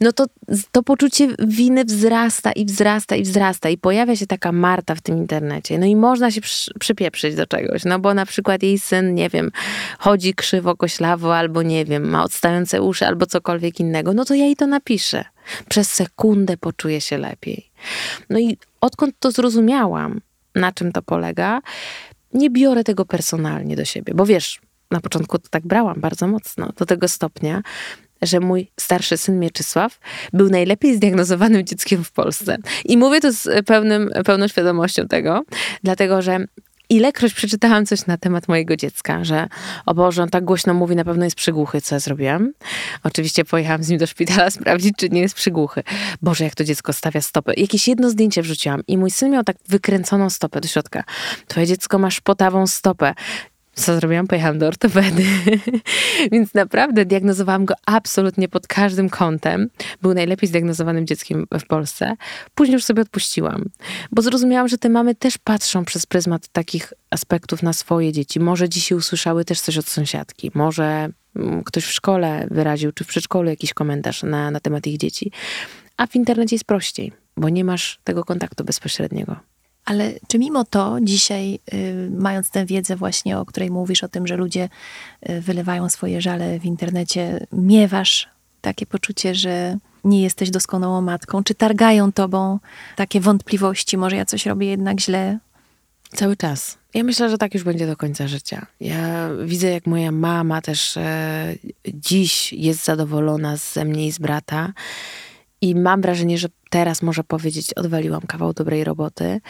no 0.00 0.12
to 0.12 0.26
to 0.72 0.82
poczucie 0.82 1.28
winy 1.38 1.84
wzrasta 1.84 2.52
i 2.52 2.64
wzrasta 2.64 3.16
i 3.16 3.22
wzrasta 3.22 3.68
i 3.68 3.78
pojawia 3.78 4.16
się 4.16 4.26
taka 4.26 4.52
Marta 4.52 4.94
w 4.94 5.00
tym 5.00 5.18
internecie. 5.18 5.78
No 5.78 5.86
i 5.86 5.96
można 5.96 6.30
się 6.30 6.40
przy, 6.40 6.74
przypieprzyć 6.80 7.34
do 7.34 7.46
czegoś, 7.46 7.84
no 7.84 7.98
bo 7.98 8.14
na 8.14 8.26
przykład 8.26 8.62
jej 8.62 8.78
syn, 8.78 9.14
nie 9.14 9.28
wiem, 9.28 9.50
chodzi 9.98 10.34
krzywo, 10.34 10.76
koślawo 10.76 11.36
albo 11.36 11.62
nie 11.62 11.84
wiem, 11.84 12.08
ma 12.08 12.24
odstające 12.24 12.82
uszy 12.82 13.06
albo 13.06 13.26
cokolwiek 13.26 13.80
innego, 13.80 14.14
no 14.14 14.24
to 14.24 14.34
ja 14.34 14.44
jej 14.44 14.56
to 14.56 14.66
napiszę. 14.66 15.24
Przez 15.68 15.92
sekundę 15.92 16.56
poczuję 16.56 17.00
się 17.00 17.18
lepiej. 17.18 17.70
No 18.30 18.38
i 18.38 18.56
odkąd 18.80 19.14
to 19.18 19.30
zrozumiałam, 19.30 20.20
na 20.54 20.72
czym 20.72 20.92
to 20.92 21.02
polega, 21.02 21.60
nie 22.34 22.50
biorę 22.50 22.84
tego 22.84 23.04
personalnie 23.04 23.76
do 23.76 23.84
siebie, 23.84 24.14
bo 24.14 24.26
wiesz, 24.26 24.60
na 24.90 25.00
początku 25.00 25.38
to 25.38 25.48
tak 25.50 25.66
brałam 25.66 26.00
bardzo 26.00 26.26
mocno, 26.26 26.72
do 26.76 26.86
tego 26.86 27.08
stopnia, 27.08 27.62
że 28.22 28.40
mój 28.40 28.70
starszy 28.80 29.16
syn 29.16 29.38
Mieczysław 29.38 30.00
był 30.32 30.48
najlepiej 30.50 30.96
zdiagnozowanym 30.96 31.66
dzieckiem 31.66 32.04
w 32.04 32.12
Polsce. 32.12 32.56
I 32.84 32.96
mówię 32.96 33.20
to 33.20 33.32
z 33.32 33.66
pełnym, 33.66 34.10
pełną 34.24 34.48
świadomością 34.48 35.08
tego, 35.08 35.42
dlatego 35.82 36.22
że 36.22 36.46
ilekroć 36.92 37.34
przeczytałam 37.34 37.86
coś 37.86 38.06
na 38.06 38.16
temat 38.16 38.48
mojego 38.48 38.76
dziecka, 38.76 39.24
że 39.24 39.48
o 39.86 39.94
Boże, 39.94 40.22
on 40.22 40.28
tak 40.28 40.44
głośno 40.44 40.74
mówi, 40.74 40.96
na 40.96 41.04
pewno 41.04 41.24
jest 41.24 41.36
przygłuchy, 41.36 41.80
co 41.80 41.94
ja 41.94 41.98
zrobiłam. 41.98 42.52
Oczywiście 43.02 43.44
pojechałam 43.44 43.84
z 43.84 43.88
nim 43.88 43.98
do 43.98 44.06
szpitala 44.06 44.50
sprawdzić, 44.60 44.94
czy 44.96 45.08
nie 45.08 45.20
jest 45.20 45.34
przygłuchy. 45.34 45.82
Boże, 46.22 46.44
jak 46.44 46.54
to 46.54 46.64
dziecko 46.64 46.92
stawia 46.92 47.20
stopę. 47.20 47.52
Jakieś 47.56 47.88
jedno 47.88 48.10
zdjęcie 48.10 48.42
wrzuciłam 48.42 48.82
i 48.86 48.98
mój 48.98 49.10
syn 49.10 49.32
miał 49.32 49.44
tak 49.44 49.56
wykręconą 49.68 50.30
stopę 50.30 50.60
do 50.60 50.68
środka. 50.68 51.04
Twoje 51.48 51.66
dziecko 51.66 51.98
ma 51.98 52.10
szpotawą 52.10 52.66
stopę. 52.66 53.14
Co 53.74 53.96
zrobiłam? 53.96 54.26
Pojechałam 54.26 54.58
do 54.58 54.66
ortopedy. 54.66 55.24
Więc 56.32 56.54
naprawdę 56.54 57.04
diagnozowałam 57.04 57.64
go 57.64 57.74
absolutnie 57.86 58.48
pod 58.48 58.66
każdym 58.66 59.10
kątem. 59.10 59.68
Był 60.02 60.14
najlepiej 60.14 60.48
zdiagnozowanym 60.48 61.06
dzieckiem 61.06 61.46
w 61.60 61.66
Polsce. 61.66 62.16
Później 62.54 62.74
już 62.74 62.84
sobie 62.84 63.02
odpuściłam, 63.02 63.64
bo 64.10 64.22
zrozumiałam, 64.22 64.68
że 64.68 64.78
te 64.78 64.88
mamy 64.88 65.14
też 65.14 65.38
patrzą 65.38 65.84
przez 65.84 66.06
pryzmat 66.06 66.48
takich 66.48 66.92
aspektów 67.10 67.62
na 67.62 67.72
swoje 67.72 68.12
dzieci. 68.12 68.40
Może 68.40 68.68
dzisiaj 68.68 68.98
usłyszały 68.98 69.44
też 69.44 69.60
coś 69.60 69.78
od 69.78 69.88
sąsiadki, 69.88 70.50
może 70.54 71.08
mm, 71.36 71.64
ktoś 71.64 71.84
w 71.84 71.92
szkole 71.92 72.46
wyraził, 72.50 72.92
czy 72.92 73.04
w 73.04 73.06
przedszkolu 73.06 73.48
jakiś 73.48 73.74
komentarz 73.74 74.22
na, 74.22 74.50
na 74.50 74.60
temat 74.60 74.86
ich 74.86 74.98
dzieci. 74.98 75.32
A 75.96 76.06
w 76.06 76.16
internecie 76.16 76.54
jest 76.56 76.64
prościej, 76.64 77.12
bo 77.36 77.48
nie 77.48 77.64
masz 77.64 78.00
tego 78.04 78.24
kontaktu 78.24 78.64
bezpośredniego. 78.64 79.51
Ale 79.84 80.12
czy 80.28 80.38
mimo 80.38 80.64
to 80.64 80.96
dzisiaj, 81.02 81.58
y, 81.74 82.10
mając 82.18 82.50
tę 82.50 82.66
wiedzę 82.66 82.96
właśnie, 82.96 83.38
o 83.38 83.46
której 83.46 83.70
mówisz, 83.70 84.04
o 84.04 84.08
tym, 84.08 84.26
że 84.26 84.36
ludzie 84.36 84.68
y, 85.28 85.40
wylewają 85.40 85.88
swoje 85.88 86.20
żale 86.20 86.58
w 86.58 86.64
internecie, 86.64 87.46
miewasz 87.52 88.28
takie 88.60 88.86
poczucie, 88.86 89.34
że 89.34 89.78
nie 90.04 90.22
jesteś 90.22 90.50
doskonałą 90.50 91.00
matką? 91.00 91.44
Czy 91.44 91.54
targają 91.54 92.12
tobą 92.12 92.58
takie 92.96 93.20
wątpliwości, 93.20 93.98
może 93.98 94.16
ja 94.16 94.24
coś 94.24 94.46
robię 94.46 94.66
jednak 94.66 95.00
źle? 95.00 95.38
Cały 96.14 96.36
czas. 96.36 96.78
Ja 96.94 97.04
myślę, 97.04 97.30
że 97.30 97.38
tak 97.38 97.54
już 97.54 97.62
będzie 97.62 97.86
do 97.86 97.96
końca 97.96 98.28
życia. 98.28 98.66
Ja 98.80 99.28
widzę, 99.44 99.70
jak 99.70 99.86
moja 99.86 100.12
mama 100.12 100.62
też 100.62 100.96
e, 100.96 101.54
dziś 101.88 102.52
jest 102.52 102.84
zadowolona 102.84 103.56
ze 103.56 103.84
mnie 103.84 104.06
i 104.06 104.12
z 104.12 104.18
brata. 104.18 104.72
I 105.62 105.74
mam 105.74 106.00
wrażenie, 106.00 106.38
że 106.38 106.48
teraz 106.70 107.02
może 107.02 107.24
powiedzieć, 107.24 107.74
odwaliłam 107.74 108.20
kawał 108.20 108.52
dobrej 108.52 108.84
roboty, 108.84 109.40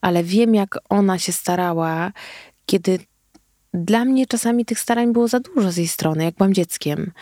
ale 0.00 0.24
wiem, 0.24 0.54
jak 0.54 0.78
ona 0.88 1.18
się 1.18 1.32
starała, 1.32 2.12
kiedy 2.66 2.98
dla 3.74 4.04
mnie 4.04 4.26
czasami 4.26 4.64
tych 4.64 4.80
starań 4.80 5.12
było 5.12 5.28
za 5.28 5.40
dużo 5.40 5.72
z 5.72 5.76
jej 5.76 5.88
strony, 5.88 6.24
jak 6.24 6.34
byłam 6.34 6.54
dzieckiem. 6.54 7.12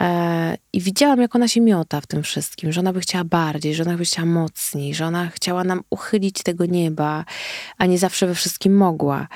E, 0.00 0.56
I 0.72 0.80
widziałam, 0.80 1.20
jak 1.20 1.36
ona 1.36 1.48
się 1.48 1.60
miota 1.60 2.00
w 2.00 2.06
tym 2.06 2.22
wszystkim, 2.22 2.72
że 2.72 2.80
ona 2.80 2.92
by 2.92 3.00
chciała 3.00 3.24
bardziej, 3.24 3.74
że 3.74 3.82
ona 3.82 3.96
by 3.96 4.04
chciała 4.04 4.26
mocniej, 4.26 4.94
że 4.94 5.06
ona 5.06 5.28
chciała 5.28 5.64
nam 5.64 5.80
uchylić 5.90 6.42
tego 6.42 6.66
nieba, 6.66 7.24
a 7.78 7.86
nie 7.86 7.98
zawsze 7.98 8.26
we 8.26 8.34
wszystkim 8.34 8.76
mogła. 8.76 9.28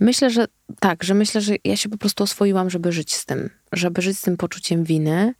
Myślę, 0.00 0.30
że 0.30 0.44
tak, 0.80 1.04
że 1.04 1.14
myślę, 1.14 1.40
że 1.40 1.54
ja 1.64 1.76
się 1.76 1.88
po 1.88 1.98
prostu 1.98 2.24
oswoiłam, 2.24 2.70
żeby 2.70 2.92
żyć 2.92 3.14
z 3.14 3.26
tym, 3.26 3.50
żeby 3.72 4.02
żyć 4.02 4.18
z 4.18 4.20
tym 4.20 4.36
poczuciem 4.36 4.84
winy, 4.84 5.34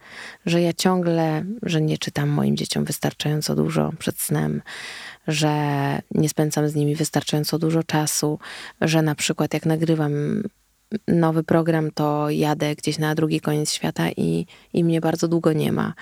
że 0.46 0.62
ja 0.62 0.72
ciągle, 0.72 1.44
że 1.62 1.80
nie 1.80 1.98
czytam 1.98 2.28
moim 2.28 2.56
dzieciom 2.56 2.84
wystarczająco 2.84 3.54
dużo 3.54 3.92
przed 3.98 4.20
snem, 4.20 4.62
że 5.28 5.52
nie 6.10 6.28
spędzam 6.28 6.68
z 6.68 6.74
nimi 6.74 6.94
wystarczająco 6.94 7.58
dużo 7.58 7.82
czasu, 7.82 8.38
że 8.80 9.02
na 9.02 9.14
przykład 9.14 9.54
jak 9.54 9.66
nagrywam 9.66 10.42
nowy 11.08 11.44
program, 11.44 11.90
to 11.90 12.30
jadę 12.30 12.74
gdzieś 12.74 12.98
na 12.98 13.14
drugi 13.14 13.40
koniec 13.40 13.72
świata 13.72 14.10
i, 14.10 14.46
i 14.72 14.84
mnie 14.84 15.00
bardzo 15.00 15.28
długo 15.28 15.52
nie 15.52 15.72
ma. 15.72 15.94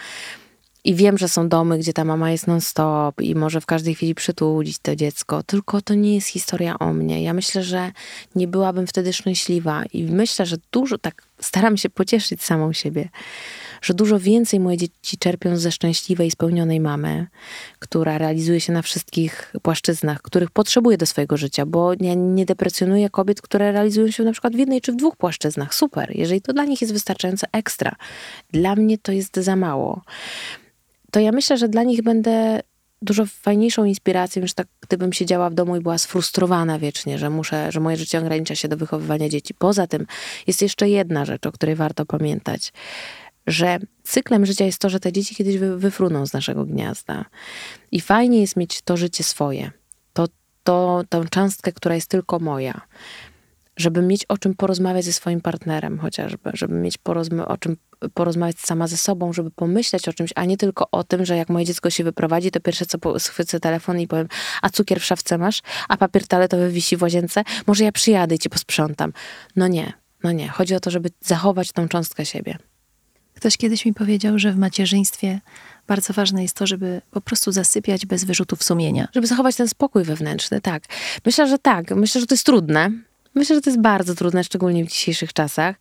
I 0.85 0.95
wiem, 0.95 1.19
że 1.19 1.29
są 1.29 1.49
domy, 1.49 1.79
gdzie 1.79 1.93
ta 1.93 2.05
mama 2.05 2.31
jest 2.31 2.47
non-stop 2.47 3.21
i 3.21 3.35
może 3.35 3.61
w 3.61 3.67
każdej 3.67 3.95
chwili 3.95 4.15
przytulić 4.15 4.79
to 4.79 4.97
dziecko, 4.97 5.43
tylko 5.43 5.83
to 5.83 5.95
nie 5.95 6.15
jest 6.15 6.29
historia 6.29 6.79
o 6.79 6.93
mnie. 6.93 7.23
Ja 7.23 7.35
myślę, 7.35 7.63
że 7.63 7.93
nie 8.35 8.49
byłabym 8.49 8.87
wtedy 8.87 9.13
szczęśliwa 9.13 9.85
i 9.93 10.05
myślę, 10.05 10.47
że 10.47 10.57
dużo, 10.73 10.99
tak 10.99 11.23
staram 11.41 11.77
się 11.77 11.91
pocieszyć 11.91 12.43
samą 12.43 12.73
siebie, 12.73 13.09
że 13.83 13.95
dużo 13.95 14.19
więcej 14.19 14.61
moje 14.61 14.77
dzieci 14.77 15.19
czerpią 15.19 15.57
ze 15.57 15.73
szczęśliwej, 15.73 16.31
spełnionej 16.31 16.81
mamy, 16.81 17.27
która 17.79 18.19
realizuje 18.19 18.61
się 18.61 18.73
na 18.73 18.83
wszystkich 18.83 19.53
płaszczyznach, 19.63 20.23
których 20.23 20.51
potrzebuje 20.51 20.99
do 20.99 21.07
swojego 21.07 21.37
życia, 21.37 21.67
bo 21.67 21.93
ja 22.01 22.15
nie 22.15 22.47
deprecjonuję 22.47 23.11
kobiet, 23.11 23.43
które 23.43 23.73
realizują 23.73 24.11
się 24.11 24.23
na 24.23 24.33
przykład 24.33 24.57
w 24.57 24.59
jednej 24.59 24.81
czy 24.81 24.93
w 24.93 24.97
dwóch 24.97 25.17
płaszczyznach. 25.17 25.75
Super, 25.75 26.17
jeżeli 26.17 26.41
to 26.41 26.53
dla 26.53 26.65
nich 26.65 26.81
jest 26.81 26.93
wystarczająco 26.93 27.47
ekstra. 27.53 27.95
Dla 28.53 28.77
mnie 28.77 28.99
to 28.99 29.13
jest 29.13 29.37
za 29.37 29.57
mało 29.57 30.03
to 31.13 31.21
ja 31.21 31.33
myślę, 31.33 31.59
że 31.59 31.69
dla 31.69 31.83
nich 31.83 32.03
będę 32.03 32.61
dużo 33.03 33.27
fajniejszą 33.27 33.85
inspiracją 33.85 34.43
niż 34.43 34.55
tak, 34.55 34.67
gdybym 34.81 35.13
siedziała 35.13 35.51
w 35.51 35.55
domu 35.55 35.77
i 35.77 35.81
była 35.81 35.99
sfrustrowana 35.99 36.79
wiecznie, 36.79 37.19
że 37.19 37.31
muszę, 37.31 37.73
że 37.73 37.81
moje 37.81 37.97
życie 37.97 38.19
ogranicza 38.19 38.55
się 38.55 38.69
do 38.69 38.77
wychowywania 38.77 39.29
dzieci. 39.29 39.55
Poza 39.55 39.87
tym 39.87 40.07
jest 40.47 40.63
jeszcze 40.63 40.89
jedna 40.89 41.25
rzecz, 41.25 41.47
o 41.47 41.53
której 41.53 41.75
warto 41.75 42.07
pamiętać, 42.07 42.73
że 43.47 43.79
cyklem 44.03 44.47
życia 44.47 44.65
jest 44.65 44.79
to, 44.79 44.91
że 44.91 45.01
te 45.01 45.13
dzieci 45.13 45.35
kiedyś 45.35 45.59
wy, 45.59 45.79
wyfruną 45.79 46.27
z 46.27 46.33
naszego 46.33 46.65
gniazda. 46.65 47.25
I 47.91 48.01
fajnie 48.01 48.41
jest 48.41 48.57
mieć 48.57 48.83
to 48.83 48.97
życie 48.97 49.25
swoje. 49.25 49.71
To, 50.13 50.29
to, 50.65 51.03
tą 51.09 51.29
cząstkę, 51.29 51.73
która 51.73 51.95
jest 51.95 52.11
tylko 52.11 52.39
moja 52.39 52.81
żeby 53.77 54.03
mieć 54.03 54.25
o 54.25 54.39
czym 54.39 54.55
porozmawiać 54.55 55.05
ze 55.05 55.13
swoim 55.13 55.41
partnerem 55.41 55.99
chociażby, 55.99 56.51
żeby 56.55 56.75
mieć 56.75 56.99
porozma- 56.99 57.47
o 57.49 57.57
czym 57.57 57.77
porozmawiać 58.15 58.61
sama 58.61 58.87
ze 58.87 58.97
sobą, 58.97 59.33
żeby 59.33 59.51
pomyśleć 59.51 60.09
o 60.09 60.13
czymś, 60.13 60.31
a 60.35 60.45
nie 60.45 60.57
tylko 60.57 60.89
o 60.91 61.05
tym, 61.05 61.25
że 61.25 61.37
jak 61.37 61.49
moje 61.49 61.65
dziecko 61.65 61.91
się 61.91 62.05
wyprowadzi, 62.05 62.51
to 62.51 62.61
pierwsze 62.61 62.87
co 62.87 63.19
schwycę 63.19 63.61
telefon 63.61 64.01
i 64.01 64.09
powiem, 64.09 64.29
a 64.63 64.71
cukier 64.71 65.01
w 65.01 65.05
szafce 65.05 65.39
masz, 65.39 65.63
a 65.89 65.97
papier 65.97 66.27
toaletowy 66.27 66.71
wisi 66.71 66.97
w 66.97 67.03
łazience, 67.03 67.43
może 67.67 67.85
ja 67.85 67.93
przyjadę 67.93 68.35
i 68.35 68.39
ci 68.39 68.51
posprzątam. 68.51 69.13
No 69.57 69.69
nie, 69.69 69.93
no 70.25 70.33
nie. 70.33 70.49
Chodzi 70.49 70.75
o 70.75 70.81
to, 70.81 70.91
żeby 70.91 71.11
zachować 71.21 71.73
tą 71.73 71.89
cząstkę 71.89 72.27
siebie. 72.27 72.59
Ktoś 73.35 73.57
kiedyś 73.57 73.85
mi 73.85 73.95
powiedział, 73.95 74.39
że 74.39 74.53
w 74.53 74.57
macierzyństwie 74.57 75.41
bardzo 75.87 76.13
ważne 76.13 76.43
jest 76.43 76.57
to, 76.57 76.67
żeby 76.67 77.03
po 77.11 77.21
prostu 77.21 77.53
zasypiać 77.53 78.07
bez 78.07 78.25
wyrzutów 78.25 78.63
sumienia. 78.63 79.09
Żeby 79.15 79.27
zachować 79.27 79.57
ten 79.57 79.69
spokój 79.69 80.05
wewnętrzny, 80.05 80.61
tak. 80.61 80.83
Myślę, 81.27 81.49
że 81.49 81.59
tak. 81.59 81.91
Myślę, 81.91 82.21
że 82.21 82.27
to 82.27 82.35
jest 82.35 82.47
trudne. 82.47 82.91
Myślę, 83.35 83.57
że 83.57 83.63
to 83.63 83.71
jest 83.71 83.81
bardzo 83.81 84.15
trudne, 84.15 84.45
szczególnie 84.45 84.85
w 84.85 84.89
dzisiejszych 84.89 85.33
czasach. 85.33 85.77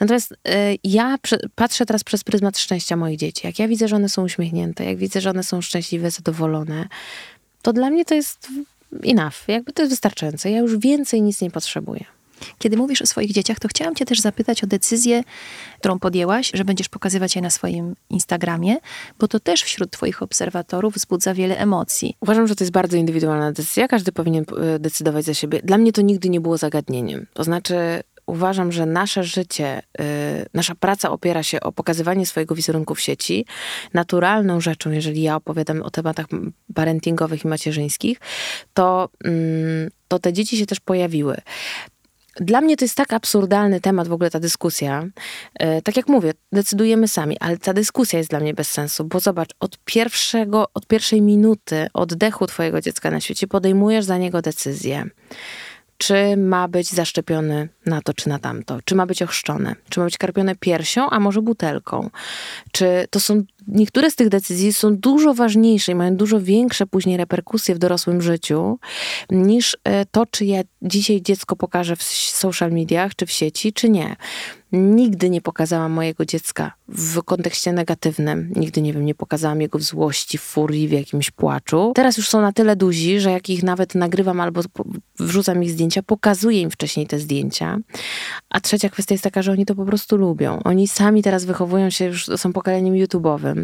Natomiast 0.00 0.32
y, 0.32 0.36
ja 0.84 1.16
patrzę 1.54 1.86
teraz 1.86 2.04
przez 2.04 2.24
pryzmat 2.24 2.58
szczęścia 2.58 2.96
moich 2.96 3.18
dzieci. 3.18 3.46
Jak 3.46 3.58
ja 3.58 3.68
widzę, 3.68 3.88
że 3.88 3.96
one 3.96 4.08
są 4.08 4.24
uśmiechnięte, 4.24 4.84
jak 4.84 4.96
widzę, 4.96 5.20
że 5.20 5.30
one 5.30 5.42
są 5.42 5.60
szczęśliwe, 5.60 6.10
zadowolone, 6.10 6.88
to 7.62 7.72
dla 7.72 7.90
mnie 7.90 8.04
to 8.04 8.14
jest 8.14 8.48
enough. 9.04 9.48
Jakby 9.48 9.72
to 9.72 9.82
jest 9.82 9.92
wystarczające. 9.92 10.50
Ja 10.50 10.58
już 10.58 10.78
więcej 10.78 11.22
nic 11.22 11.40
nie 11.40 11.50
potrzebuję. 11.50 12.04
Kiedy 12.58 12.76
mówisz 12.76 13.02
o 13.02 13.06
swoich 13.06 13.32
dzieciach, 13.32 13.58
to 13.58 13.68
chciałam 13.68 13.94
Cię 13.94 14.04
też 14.04 14.20
zapytać 14.20 14.64
o 14.64 14.66
decyzję, 14.66 15.22
którą 15.78 15.98
podjęłaś, 15.98 16.50
że 16.54 16.64
będziesz 16.64 16.88
pokazywać 16.88 17.36
je 17.36 17.42
na 17.42 17.50
swoim 17.50 17.94
Instagramie, 18.10 18.76
bo 19.18 19.28
to 19.28 19.40
też 19.40 19.62
wśród 19.62 19.90
Twoich 19.90 20.22
obserwatorów 20.22 20.94
wzbudza 20.94 21.34
wiele 21.34 21.58
emocji. 21.58 22.16
Uważam, 22.20 22.46
że 22.46 22.56
to 22.56 22.64
jest 22.64 22.72
bardzo 22.72 22.96
indywidualna 22.96 23.52
decyzja. 23.52 23.88
Każdy 23.88 24.12
powinien 24.12 24.44
e, 24.74 24.78
decydować 24.78 25.24
za 25.24 25.34
siebie. 25.34 25.60
Dla 25.64 25.78
mnie 25.78 25.92
to 25.92 26.02
nigdy 26.02 26.28
nie 26.28 26.40
było 26.40 26.56
zagadnieniem. 26.56 27.26
To 27.34 27.44
znaczy, 27.44 28.02
uważam, 28.30 28.72
że 28.72 28.86
nasze 28.86 29.24
życie, 29.24 29.82
yy, 29.98 30.04
nasza 30.54 30.74
praca 30.74 31.10
opiera 31.10 31.42
się 31.42 31.60
o 31.60 31.72
pokazywanie 31.72 32.26
swojego 32.26 32.54
wizerunku 32.54 32.94
w 32.94 33.00
sieci. 33.00 33.46
Naturalną 33.94 34.60
rzeczą, 34.60 34.90
jeżeli 34.90 35.22
ja 35.22 35.36
opowiadam 35.36 35.82
o 35.82 35.90
tematach 35.90 36.26
parentingowych 36.74 37.44
i 37.44 37.48
macierzyńskich, 37.48 38.20
to, 38.74 39.08
yy, 39.24 39.90
to 40.08 40.18
te 40.18 40.32
dzieci 40.32 40.56
się 40.56 40.66
też 40.66 40.80
pojawiły. 40.80 41.36
Dla 42.36 42.60
mnie 42.60 42.76
to 42.76 42.84
jest 42.84 42.94
tak 42.94 43.12
absurdalny 43.12 43.80
temat 43.80 44.08
w 44.08 44.12
ogóle 44.12 44.30
ta 44.30 44.40
dyskusja. 44.40 45.06
E, 45.54 45.82
tak 45.82 45.96
jak 45.96 46.08
mówię, 46.08 46.32
decydujemy 46.52 47.08
sami, 47.08 47.38
ale 47.38 47.58
ta 47.58 47.72
dyskusja 47.72 48.18
jest 48.18 48.30
dla 48.30 48.40
mnie 48.40 48.54
bez 48.54 48.70
sensu, 48.70 49.04
bo 49.04 49.20
zobacz, 49.20 49.50
od 49.60 49.78
pierwszego, 49.84 50.66
od 50.74 50.86
pierwszej 50.86 51.22
minuty 51.22 51.86
oddechu 51.94 52.46
twojego 52.46 52.80
dziecka 52.80 53.10
na 53.10 53.20
świecie 53.20 53.46
podejmujesz 53.46 54.04
za 54.04 54.18
niego 54.18 54.42
decyzję. 54.42 55.06
Czy 55.98 56.36
ma 56.36 56.68
być 56.68 56.90
zaszczepiony 56.90 57.68
na 57.86 58.02
to 58.02 58.14
czy 58.14 58.28
na 58.28 58.38
tamto? 58.38 58.78
Czy 58.84 58.94
ma 58.94 59.06
być 59.06 59.22
ochrzczone? 59.22 59.74
Czy 59.88 60.00
ma 60.00 60.04
być 60.06 60.18
karpione 60.18 60.56
piersią, 60.56 61.10
a 61.10 61.20
może 61.20 61.42
butelką? 61.42 62.10
Czy 62.72 63.06
to 63.10 63.20
są 63.20 63.42
niektóre 63.72 64.10
z 64.10 64.16
tych 64.16 64.28
decyzji 64.28 64.72
są 64.72 64.96
dużo 64.96 65.34
ważniejsze 65.34 65.92
i 65.92 65.94
mają 65.94 66.16
dużo 66.16 66.40
większe 66.40 66.86
później 66.86 67.16
reperkusje 67.16 67.74
w 67.74 67.78
dorosłym 67.78 68.22
życiu 68.22 68.78
niż 69.30 69.76
e, 69.84 70.06
to, 70.06 70.26
czy 70.26 70.44
ja 70.44 70.62
dzisiaj 70.82 71.22
dziecko 71.22 71.56
pokażę 71.56 71.96
w 71.96 72.02
social 72.02 72.72
mediach, 72.72 73.14
czy 73.14 73.26
w 73.26 73.30
sieci, 73.30 73.72
czy 73.72 73.88
nie. 73.88 74.16
Nigdy 74.72 75.30
nie 75.30 75.40
pokazałam 75.40 75.92
mojego 75.92 76.24
dziecka 76.24 76.72
w 76.88 77.22
kontekście 77.22 77.72
negatywnym. 77.72 78.52
Nigdy, 78.56 78.82
nie 78.82 78.92
wiem, 78.92 79.04
nie 79.04 79.14
pokazałam 79.14 79.60
jego 79.60 79.78
w 79.78 79.82
złości, 79.82 80.38
w 80.38 80.42
furii, 80.42 80.88
w 80.88 80.92
jakimś 80.92 81.30
płaczu. 81.30 81.92
Teraz 81.94 82.16
już 82.16 82.28
są 82.28 82.40
na 82.40 82.52
tyle 82.52 82.76
duzi, 82.76 83.20
że 83.20 83.30
jak 83.30 83.50
ich 83.50 83.62
nawet 83.62 83.94
nagrywam 83.94 84.40
albo 84.40 84.60
wrzucam 85.18 85.62
ich 85.62 85.70
zdjęcia, 85.70 86.02
pokazuję 86.02 86.60
im 86.60 86.70
wcześniej 86.70 87.06
te 87.06 87.18
zdjęcia. 87.18 87.78
A 88.50 88.60
trzecia 88.60 88.88
kwestia 88.88 89.14
jest 89.14 89.24
taka, 89.24 89.42
że 89.42 89.52
oni 89.52 89.66
to 89.66 89.74
po 89.74 89.84
prostu 89.84 90.16
lubią. 90.16 90.62
Oni 90.64 90.88
sami 90.88 91.22
teraz 91.22 91.44
wychowują 91.44 91.90
się, 91.90 92.04
już 92.04 92.26
są 92.26 92.52
pokoleniem 92.52 92.94
YouTube'owym. 92.94 93.59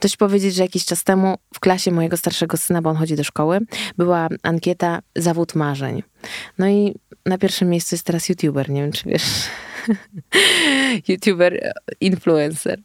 Dość 0.00 0.16
powiedzieć, 0.16 0.54
że 0.54 0.62
jakiś 0.62 0.84
czas 0.84 1.04
temu 1.04 1.36
w 1.54 1.60
klasie 1.60 1.90
mojego 1.90 2.16
starszego 2.16 2.56
syna, 2.56 2.82
bo 2.82 2.90
on 2.90 2.96
chodzi 2.96 3.16
do 3.16 3.24
szkoły, 3.24 3.60
była 3.98 4.28
ankieta 4.42 5.02
zawód 5.16 5.54
marzeń. 5.54 6.02
No 6.58 6.68
i 6.68 6.94
na 7.26 7.38
pierwszym 7.38 7.68
miejscu 7.70 7.94
jest 7.94 8.06
teraz 8.06 8.28
YouTuber, 8.28 8.70
nie 8.70 8.82
wiem 8.82 8.92
czy 8.92 9.08
wiesz. 9.08 9.24
YouTuber, 11.08 11.72
influencer. 12.00 12.80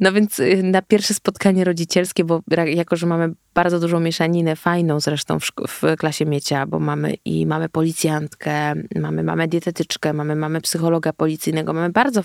No 0.00 0.12
więc 0.12 0.38
y, 0.38 0.62
na 0.62 0.82
pierwsze 0.82 1.14
spotkanie 1.14 1.64
rodzicielskie, 1.64 2.24
bo 2.24 2.42
jako, 2.66 2.96
że 2.96 3.06
mamy 3.06 3.34
bardzo 3.54 3.80
dużą 3.80 4.00
mieszaninę, 4.00 4.56
fajną 4.56 5.00
zresztą 5.00 5.40
w, 5.40 5.50
w 5.68 5.82
klasie 5.98 6.26
Miecia, 6.26 6.66
bo 6.66 6.78
mamy 6.78 7.14
i 7.24 7.46
mamy 7.46 7.68
policjantkę, 7.68 8.74
mamy, 9.00 9.22
mamy 9.22 9.48
dietetyczkę, 9.48 10.12
mamy, 10.12 10.36
mamy 10.36 10.60
psychologa 10.60 11.12
policyjnego, 11.12 11.72
mamy 11.72 11.90
bardzo 11.90 12.22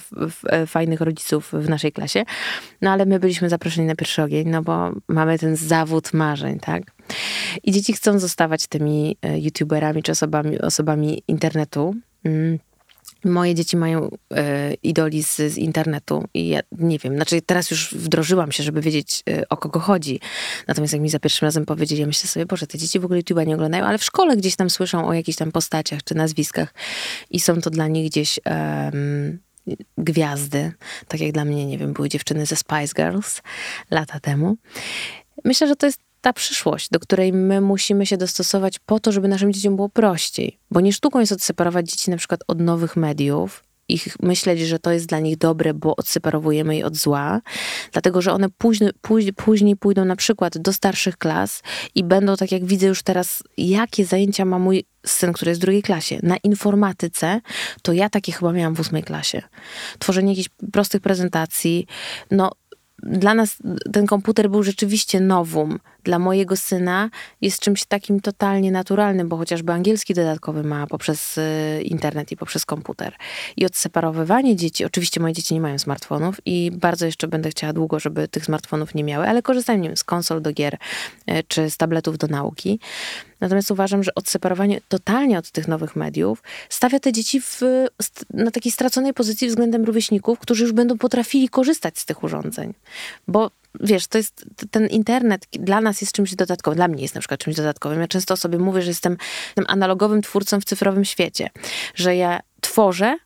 e, 0.49 0.65
fajnych 0.65 1.01
rodziców 1.01 1.51
w 1.53 1.69
naszej 1.69 1.91
klasie, 1.91 2.24
no 2.82 2.91
ale 2.91 3.05
my 3.05 3.19
byliśmy 3.19 3.49
zaproszeni 3.49 3.88
na 3.88 3.95
pierwszy 3.95 4.24
ogień, 4.24 4.49
no 4.49 4.61
bo 4.61 4.91
mamy 5.07 5.39
ten 5.39 5.55
zawód 5.55 6.13
marzeń, 6.13 6.59
tak? 6.59 6.84
I 7.63 7.71
dzieci 7.71 7.93
chcą 7.93 8.19
zostawać 8.19 8.67
tymi 8.67 9.17
e, 9.21 9.39
youtuberami 9.39 10.03
czy 10.03 10.11
osobami, 10.11 10.59
osobami 10.61 11.24
internetu. 11.28 11.95
Mm. 12.24 12.59
Moje 13.26 13.55
dzieci 13.55 13.78
mają 13.78 14.09
e, 14.32 14.74
idoli 14.74 15.24
z, 15.24 15.36
z, 15.36 15.57
internetu 15.57 16.28
i 16.34 16.47
ja 16.47 16.59
nie 16.71 16.99
wiem, 16.99 17.15
znaczy 17.15 17.41
teraz 17.41 17.71
już 17.71 17.93
wdrożyłam 17.93 18.51
się, 18.51 18.63
żeby 18.63 18.82
wiedzieć 18.82 19.24
e, 19.30 19.49
o 19.49 19.57
kogo 19.57 19.80
chodzi. 19.80 20.19
Natomiast 20.67 20.93
jak 20.93 21.01
mi 21.01 21.09
za 21.09 21.19
pierwszym 21.19 21.45
razem 21.45 21.65
powiedzieli, 21.65 22.01
ja 22.01 22.07
myślę 22.07 22.30
sobie, 22.30 22.45
Boże, 22.45 22.67
te 22.67 22.78
dzieci 22.78 22.99
w 22.99 23.05
ogóle 23.05 23.19
YouTube'a 23.19 23.47
nie 23.47 23.55
oglądają, 23.55 23.86
ale 23.86 23.97
w 23.97 24.03
szkole 24.03 24.38
gdzieś 24.38 24.55
tam 24.55 24.69
słyszą 24.69 25.07
o 25.07 25.13
jakichś 25.13 25.38
tam 25.38 25.51
postaciach 25.51 26.03
czy 26.03 26.15
nazwiskach 26.15 26.74
i 27.30 27.39
są 27.39 27.61
to 27.61 27.69
dla 27.69 27.88
nich 27.88 28.09
gdzieś 28.09 28.39
gwiazdy. 29.97 30.71
Tak 31.07 31.21
jak 31.21 31.32
dla 31.32 31.45
mnie, 31.45 31.65
nie 31.65 31.78
wiem, 31.78 31.93
były 31.93 32.09
dziewczyny 32.09 32.45
ze 32.45 32.55
Spice 32.55 32.93
Girls 32.95 33.41
lata 33.91 34.19
temu. 34.19 34.57
Myślę, 35.45 35.67
że 35.67 35.76
to 35.76 35.86
jest 35.86 35.99
ta 36.24 36.34
przyszłość, 36.34 36.89
do 36.89 36.99
której 36.99 37.34
my 37.34 37.61
musimy 37.61 38.05
się 38.05 38.17
dostosować 38.17 38.80
po 38.80 38.99
to, 38.99 39.11
żeby 39.11 39.28
naszym 39.28 39.53
dzieciom 39.53 39.76
było 39.76 39.89
prościej. 39.89 40.57
Bo 40.71 40.82
nie 40.82 40.93
sztuką 40.93 41.19
jest 41.19 41.32
odseparować 41.32 41.89
dzieci 41.89 42.11
na 42.11 42.17
przykład 42.17 42.41
od 42.47 42.59
nowych 42.59 42.95
mediów, 42.95 43.63
ich 43.89 44.07
myśleć, 44.19 44.59
że 44.59 44.80
to 44.80 44.91
jest 44.91 45.05
dla 45.05 45.19
nich 45.19 45.38
dobre, 45.38 45.74
bo 45.74 45.95
odseparowujemy 45.95 46.76
je 46.76 46.86
od 46.86 46.97
zła, 46.97 47.41
dlatego 47.91 48.21
że 48.21 48.34
one 48.34 48.47
później, 49.01 49.34
później 49.36 49.76
pójdą 49.76 50.05
na 50.05 50.15
przykład 50.15 50.57
do 50.57 50.74
starszych 50.74 51.17
klas 51.17 51.61
i 51.95 52.03
będą, 52.03 52.36
tak 52.36 52.51
jak 52.51 52.65
widzę 52.65 52.88
już 52.88 53.03
teraz, 53.03 53.43
jakie 53.57 54.05
zajęcia 54.05 54.45
ma 54.45 54.59
mój 54.59 54.86
syn, 55.05 55.34
który 55.34 55.51
jest 55.51 55.61
w 55.61 55.65
drugiej 55.65 55.84
klasie, 55.84 56.19
na 56.24 56.38
informatyce, 56.38 57.41
to 57.82 57.93
ja 57.93 58.09
takie 58.09 58.32
chyba 58.32 58.53
miałam 58.53 58.76
w 58.76 58.80
ósmej 58.80 59.03
klasie. 59.03 59.41
Tworzenie 59.99 60.32
jakichś 60.32 60.49
prostych 60.71 61.01
prezentacji, 61.01 61.88
no 62.32 62.51
dla 63.03 63.34
nas 63.34 63.57
ten 63.93 64.05
komputer 64.05 64.49
był 64.49 64.63
rzeczywiście 64.63 65.19
nowum. 65.19 65.80
Dla 66.04 66.20
mojego 66.20 66.58
syna 66.58 67.10
jest 67.41 67.60
czymś 67.60 67.86
takim 67.86 68.20
totalnie 68.20 68.72
naturalnym, 68.72 69.30
bo 69.30 69.38
chociażby 69.38 69.74
angielski 69.74 70.14
dodatkowy 70.14 70.64
ma 70.64 70.88
poprzez 70.88 71.38
y, 71.38 71.82
internet 71.84 72.32
i 72.32 72.38
poprzez 72.38 72.66
komputer. 72.66 73.16
I 73.58 73.66
odseparowywanie 73.66 74.56
dzieci, 74.56 74.86
oczywiście 74.86 75.20
moje 75.20 75.34
dzieci 75.34 75.54
nie 75.54 75.62
mają 75.62 75.80
smartfonów 75.80 76.38
i 76.45 76.72
bardzo 76.72 77.06
jeszcze 77.06 77.28
będę 77.28 77.49
chciała 77.49 77.74
długo, 77.74 77.99
żeby 77.99 78.28
tych 78.28 78.45
smartfonów 78.45 78.95
nie 78.95 79.04
miały, 79.04 79.28
ale 79.30 79.41
korzystają 79.41 79.80
nie 79.80 79.89
wiem, 79.89 79.97
z 79.97 80.04
konsol 80.04 80.41
do 80.41 80.54
gier 80.54 80.78
y, 81.30 81.43
czy 81.47 81.70
z 81.70 81.78
tabletów 81.78 82.18
do 82.18 82.28
nauki. 82.28 82.80
Natomiast 83.39 83.72
uważam, 83.72 84.04
że 84.04 84.16
odseparowanie 84.16 84.82
totalnie 84.89 85.38
od 85.38 85.51
tych 85.51 85.68
nowych 85.68 85.95
mediów 85.95 86.43
stawia 86.70 86.99
te 86.99 87.12
dzieci 87.12 87.41
w, 87.41 87.62
na 88.34 88.51
takiej 88.51 88.72
straconej 88.72 89.14
pozycji 89.14 89.47
względem 89.47 89.86
rówieśników, 89.86 90.39
którzy 90.39 90.64
już 90.64 90.72
będą 90.72 90.97
potrafili 90.97 91.49
korzystać 91.49 91.99
z 91.99 92.06
tych 92.06 92.24
urządzeń. 92.24 92.74
Bo 93.28 93.51
wiesz, 93.80 94.07
to 94.07 94.17
jest 94.17 94.45
ten 94.71 94.88
internet 94.88 95.47
dla 95.51 95.82
nas 95.82 96.01
jest 96.01 96.13
czymś 96.13 96.36
dodatkowym. 96.36 96.76
Dla 96.76 96.88
mnie 96.88 97.01
jest 97.01 97.15
na 97.15 97.21
przykład 97.21 97.39
czymś 97.39 97.55
dodatkowym. 97.55 98.01
Ja 98.01 98.07
często 98.07 98.38
sobie 98.38 98.59
mówię, 98.59 98.82
że 98.82 98.91
jestem 98.91 99.17
tym 99.55 99.65
analogowym 99.67 100.21
twórcą 100.21 100.61
w 100.61 100.65
cyfrowym 100.65 101.05
świecie, 101.05 101.49
że 101.95 102.15
ja 102.15 102.39
tworzę, 102.61 103.17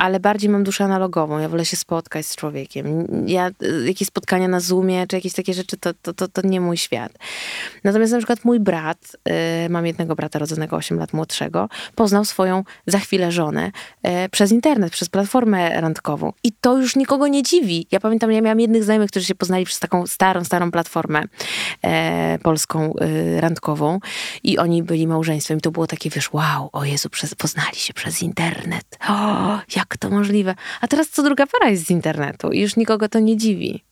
ale 0.00 0.20
bardziej 0.20 0.50
mam 0.50 0.64
duszę 0.64 0.84
analogową. 0.84 1.38
Ja 1.38 1.48
wolę 1.48 1.64
się 1.64 1.76
spotkać 1.76 2.26
z 2.26 2.36
człowiekiem. 2.36 3.06
Ja, 3.26 3.50
y, 3.62 3.84
jakieś 3.86 4.08
spotkania 4.08 4.48
na 4.48 4.60
Zoomie, 4.60 5.06
czy 5.06 5.16
jakieś 5.16 5.32
takie 5.32 5.54
rzeczy, 5.54 5.76
to, 5.76 5.94
to, 6.02 6.12
to, 6.12 6.28
to 6.28 6.42
nie 6.44 6.60
mój 6.60 6.76
świat. 6.76 7.12
Natomiast 7.84 8.12
na 8.12 8.18
przykład 8.18 8.44
mój 8.44 8.60
brat, 8.60 9.16
yy, 9.26 9.34
mam 9.68 9.86
jednego 9.86 10.16
brata 10.16 10.38
rodzonego 10.38 10.76
8 10.76 10.98
lat 10.98 11.12
młodszego, 11.12 11.68
poznał 11.94 12.24
swoją 12.24 12.64
za 12.86 12.98
chwilę 12.98 13.32
żonę 13.32 13.70
yy, 14.04 14.10
przez 14.30 14.52
internet, 14.52 14.92
przez 14.92 15.08
platformę 15.08 15.80
randkową. 15.80 16.32
I 16.44 16.52
to 16.60 16.76
już 16.76 16.96
nikogo 16.96 17.28
nie 17.28 17.42
dziwi. 17.42 17.86
Ja 17.90 18.00
pamiętam, 18.00 18.32
ja 18.32 18.40
miałam 18.40 18.60
jednych 18.60 18.84
znajomych, 18.84 19.10
którzy 19.10 19.26
się 19.26 19.34
poznali 19.34 19.64
przez 19.64 19.78
taką 19.78 20.06
starą, 20.06 20.44
starą 20.44 20.70
platformę 20.70 21.22
yy, 21.82 21.90
polską 22.42 22.94
randkową 23.40 23.98
i 24.42 24.58
oni 24.58 24.82
byli 24.82 25.06
małżeństwem. 25.06 25.58
I 25.58 25.60
to 25.60 25.70
było 25.70 25.86
takie, 25.86 26.10
wiesz, 26.10 26.32
wow, 26.32 26.70
o 26.72 26.84
Jezu, 26.84 27.10
przez, 27.10 27.34
poznali 27.34 27.76
się 27.76 27.94
przez 27.94 28.22
internet. 28.22 28.98
O, 29.08 29.58
jak 29.76 29.89
jak 29.90 29.98
to 29.98 30.10
możliwe? 30.10 30.54
A 30.80 30.88
teraz 30.88 31.08
co 31.08 31.22
druga 31.22 31.46
para 31.46 31.70
jest 31.70 31.86
z 31.86 31.90
internetu 31.90 32.52
i 32.52 32.60
już 32.60 32.76
nikogo 32.76 33.08
to 33.08 33.18
nie 33.18 33.36
dziwi. 33.36 33.84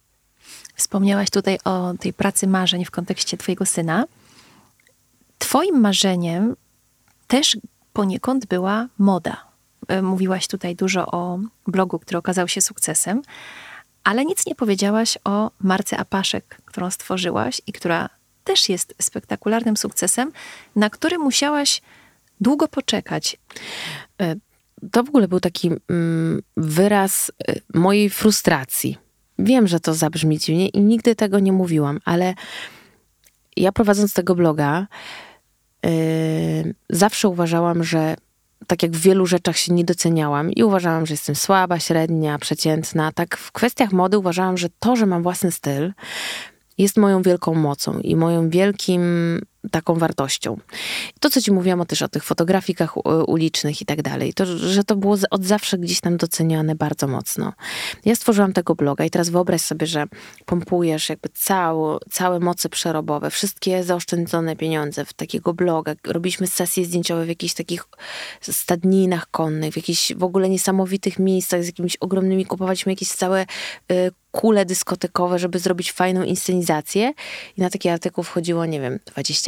Wspomniałaś 0.75 1.31
tutaj 1.31 1.59
o 1.65 1.95
tej 2.01 2.13
pracy 2.13 2.47
marzeń 2.47 2.85
w 2.85 2.91
kontekście 2.91 3.37
twojego 3.37 3.67
syna. 3.67 4.05
Twoim 5.39 5.81
marzeniem 5.81 6.57
też 7.27 7.57
poniekąd 7.93 8.47
była 8.47 8.89
moda. 8.99 9.45
E, 9.89 10.03
mówiłaś 10.03 10.49
tutaj 10.49 10.77
dużo 10.77 11.07
o 11.07 11.39
blogu, 11.67 11.99
który 11.99 12.19
okazał 12.19 12.49
się 12.49 12.61
sukcesem, 12.61 13.23
ale 14.05 14.25
nic 14.25 14.47
nie 14.47 14.55
powiedziałaś 14.55 15.19
o 15.25 15.51
marce 15.61 15.97
Apaszek, 15.97 16.61
którą 16.65 16.91
stworzyłaś 16.91 17.61
i 17.67 17.73
która 17.73 18.09
też 18.45 18.69
jest 18.69 18.95
spektakularnym 19.03 19.77
sukcesem, 19.77 20.33
na 20.77 20.91
który 20.91 21.19
musiałaś 21.19 21.83
długo 22.41 22.69
poczekać. 22.69 23.39
To 24.93 25.05
w 25.05 25.09
ogóle 25.09 25.29
był 25.29 25.41
taki 25.41 25.71
mm, 25.89 26.43
wyraz 26.57 27.33
y, 27.51 27.61
mojej 27.75 28.11
frustracji. 28.11 28.99
Wiem, 29.39 29.67
że 29.67 29.81
to 29.81 29.95
zabrzmi 29.95 30.39
dziwnie 30.39 30.69
i 30.69 30.81
nigdy 30.81 31.15
tego 31.15 31.39
nie 31.39 31.53
mówiłam, 31.53 31.99
ale 32.05 32.35
ja 33.57 33.73
prowadząc 33.73 34.13
tego 34.13 34.35
bloga, 34.35 34.87
yy, 35.85 35.91
zawsze 36.91 37.29
uważałam, 37.29 37.85
że 37.85 38.17
tak 38.67 38.83
jak 38.83 38.93
w 38.93 39.01
wielu 39.01 39.27
rzeczach 39.27 39.57
się 39.57 39.75
nie 39.75 39.85
doceniałam 39.85 40.53
i 40.53 40.63
uważałam, 40.63 41.07
że 41.07 41.15
jestem 41.15 41.35
słaba, 41.35 41.79
średnia, 41.79 42.39
przeciętna. 42.39 43.13
Tak 43.13 43.37
w 43.37 43.53
kwestiach 43.53 43.93
mody 43.93 44.19
uważałam, 44.19 44.59
że 44.59 44.69
to, 44.79 44.97
że 44.97 45.07
mam 45.07 45.23
własny 45.23 45.53
styl, 45.53 45.93
jest 46.79 46.97
moją 46.97 47.23
wielką 47.23 47.55
mocą 47.55 47.99
i 47.99 48.17
moją 48.17 48.51
wielkim 48.51 49.03
taką 49.71 49.95
wartością. 49.95 50.57
To, 51.21 51.31
co 51.31 51.41
ci 51.41 51.53
mówiłam 51.53 51.81
o 51.81 51.85
też 51.85 52.03
o 52.03 52.09
tych 52.09 52.25
fotografikach 52.25 53.07
ulicznych 53.29 53.83
i 53.83 53.87
tak 53.87 54.03
dalej, 54.03 54.35
to, 54.35 54.47
że 54.47 54.85
to 54.85 54.97
było 54.97 55.17
od 55.31 55.45
zawsze 55.45 55.79
gdzieś 55.79 56.01
tam 56.01 56.17
doceniane 56.17 56.75
bardzo 56.75 57.09
mocno. 57.09 57.53
Ja 58.05 58.15
stworzyłam 58.15 58.53
tego 58.53 58.75
bloga 58.75 59.05
i 59.05 59.11
teraz 59.11 59.31
wyobraź 59.31 59.61
sobie, 59.61 59.87
że 59.87 60.05
pompujesz 60.47 61.09
jakby 61.09 61.29
cało, 61.29 62.01
całe 62.11 62.41
moce 62.41 62.69
przerobowe, 62.69 63.31
wszystkie 63.31 63.85
zaoszczędzone 63.85 64.57
pieniądze 64.57 65.05
w 65.05 65.13
takiego 65.13 65.55
bloga. 65.55 65.95
Robiliśmy 66.07 66.47
sesje 66.47 66.85
zdjęciowe 66.85 67.25
w 67.25 67.29
jakichś 67.29 67.55
takich 67.55 67.85
stadninach 68.41 69.31
konnych, 69.31 69.73
w 69.73 69.77
jakichś 69.77 70.13
w 70.15 70.23
ogóle 70.23 70.49
niesamowitych 70.49 71.19
miejscach 71.19 71.63
z 71.63 71.67
jakimiś 71.67 71.97
ogromnymi, 71.97 72.47
kupowaliśmy 72.47 72.93
jakieś 72.93 73.09
całe 73.09 73.47
y, 73.93 74.11
kule 74.31 74.65
dyskotekowe, 74.65 75.39
żeby 75.39 75.59
zrobić 75.59 75.93
fajną 75.93 76.23
inscenizację 76.23 77.13
i 77.57 77.61
na 77.61 77.71
taki 77.71 77.89
artykuł 77.89 78.25
wchodziło, 78.25 78.67
nie 78.67 78.81
wiem, 78.81 78.99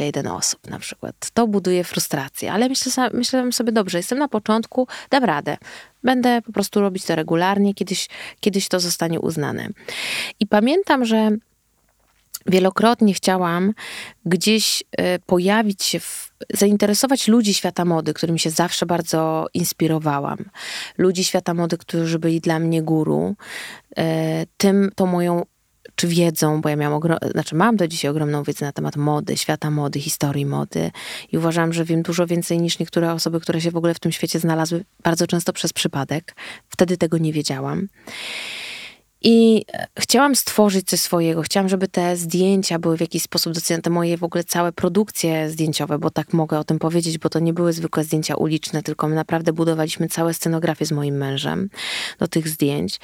21 0.01 0.27
osób 0.27 0.69
na 0.69 0.79
przykład. 0.79 1.15
To 1.33 1.47
buduje 1.47 1.83
frustrację, 1.83 2.51
ale 2.51 2.69
myślę, 3.13 3.51
sobie, 3.51 3.71
dobrze, 3.71 3.97
jestem 3.97 4.17
na 4.17 4.27
początku, 4.27 4.87
dam 5.09 5.23
radę. 5.23 5.57
Będę 6.03 6.41
po 6.41 6.51
prostu 6.51 6.81
robić 6.81 7.05
to 7.05 7.15
regularnie, 7.15 7.73
kiedyś, 7.73 8.07
kiedyś 8.39 8.67
to 8.67 8.79
zostanie 8.79 9.19
uznane. 9.19 9.67
I 10.39 10.47
pamiętam, 10.47 11.05
że 11.05 11.29
wielokrotnie 12.45 13.13
chciałam 13.13 13.73
gdzieś 14.25 14.81
y, 14.81 15.19
pojawić 15.25 15.83
się, 15.83 15.99
w, 15.99 16.31
zainteresować 16.53 17.27
ludzi 17.27 17.53
świata 17.53 17.85
mody, 17.85 18.13
którym 18.13 18.37
się 18.37 18.49
zawsze 18.49 18.85
bardzo 18.85 19.47
inspirowałam. 19.53 20.37
Ludzi 20.97 21.23
świata 21.23 21.53
mody, 21.53 21.77
którzy 21.77 22.19
byli 22.19 22.41
dla 22.41 22.59
mnie 22.59 22.81
guru. 22.81 23.35
Y, 23.99 24.03
tym, 24.57 24.91
tą 24.95 25.05
moją 25.05 25.45
czy 26.01 26.07
wiedzą, 26.07 26.61
bo 26.61 26.69
ja 26.69 26.75
miałam, 26.75 27.01
znaczy 27.31 27.55
mam 27.55 27.75
do 27.75 27.87
dzisiaj 27.87 28.11
ogromną 28.11 28.43
wiedzę 28.43 28.65
na 28.65 28.71
temat 28.71 28.95
mody, 28.95 29.37
świata 29.37 29.71
mody, 29.71 29.99
historii 29.99 30.45
mody 30.45 30.91
i 31.31 31.37
uważam, 31.37 31.73
że 31.73 31.85
wiem 31.85 32.01
dużo 32.01 32.27
więcej 32.27 32.59
niż 32.59 32.79
niektóre 32.79 33.13
osoby, 33.13 33.39
które 33.39 33.61
się 33.61 33.71
w 33.71 33.75
ogóle 33.75 33.93
w 33.93 33.99
tym 33.99 34.11
świecie 34.11 34.39
znalazły, 34.39 34.83
bardzo 35.03 35.27
często 35.27 35.53
przez 35.53 35.73
przypadek. 35.73 36.35
Wtedy 36.69 36.97
tego 36.97 37.17
nie 37.17 37.33
wiedziałam. 37.33 37.87
I 39.21 39.65
e, 39.73 39.87
chciałam 39.99 40.35
stworzyć 40.35 40.87
coś 40.87 40.99
swojego. 40.99 41.41
Chciałam, 41.41 41.69
żeby 41.69 41.87
te 41.87 42.17
zdjęcia 42.17 42.79
były 42.79 42.97
w 42.97 43.01
jakiś 43.01 43.23
sposób 43.23 43.53
docenione, 43.53 43.81
te 43.81 43.89
moje 43.89 44.17
w 44.17 44.23
ogóle 44.23 44.43
całe 44.43 44.71
produkcje 44.71 45.49
zdjęciowe, 45.49 45.99
bo 45.99 46.09
tak 46.09 46.33
mogę 46.33 46.59
o 46.59 46.63
tym 46.63 46.79
powiedzieć, 46.79 47.17
bo 47.17 47.29
to 47.29 47.39
nie 47.39 47.53
były 47.53 47.73
zwykłe 47.73 48.03
zdjęcia 48.03 48.35
uliczne, 48.35 48.83
tylko 48.83 49.07
my 49.07 49.15
naprawdę 49.15 49.53
budowaliśmy 49.53 50.07
całe 50.07 50.33
scenografie 50.33 50.85
z 50.85 50.91
moim 50.91 51.15
mężem 51.15 51.69
do 52.19 52.27
tych 52.27 52.47
zdjęć. 52.47 52.99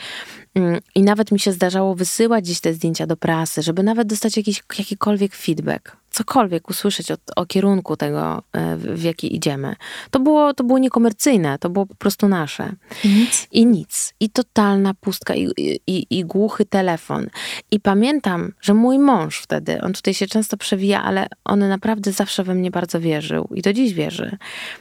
Mm, 0.55 0.80
I 0.95 1.01
nawet 1.01 1.32
mi 1.32 1.39
się 1.39 1.51
zdarzało 1.51 1.95
wysyłać 1.95 2.43
gdzieś 2.43 2.59
te 2.59 2.74
zdjęcia 2.74 3.07
do 3.07 3.18
prasy, 3.18 3.61
żeby 3.61 3.84
nawet 3.84 4.07
dostać 4.07 4.38
jakiś, 4.38 4.63
jakikolwiek 4.80 5.36
feedback 5.36 5.97
cokolwiek 6.18 6.70
usłyszeć 6.70 7.11
o, 7.11 7.15
o 7.36 7.45
kierunku 7.45 7.97
tego, 7.97 8.43
e, 8.53 8.76
w, 8.76 8.84
w 8.84 9.03
jaki 9.03 9.36
idziemy. 9.36 9.76
To 10.11 10.20
było, 10.20 10.53
to 10.53 10.63
było 10.63 10.80
niekomercyjne, 10.80 11.59
to 11.59 11.70
było 11.70 11.86
po 11.86 11.95
prostu 11.95 12.28
nasze. 12.28 12.74
I 13.03 13.09
nic? 13.09 13.47
I 13.51 13.65
nic. 13.65 14.13
I 14.20 14.30
totalna 14.30 14.93
pustka, 14.93 15.36
i, 15.36 15.49
i, 15.88 16.05
i 16.09 16.26
głuchy 16.26 16.65
telefon. 16.65 17.30
I 17.72 17.80
pamiętam, 17.80 18.53
że 18.61 18.74
mój 18.74 18.99
mąż 18.99 19.39
wtedy, 19.39 19.82
on 19.82 19.93
tutaj 19.93 20.13
się 20.13 20.28
często 20.28 20.57
przewija, 20.57 21.03
ale 21.03 21.28
on 21.45 21.59
naprawdę 21.59 22.11
zawsze 22.11 22.43
we 22.43 22.55
mnie 22.55 22.72
bardzo 22.72 22.99
wierzył 22.99 23.47
i 23.55 23.61
do 23.61 23.74
dziś 23.74 23.93
wierzy. 23.93 24.38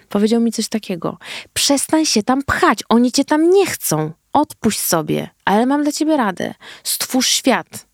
Powiedział 0.09 0.41
mi 0.41 0.53
coś 0.53 0.69
takiego: 0.69 1.19
przestań 1.53 2.07
się 2.07 2.23
tam 2.23 2.43
pchać, 2.43 2.79
oni 2.89 3.13
cię 3.13 3.25
tam 3.25 3.51
nie 3.51 3.67
chcą. 3.67 4.13
Odpuść 4.33 4.81
sobie, 4.81 5.29
ale 5.45 5.67
mam 5.67 5.83
dla 5.83 5.93
ciebie 5.93 6.17
radę. 6.17 6.55
Stwórz 6.85 7.29
świat 7.29 7.87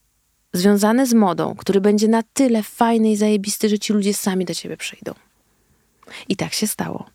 związany 0.52 1.06
z 1.06 1.14
modą, 1.14 1.54
który 1.54 1.80
będzie 1.80 2.08
na 2.08 2.22
tyle 2.22 2.62
fajny 2.62 3.10
i 3.10 3.16
zajebisty, 3.16 3.68
że 3.68 3.78
ci 3.78 3.92
ludzie 3.92 4.14
sami 4.14 4.44
do 4.44 4.54
ciebie 4.54 4.76
przyjdą. 4.76 5.14
I 6.28 6.36
tak 6.36 6.52
się 6.52 6.66
stało. 6.66 7.06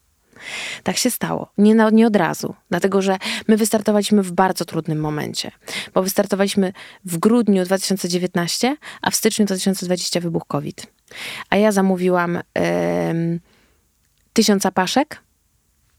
Tak 0.84 0.98
się 0.98 1.12
stało. 1.12 1.52
Nie, 1.58 1.76
na, 1.76 1.90
nie 1.90 2.08
od 2.08 2.16
razu, 2.16 2.56
dlatego 2.70 3.02
że 3.02 3.18
my 3.48 3.58
wystartowaliśmy 3.58 4.24
w 4.24 4.32
bardzo 4.32 4.66
trudnym 4.66 5.00
momencie, 5.00 5.52
bo 5.94 6.04
wystartowaliśmy 6.04 6.74
w 7.06 7.18
grudniu 7.18 7.66
2019, 7.66 8.78
a 9.02 9.12
w 9.12 9.16
styczniu 9.16 9.46
2020 9.46 10.20
wybuchł 10.20 10.46
COVID. 10.46 10.88
A 11.50 11.58
ja 11.58 11.72
zamówiłam 11.72 12.36
ym, 12.36 13.40
tysiąc 14.34 14.66
apaszek, 14.66 15.22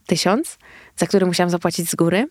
tysiąc, 0.07 0.59
za 0.97 1.07
które 1.07 1.27
musiałam 1.27 1.51
zapłacić 1.51 1.91
z 1.91 1.95
góry. 1.95 2.29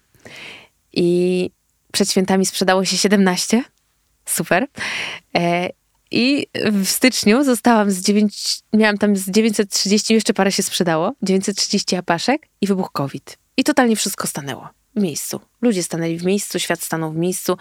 I 0.94 1.50
przed 1.92 2.12
świętami 2.12 2.46
sprzedało 2.46 2.86
się 2.86 2.98
17 2.98 3.64
Super. 4.28 4.68
E, 5.36 5.70
I 6.12 6.48
w 6.72 6.88
styczniu 6.88 7.44
zostałam 7.44 7.92
z 7.92 8.02
9, 8.02 8.60
miałam 8.74 8.98
tam 8.98 9.16
z 9.16 9.30
930, 9.30 10.14
jeszcze 10.14 10.34
parę 10.34 10.52
się 10.52 10.64
sprzedało, 10.64 11.14
930 11.22 11.96
apaszek 11.96 12.48
i 12.62 12.68
wybuch 12.68 12.92
COVID. 12.92 13.38
I 13.58 13.64
totalnie 13.64 13.96
wszystko 13.96 14.28
stanęło 14.28 14.70
w 14.96 15.02
miejscu. 15.02 15.40
Ludzie 15.62 15.84
stanęli 15.84 16.18
w 16.18 16.26
miejscu, 16.26 16.60
świat 16.60 16.82
stanął 16.82 17.12
w 17.12 17.18
miejscu, 17.18 17.58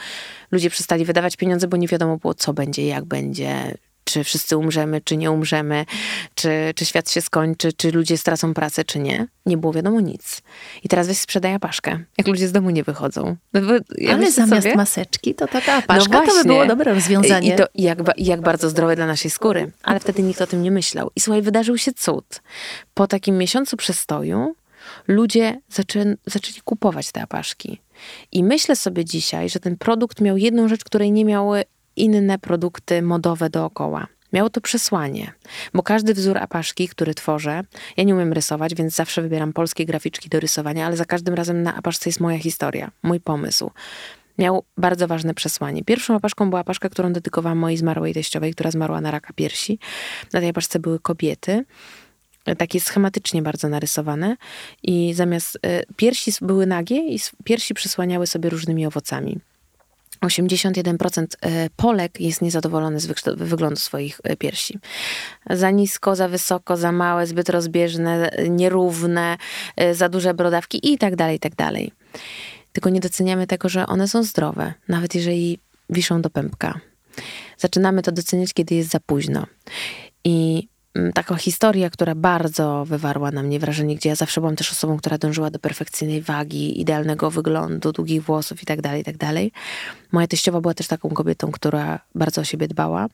ludzie 0.51 0.71
przestali 0.71 1.05
wydawać 1.05 1.37
pieniądze, 1.37 1.69
bo 1.69 1.77
nie 1.77 1.89
wiadomo 1.89 2.17
było, 2.17 2.35
co 2.35 2.53
będzie, 2.53 2.87
jak 2.87 3.05
będzie, 3.05 3.79
czy 4.07 4.25
wszyscy 4.25 4.57
umrzemy, 4.57 5.01
czy 5.01 5.17
nie 5.17 5.31
umrzemy, 5.31 5.87
czy, 6.35 6.51
czy 6.77 6.85
świat 6.85 7.11
się 7.11 7.21
skończy, 7.21 7.73
czy 7.73 7.93
ludzie 7.93 8.19
stracą 8.19 8.55
pracę, 8.55 8.85
czy 8.85 8.99
nie. 8.99 9.27
Nie 9.47 9.57
było 9.57 9.73
wiadomo 9.73 10.01
nic. 10.01 10.43
I 10.85 10.89
teraz 10.89 11.07
weź 11.07 11.19
sprzedaj 11.19 11.55
apaszkę, 11.55 11.99
jak 12.19 12.27
ludzie 12.27 12.49
z 12.49 12.53
domu 12.53 12.71
nie 12.71 12.85
wychodzą. 12.85 13.37
No 13.53 13.61
ja 13.99 14.15
Ale 14.15 14.31
zamiast 14.31 14.63
sobie, 14.63 14.77
maseczki, 14.77 15.35
to 15.35 15.47
taka 15.47 15.75
apaszka 15.75 16.21
no 16.21 16.27
to 16.27 16.35
by 16.35 16.45
było 16.45 16.67
dobre 16.67 16.95
rozwiązanie. 16.95 17.55
I 17.55 17.57
to 17.57 17.65
jak, 17.75 17.99
jak 18.17 18.41
bardzo 18.41 18.71
zdrowe 18.71 18.97
dla 18.97 19.07
naszej 19.07 19.31
skóry. 19.31 19.73
Ale 19.83 20.01
wtedy 20.01 20.23
nikt 20.23 20.41
o 20.41 20.47
tym 20.47 20.63
nie 20.63 20.71
myślał. 20.71 21.11
I 21.17 21.21
słuchaj, 21.21 21.43
wydarzył 21.43 21.79
się 21.79 21.93
cud. 21.93 22.43
Po 22.95 23.07
takim 23.07 23.39
miesiącu 23.39 23.77
przestoju 23.77 24.55
ludzie 25.09 25.61
zaczę, 25.69 26.17
zaczęli 26.27 26.61
kupować 26.65 27.13
te 27.13 27.23
apaszki. 27.23 27.81
I 28.33 28.45
myślę 28.45 28.77
sobie 28.77 29.05
dzisiaj, 29.05 29.49
że 29.49 29.61
ten 29.61 29.77
produkt 29.77 30.21
miał 30.21 30.37
jedną 30.37 30.69
rzecz, 30.69 30.85
której 30.85 31.13
nie 31.13 31.25
miały 31.25 31.65
inne 31.97 32.39
produkty 32.39 33.03
modowe 33.03 33.51
dookoła. 33.51 34.07
Miało 34.33 34.51
to 34.51 34.61
przesłanie, 34.61 35.33
bo 35.75 35.83
każdy 35.83 36.15
wzór 36.15 36.39
apaszki, 36.39 36.89
który 36.89 37.15
tworzę, 37.15 37.63
ja 37.97 38.05
nie 38.05 38.15
umiem 38.15 38.33
rysować, 38.33 38.75
więc 38.75 38.95
zawsze 38.95 39.23
wybieram 39.23 39.53
polskie 39.53 39.87
graficzki 39.87 40.29
do 40.29 40.41
rysowania, 40.41 40.87
ale 40.87 40.97
za 40.97 41.05
każdym 41.05 41.35
razem 41.35 41.63
na 41.63 41.77
apaszce 41.77 42.09
jest 42.09 42.21
moja 42.21 42.39
historia, 42.39 42.91
mój 43.03 43.21
pomysł. 43.21 43.71
Miał 44.39 44.65
bardzo 44.77 45.09
ważne 45.09 45.35
przesłanie. 45.35 45.85
Pierwszą 45.85 46.15
apaszką 46.15 46.51
była 46.51 46.61
apaszka, 46.61 46.89
którą 46.89 47.13
dedykowałam 47.13 47.59
mojej 47.59 47.77
zmarłej 47.77 48.15
teściowej, 48.15 48.55
która 48.55 48.71
zmarła 48.71 49.01
na 49.01 49.11
raka 49.11 49.33
piersi. 49.33 49.79
Na 50.33 50.41
tej 50.41 50.49
apaszce 50.49 50.79
były 50.79 51.01
kobiety, 51.01 51.65
takie 52.55 52.81
schematycznie 52.81 53.43
bardzo 53.43 53.69
narysowane 53.69 54.37
i 54.83 55.15
zamiast 55.15 55.57
y, 55.57 55.59
piersi 55.97 56.33
były 56.41 56.67
nagie 56.67 57.15
i 57.15 57.19
piersi 57.45 57.75
przysłaniały 57.75 58.27
sobie 58.27 58.51
różnymi 58.51 58.87
owocami. 58.87 59.39
81% 60.27 61.27
e, 61.41 61.71
Polek 61.77 62.21
jest 62.21 62.43
niezadowolony 62.43 63.01
z 63.01 63.07
wyglądu 63.37 63.77
swoich 63.77 64.21
e, 64.25 64.37
piersi. 64.37 64.79
Za 65.51 65.71
nisko, 65.71 66.17
za 66.17 66.29
wysoko, 66.29 66.77
za 66.77 66.93
małe, 66.93 67.27
zbyt 67.27 67.49
rozbieżne, 67.49 68.31
nierówne, 68.49 69.37
e, 69.77 69.95
za 69.95 70.09
duże 70.09 70.35
brodawki 70.35 70.93
i 70.93 70.99
tak 70.99 71.17
dalej, 71.17 71.39
tak 71.39 71.55
dalej. 71.55 71.93
Tylko 72.73 72.91
nie 72.91 73.01
doceniamy 73.01 73.47
tego, 73.47 73.69
że 73.69 73.87
one 73.87 74.09
są 74.09 74.23
zdrowe, 74.23 74.75
nawet 74.89 75.15
jeżeli 75.15 75.59
wiszą 75.91 76.23
do 76.23 76.31
pępka. 76.31 76.81
Zaczynamy 77.59 78.03
to 78.03 78.13
doceniać, 78.13 78.55
kiedy 78.55 78.75
jest 78.75 78.91
za 78.91 79.01
późno. 79.01 79.47
I 80.25 80.69
Mm, 80.97 81.13
taka 81.13 81.37
historia, 81.37 81.91
która 81.91 82.15
bardzo 82.15 82.85
wywarła 82.85 83.31
na 83.31 83.43
mnie 83.43 83.59
wrażenie, 83.59 83.97
gdzie 83.97 84.09
ja 84.09 84.15
zawsze 84.15 84.41
byłam 84.41 84.57
też 84.57 84.73
osobą, 84.73 84.97
która 84.97 85.19
dążyła 85.19 85.51
do 85.51 85.59
perfekcyjnej 85.59 86.23
wagi, 86.23 86.81
idealnego 86.81 87.31
wyglądu, 87.31 87.93
długich 87.93 88.23
włosów 88.23 88.63
i 88.63 88.67
tak 88.67 88.81
dalej, 88.81 89.01
i 89.01 89.05
tak. 89.05 89.17
Moja 90.13 90.27
teściowa 90.27 90.61
była 90.61 90.75
też 90.75 90.87
taką 90.87 91.09
kobietą, 91.09 91.53
która 91.53 92.01
bardzo 92.15 92.41
o 92.41 92.45
siebie 92.45 92.69
dbała 92.69 93.07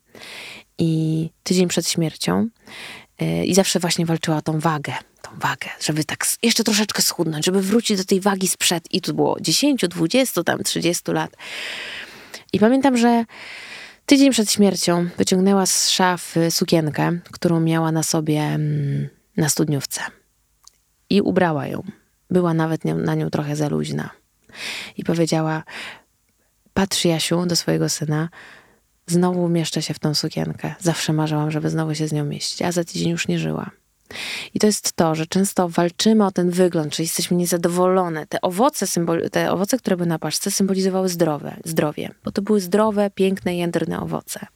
i 0.79 1.31
tydzień 1.43 1.69
przed 1.69 1.89
śmiercią 1.89 2.49
yy, 3.21 3.45
i 3.47 3.55
zawsze 3.55 3.81
właśnie 3.81 4.07
walczyła 4.07 4.37
o 4.37 4.43
tą 4.43 4.61
wagę, 4.61 4.93
tą 5.23 5.31
wagę, 5.39 5.69
żeby 5.81 6.05
tak 6.05 6.27
jeszcze 6.43 6.65
troszeczkę 6.65 7.03
schudnąć, 7.03 7.47
żeby 7.47 7.63
wrócić 7.63 7.99
do 7.99 8.05
tej 8.05 8.21
wagi 8.21 8.49
sprzed 8.49 8.85
i 8.95 9.01
tu 9.01 9.15
było 9.15 9.41
10, 9.41 9.85
20, 9.89 10.45
tam 10.45 10.63
30 10.63 11.13
lat. 11.13 11.37
I 12.53 12.59
pamiętam, 12.59 12.97
że 12.97 13.25
Tydzień 14.07 14.31
przed 14.31 14.51
śmiercią 14.53 15.09
wyciągnęła 15.19 15.67
z 15.67 15.91
szafy 15.91 16.51
sukienkę, 16.51 17.19
którą 17.31 17.61
miała 17.61 17.93
na 17.93 18.03
sobie 18.03 18.41
mm, 18.41 19.09
na 19.37 19.49
studniówce. 19.49 20.01
I 21.11 21.21
ubrała 21.21 21.67
ją. 21.67 21.83
Była 22.31 22.55
nawet 22.55 22.85
na 22.85 23.15
nią 23.15 23.31
trochę 23.31 23.57
za 23.57 23.69
luźna. 23.69 24.11
I 24.97 25.05
powiedziała: 25.05 25.63
Patrz, 26.75 27.05
Jasiu, 27.05 27.47
do 27.47 27.57
swojego 27.57 27.89
syna, 27.89 28.29
znowu 29.07 29.45
umieszczę 29.45 29.83
się 29.83 29.95
w 29.95 29.99
tą 29.99 30.15
sukienkę. 30.15 30.75
Zawsze 30.79 31.13
marzyłam, 31.13 31.51
żeby 31.51 31.71
znowu 31.71 31.95
się 31.95 32.09
z 32.09 32.13
nią 32.13 32.25
mieścić, 32.25 32.63
a 32.63 32.73
za 32.73 32.85
tydzień 32.85 33.11
już 33.11 33.29
nie 33.29 33.39
żyła. 33.39 33.71
I 34.55 34.59
to 34.59 34.67
jest 34.67 34.93
to, 34.93 35.15
że 35.15 35.27
często 35.27 35.69
walczymy 35.69 36.27
o 36.27 36.31
ten 36.31 36.51
wygląd, 36.51 36.93
czyli 36.93 37.07
jesteśmy 37.07 37.37
niezadowolone. 37.37 38.27
Te 38.27 38.41
owoce, 38.41 38.87
te 39.33 39.53
owoce, 39.53 39.79
które 39.79 39.97
były 39.97 40.07
na 40.07 40.19
paczce, 40.19 40.51
symbolizowały 40.51 41.09
zdrowe, 41.09 41.57
zdrowie, 41.65 42.11
bo 42.25 42.33
to 42.33 42.43
były 42.43 42.61
zdrowe, 42.61 43.11
piękne, 43.11 43.57
jędrne 43.57 44.01
owoce. 44.01 44.47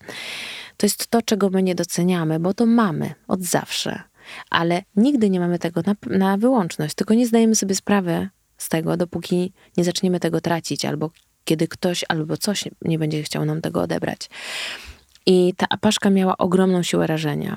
To 0.76 0.86
jest 0.86 1.06
to, 1.06 1.22
czego 1.22 1.50
my 1.50 1.62
nie 1.62 1.74
doceniamy, 1.74 2.40
bo 2.40 2.54
to 2.54 2.66
mamy 2.66 3.14
od 3.28 3.42
zawsze. 3.42 4.02
Ale 4.50 4.82
nigdy 4.96 5.30
nie 5.30 5.40
mamy 5.40 5.58
tego 5.58 5.80
na, 5.86 6.18
na 6.18 6.36
wyłączność, 6.36 6.94
tylko 6.94 7.14
nie 7.14 7.26
zdajemy 7.26 7.54
sobie 7.54 7.74
sprawy 7.74 8.28
z 8.58 8.68
tego, 8.68 8.96
dopóki 8.96 9.52
nie 9.76 9.84
zaczniemy 9.84 10.20
tego 10.20 10.40
tracić, 10.40 10.84
albo 10.84 11.10
kiedy 11.44 11.68
ktoś 11.68 12.04
albo 12.08 12.36
coś 12.36 12.64
nie 12.82 12.98
będzie 12.98 13.22
chciał 13.22 13.44
nam 13.44 13.60
tego 13.60 13.82
odebrać. 13.82 14.30
I 15.26 15.54
ta 15.56 15.66
apaszka 15.70 16.10
miała 16.10 16.36
ogromną 16.36 16.82
siłę 16.82 17.06
rażenia. 17.06 17.56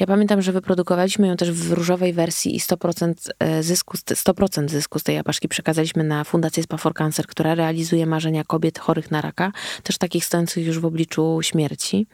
Ja 0.00 0.06
pamiętam, 0.06 0.42
że 0.42 0.52
wyprodukowaliśmy 0.52 1.26
ją 1.26 1.36
też 1.36 1.52
w 1.52 1.72
różowej 1.72 2.12
wersji 2.12 2.56
i 2.56 2.60
100% 2.60 3.14
e, 3.38 3.62
zysku, 3.62 3.96
100% 3.96 4.68
zysku 4.68 4.98
z 4.98 5.02
tej 5.02 5.18
apaszki 5.18 5.48
przekazaliśmy 5.48 6.04
na 6.04 6.24
Fundację 6.24 6.62
Spa 6.62 6.76
for 6.76 6.94
Cancer, 6.94 7.26
która 7.26 7.54
realizuje 7.54 8.06
marzenia 8.06 8.44
kobiet 8.44 8.78
chorych 8.78 9.10
na 9.10 9.20
raka, 9.20 9.52
też 9.82 9.98
takich 9.98 10.24
stojących 10.24 10.66
już 10.66 10.78
w 10.78 10.84
obliczu 10.84 11.38
śmierci. 11.42 12.06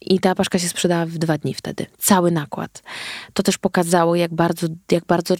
I 0.00 0.20
ta 0.20 0.30
apaszka 0.30 0.58
się 0.58 0.68
sprzedała 0.68 1.06
w 1.06 1.18
dwa 1.18 1.38
dni 1.38 1.54
wtedy. 1.54 1.86
Cały 1.98 2.30
nakład. 2.30 2.82
To 3.32 3.42
też 3.42 3.58
pokazało, 3.58 4.16
jak 4.16 4.34
bardzo, 4.34 4.66
jak 4.90 5.04
bardzo 5.04 5.34
e, 5.34 5.38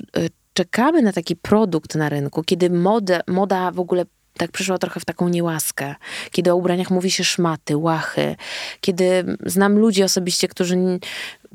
czekamy 0.53 1.03
na 1.03 1.13
taki 1.13 1.37
produkt 1.37 1.95
na 1.95 2.09
rynku, 2.09 2.43
kiedy 2.43 2.71
moda, 2.71 3.21
moda 3.27 3.71
w 3.71 3.81
ogóle 3.81 4.05
tak 4.39 4.51
przyszła 4.51 4.79
trochę 4.79 5.01
w 5.01 5.05
taką 5.05 5.29
niełaskę, 5.29 5.95
kiedy 6.31 6.53
o 6.53 6.57
ubraniach 6.57 6.91
mówi 6.91 7.11
się 7.11 7.25
szmaty, 7.25 7.77
łachy, 7.77 8.37
kiedy 8.81 9.37
znam 9.47 9.79
ludzi 9.79 10.03
osobiście, 10.03 10.49
którzy 10.49 10.77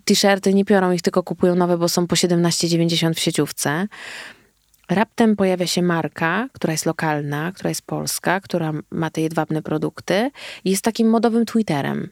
t-shirty 0.06 0.54
nie 0.54 0.66
piorą 0.66 0.92
ich, 0.92 1.02
tylko 1.02 1.24
kupują 1.24 1.56
nowe, 1.56 1.78
bo 1.78 1.90
są 1.90 2.08
po 2.08 2.16
17,90 2.16 3.14
w 3.14 3.20
sieciówce. 3.20 3.88
raptem 4.90 5.36
pojawia 5.36 5.68
się 5.68 5.82
marka, 5.82 6.48
która 6.54 6.72
jest 6.72 6.86
lokalna, 6.86 7.52
która 7.52 7.70
jest 7.70 7.82
polska, 7.82 8.40
która 8.40 8.72
ma 8.92 9.10
te 9.10 9.22
jedwabne 9.22 9.62
produkty 9.62 10.32
i 10.64 10.72
jest 10.72 10.84
takim 10.84 11.10
modowym 11.10 11.46
Twitterem. 11.46 12.10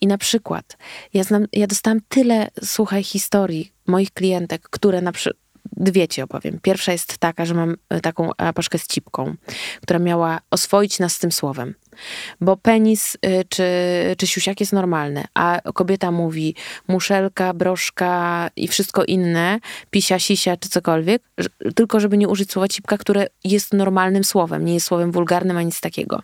I 0.00 0.06
na 0.06 0.18
przykład, 0.18 0.76
ja, 1.14 1.24
znam, 1.24 1.46
ja 1.52 1.66
dostałam 1.66 2.00
tyle, 2.08 2.48
słuchaj, 2.64 3.04
historii 3.04 3.72
moich 3.86 4.10
klientek, 4.10 4.62
które 4.62 5.00
na 5.00 5.12
przykład 5.12 5.47
dwie 5.76 6.08
ci 6.08 6.22
opowiem. 6.22 6.58
Pierwsza 6.62 6.92
jest 6.92 7.18
taka, 7.18 7.44
że 7.44 7.54
mam 7.54 7.76
e, 7.88 8.00
taką 8.00 8.30
apaszkę 8.36 8.78
z 8.78 8.86
cipką, 8.86 9.34
która 9.82 9.98
miała 9.98 10.40
oswoić 10.50 10.98
nas 10.98 11.14
z 11.14 11.18
tym 11.18 11.32
słowem. 11.32 11.74
Bo 12.40 12.56
penis 12.56 13.14
y, 13.14 13.44
czy, 13.48 13.64
czy 14.18 14.26
siusiak 14.26 14.60
jest 14.60 14.72
normalny, 14.72 15.24
a 15.34 15.60
kobieta 15.74 16.10
mówi 16.10 16.54
muszelka, 16.88 17.54
broszka 17.54 18.50
i 18.56 18.68
wszystko 18.68 19.04
inne, 19.04 19.60
pisia, 19.90 20.18
sisia 20.18 20.56
czy 20.56 20.68
cokolwiek, 20.68 21.22
tylko 21.74 22.00
żeby 22.00 22.18
nie 22.18 22.28
użyć 22.28 22.52
słowa 22.52 22.68
cipka, 22.68 22.98
które 22.98 23.26
jest 23.44 23.74
normalnym 23.74 24.24
słowem, 24.24 24.64
nie 24.64 24.74
jest 24.74 24.86
słowem 24.86 25.12
wulgarnym 25.12 25.56
ani 25.56 25.66
nic 25.66 25.80
takiego. 25.80 26.22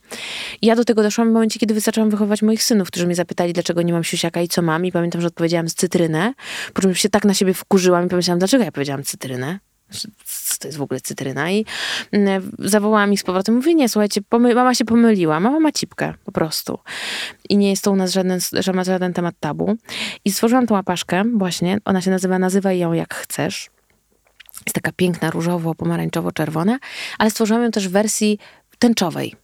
Ja 0.63 0.77
do 0.77 0.85
tego 0.85 1.03
doszłam 1.03 1.31
w 1.31 1.33
momencie, 1.33 1.61
kiedy 1.61 1.81
zaczęłam 1.81 2.11
wychowywać 2.11 2.43
moich 2.43 2.63
synów, 2.63 2.89
którzy 2.89 3.07
mnie 3.07 3.15
zapytali, 3.15 3.53
dlaczego 3.53 3.83
nie 3.83 3.93
mam 3.93 4.05
siusiaka 4.05 4.41
i 4.41 4.49
co 4.49 4.63
mam. 4.63 4.87
I 4.87 4.93
pamiętam, 4.93 5.21
że 5.21 5.27
odpowiedziałam 5.27 5.69
z 5.69 5.75
cytrynę, 5.75 6.35
po 6.75 6.83
czym 6.83 6.95
się 6.95 7.09
tak 7.09 7.25
na 7.25 7.35
siebie 7.35 7.55
wkurzyłam 7.55 8.07
i 8.07 8.09
pomyślałam, 8.09 8.39
dlaczego 8.39 8.65
ja 8.65 8.73
powiedziałam 8.73 9.03
cytrynę? 9.03 9.59
To 10.59 10.69
jest 10.69 10.79
w 10.79 10.83
ogóle 10.83 11.01
cytryna? 11.01 11.51
I 11.51 11.65
mm, 12.13 12.51
zawołałam 12.59 13.13
ich 13.13 13.21
z 13.21 13.25
powrotem, 13.25 13.55
mówię, 13.55 13.75
nie, 13.75 13.89
słuchajcie, 13.89 14.21
mama 14.55 14.75
się 14.75 14.85
pomyliła, 14.85 15.41
mama 15.41 15.61
ma 15.61 15.73
cipkę 15.73 16.15
po 16.25 16.33
prostu. 16.33 16.79
I 17.49 17.57
nie 17.57 17.71
jest 17.71 17.85
to 17.85 17.93
u 17.93 17.97
nas 17.97 18.13
żaden, 18.13 18.41
żaden, 18.85 19.13
temat 19.13 19.35
tabu. 19.41 19.77
I 20.25 20.33
stworzyłam 20.33 20.67
tą 20.67 20.77
apaszkę 20.77 21.25
właśnie, 21.35 21.79
ona 21.85 22.01
się 22.01 22.11
nazywa 22.11 22.39
Nazywaj 22.39 22.79
ją 22.79 22.93
jak 22.93 23.15
chcesz, 23.15 23.71
jest 24.67 24.75
taka 24.75 24.93
piękna, 24.93 25.31
różowo-pomarańczowo-czerwona, 25.31 26.79
ale 27.19 27.31
stworzyłam 27.31 27.63
ją 27.63 27.71
też 27.71 27.89
w 27.89 27.93
wersji 27.93 28.39
tęczowej. 28.79 29.35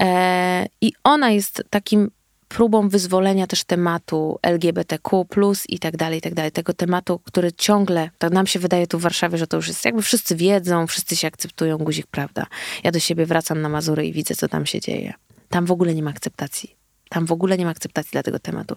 E, 0.00 0.66
I 0.80 0.92
ona 1.04 1.30
jest 1.30 1.64
takim 1.70 2.10
próbą 2.50 2.88
wyzwolenia 2.88 3.46
też 3.46 3.64
tematu 3.64 4.38
LGBTQ, 4.42 5.26
i 5.68 5.78
tak 5.78 5.96
dalej, 5.96 6.18
i 6.18 6.22
tak 6.22 6.34
dalej. 6.34 6.52
Tego 6.52 6.72
tematu, 6.72 7.18
który 7.18 7.52
ciągle, 7.52 8.10
tak 8.18 8.32
nam 8.32 8.46
się 8.46 8.58
wydaje 8.58 8.86
tu 8.86 8.98
w 8.98 9.02
Warszawie, 9.02 9.38
że 9.38 9.46
to 9.46 9.56
już 9.56 9.68
jest, 9.68 9.84
jakby 9.84 10.02
wszyscy 10.02 10.36
wiedzą, 10.36 10.86
wszyscy 10.86 11.16
się 11.16 11.28
akceptują, 11.28 11.78
guzik, 11.78 12.06
prawda? 12.06 12.46
Ja 12.84 12.92
do 12.92 12.98
siebie 12.98 13.26
wracam 13.26 13.60
na 13.60 13.68
Mazury 13.68 14.06
i 14.06 14.12
widzę, 14.12 14.34
co 14.34 14.48
tam 14.48 14.66
się 14.66 14.80
dzieje. 14.80 15.12
Tam 15.48 15.66
w 15.66 15.70
ogóle 15.70 15.94
nie 15.94 16.02
ma 16.02 16.10
akceptacji. 16.10 16.76
Tam 17.08 17.26
w 17.26 17.32
ogóle 17.32 17.58
nie 17.58 17.64
ma 17.64 17.70
akceptacji 17.70 18.10
dla 18.12 18.22
tego 18.22 18.38
tematu. 18.38 18.76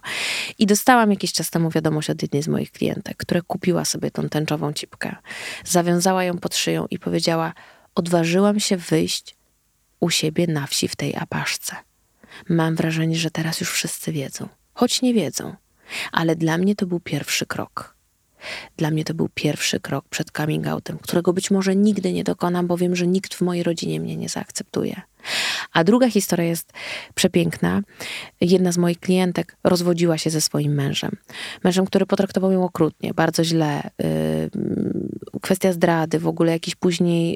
I 0.59 0.65
dostałam 0.65 1.11
jakiś 1.11 1.33
czas 1.33 1.49
temu 1.49 1.69
wiadomość 1.69 2.09
od 2.09 2.21
jednej 2.21 2.43
z 2.43 2.47
moich 2.47 2.71
klientek, 2.71 3.17
która 3.17 3.41
kupiła 3.41 3.85
sobie 3.85 4.11
tą 4.11 4.29
tęczową 4.29 4.73
cipkę. 4.73 5.15
Zawiązała 5.65 6.23
ją 6.23 6.37
pod 6.37 6.55
szyją 6.55 6.85
i 6.89 6.99
powiedziała: 6.99 7.53
Odważyłam 7.95 8.59
się 8.59 8.77
wyjść 8.77 9.35
u 9.99 10.09
siebie 10.09 10.47
na 10.47 10.67
wsi 10.67 10.87
w 10.87 10.95
tej 10.95 11.15
apaszce. 11.15 11.75
Mam 12.49 12.75
wrażenie, 12.75 13.15
że 13.17 13.31
teraz 13.31 13.59
już 13.59 13.71
wszyscy 13.71 14.11
wiedzą, 14.11 14.47
choć 14.73 15.01
nie 15.01 15.13
wiedzą, 15.13 15.55
ale 16.11 16.35
dla 16.35 16.57
mnie 16.57 16.75
to 16.75 16.85
był 16.85 16.99
pierwszy 16.99 17.45
krok. 17.45 17.92
Dla 18.77 18.91
mnie 18.91 19.03
to 19.03 19.13
był 19.13 19.29
pierwszy 19.33 19.79
krok 19.79 20.05
przed 20.09 20.31
coming 20.31 20.67
outem, 20.67 20.97
którego 20.97 21.33
być 21.33 21.51
może 21.51 21.75
nigdy 21.75 22.13
nie 22.13 22.23
dokonam, 22.23 22.67
bo 22.67 22.77
wiem, 22.77 22.95
że 22.95 23.07
nikt 23.07 23.33
w 23.33 23.41
mojej 23.41 23.63
rodzinie 23.63 23.99
mnie 23.99 24.17
nie 24.17 24.29
zaakceptuje. 24.29 25.01
A 25.73 25.83
druga 25.83 26.09
historia 26.09 26.45
jest 26.45 26.73
przepiękna. 27.15 27.81
Jedna 28.41 28.71
z 28.71 28.77
moich 28.77 28.99
klientek 28.99 29.57
rozwodziła 29.63 30.17
się 30.17 30.29
ze 30.29 30.41
swoim 30.41 30.73
mężem. 30.73 31.11
Mężem, 31.63 31.85
który 31.85 32.05
potraktował 32.05 32.51
ją 32.51 32.63
okrutnie, 32.63 33.13
bardzo 33.13 33.43
źle. 33.43 33.89
Y, 34.03 34.49
kwestia 35.41 35.73
zdrady, 35.73 36.19
w 36.19 36.27
ogóle 36.27 36.51
jakiś 36.51 36.75
później 36.75 37.33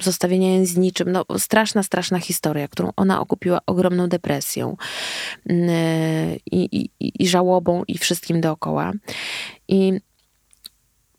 y, 0.00 0.02
zostawienia 0.02 0.48
jej 0.48 0.66
z 0.66 0.76
niczym. 0.76 1.12
No, 1.12 1.24
straszna, 1.38 1.82
straszna 1.82 2.18
historia, 2.18 2.68
którą 2.68 2.92
ona 2.96 3.20
okupiła 3.20 3.58
ogromną 3.66 4.08
depresją 4.08 4.76
y, 5.50 5.54
i, 6.52 6.90
i, 7.00 7.12
i 7.24 7.28
żałobą 7.28 7.82
i 7.88 7.98
wszystkim 7.98 8.40
dookoła. 8.40 8.92
I 9.70 10.00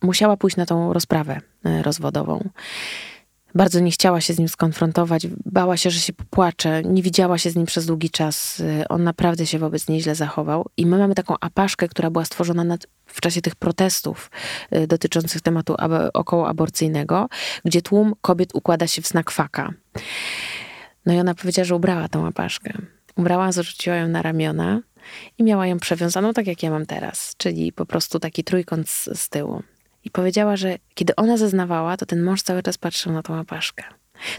musiała 0.01 0.37
pójść 0.37 0.57
na 0.57 0.65
tą 0.65 0.93
rozprawę 0.93 1.41
rozwodową. 1.63 2.49
Bardzo 3.55 3.79
nie 3.79 3.91
chciała 3.91 4.21
się 4.21 4.33
z 4.33 4.39
nim 4.39 4.49
skonfrontować, 4.49 5.27
bała 5.45 5.77
się, 5.77 5.89
że 5.89 5.99
się 5.99 6.13
popłacze, 6.13 6.83
nie 6.83 7.03
widziała 7.03 7.37
się 7.37 7.49
z 7.49 7.55
nim 7.55 7.65
przez 7.65 7.85
długi 7.85 8.09
czas. 8.09 8.59
Y, 8.59 8.87
on 8.89 9.03
naprawdę 9.03 9.45
się 9.45 9.59
wobec 9.59 9.87
niej 9.87 10.01
źle 10.01 10.15
zachował. 10.15 10.65
I 10.77 10.85
my 10.85 10.97
mamy 10.97 11.15
taką 11.15 11.35
apaszkę, 11.39 11.87
która 11.87 12.09
była 12.09 12.25
stworzona 12.25 12.63
nad, 12.63 12.87
w 13.05 13.21
czasie 13.21 13.41
tych 13.41 13.55
protestów 13.55 14.31
y, 14.75 14.87
dotyczących 14.87 15.41
tematu 15.41 15.75
ab 15.77 15.91
okołoaborcyjnego, 16.13 17.29
gdzie 17.65 17.81
tłum 17.81 18.13
kobiet 18.21 18.55
układa 18.55 18.87
się 18.87 19.01
w 19.01 19.07
znak 19.07 19.31
faka. 19.31 19.73
No 21.05 21.13
i 21.13 21.19
ona 21.19 21.35
powiedziała, 21.35 21.65
że 21.65 21.75
ubrała 21.75 22.07
tą 22.07 22.27
apaszkę. 22.27 22.73
Ubrała, 23.15 23.51
zarzuciła 23.51 23.95
ją 23.95 24.07
na 24.07 24.21
ramiona 24.21 24.81
i 25.37 25.43
miała 25.43 25.67
ją 25.67 25.79
przewiązaną 25.79 26.33
tak, 26.33 26.47
jak 26.47 26.63
ja 26.63 26.69
mam 26.69 26.85
teraz, 26.85 27.33
czyli 27.37 27.71
po 27.71 27.85
prostu 27.85 28.19
taki 28.19 28.43
trójkąt 28.43 28.89
z, 28.89 29.09
z 29.19 29.29
tyłu. 29.29 29.63
I 30.03 30.11
powiedziała, 30.11 30.57
że 30.57 30.77
kiedy 30.93 31.15
ona 31.15 31.37
zeznawała, 31.37 31.97
to 31.97 32.05
ten 32.05 32.23
mąż 32.23 32.41
cały 32.41 32.63
czas 32.63 32.77
patrzył 32.77 33.11
na 33.13 33.23
tą 33.23 33.35
apaszkę. 33.35 33.83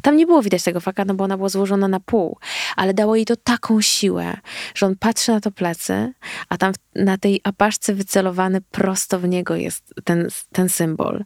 Tam 0.02 0.16
nie 0.16 0.26
było 0.26 0.42
widać 0.42 0.62
tego 0.62 0.80
faka, 0.80 1.04
no 1.04 1.14
bo 1.14 1.24
ona 1.24 1.36
była 1.36 1.48
złożona 1.48 1.88
na 1.88 2.00
pół, 2.00 2.38
ale 2.76 2.94
dało 2.94 3.16
jej 3.16 3.24
to 3.24 3.36
taką 3.36 3.80
siłę, 3.80 4.36
że 4.74 4.86
on 4.86 4.96
patrzy 4.96 5.32
na 5.32 5.40
to 5.40 5.50
plecy, 5.50 6.12
a 6.48 6.58
tam 6.58 6.72
na 6.94 7.18
tej 7.18 7.40
apaszce 7.44 7.94
wycelowany 7.94 8.60
prosto 8.60 9.18
w 9.18 9.28
niego 9.28 9.56
jest 9.56 9.94
ten, 10.04 10.28
ten 10.52 10.68
symbol 10.68 11.24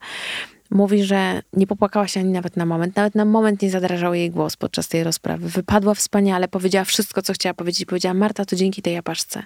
mówi, 0.70 1.04
że 1.04 1.42
nie 1.52 1.66
popłakała 1.66 2.08
się 2.08 2.20
ani 2.20 2.32
nawet 2.32 2.56
na 2.56 2.66
moment. 2.66 2.96
Nawet 2.96 3.14
na 3.14 3.24
moment 3.24 3.62
nie 3.62 3.70
zadrażał 3.70 4.14
jej 4.14 4.30
głos 4.30 4.56
podczas 4.56 4.88
tej 4.88 5.04
rozprawy. 5.04 5.48
Wypadła 5.48 5.94
wspaniale, 5.94 6.48
powiedziała 6.48 6.84
wszystko, 6.84 7.22
co 7.22 7.32
chciała 7.32 7.54
powiedzieć. 7.54 7.84
Powiedziała, 7.84 8.14
Marta, 8.14 8.44
to 8.44 8.56
dzięki 8.56 8.82
tej 8.82 8.96
apaszce. 8.96 9.42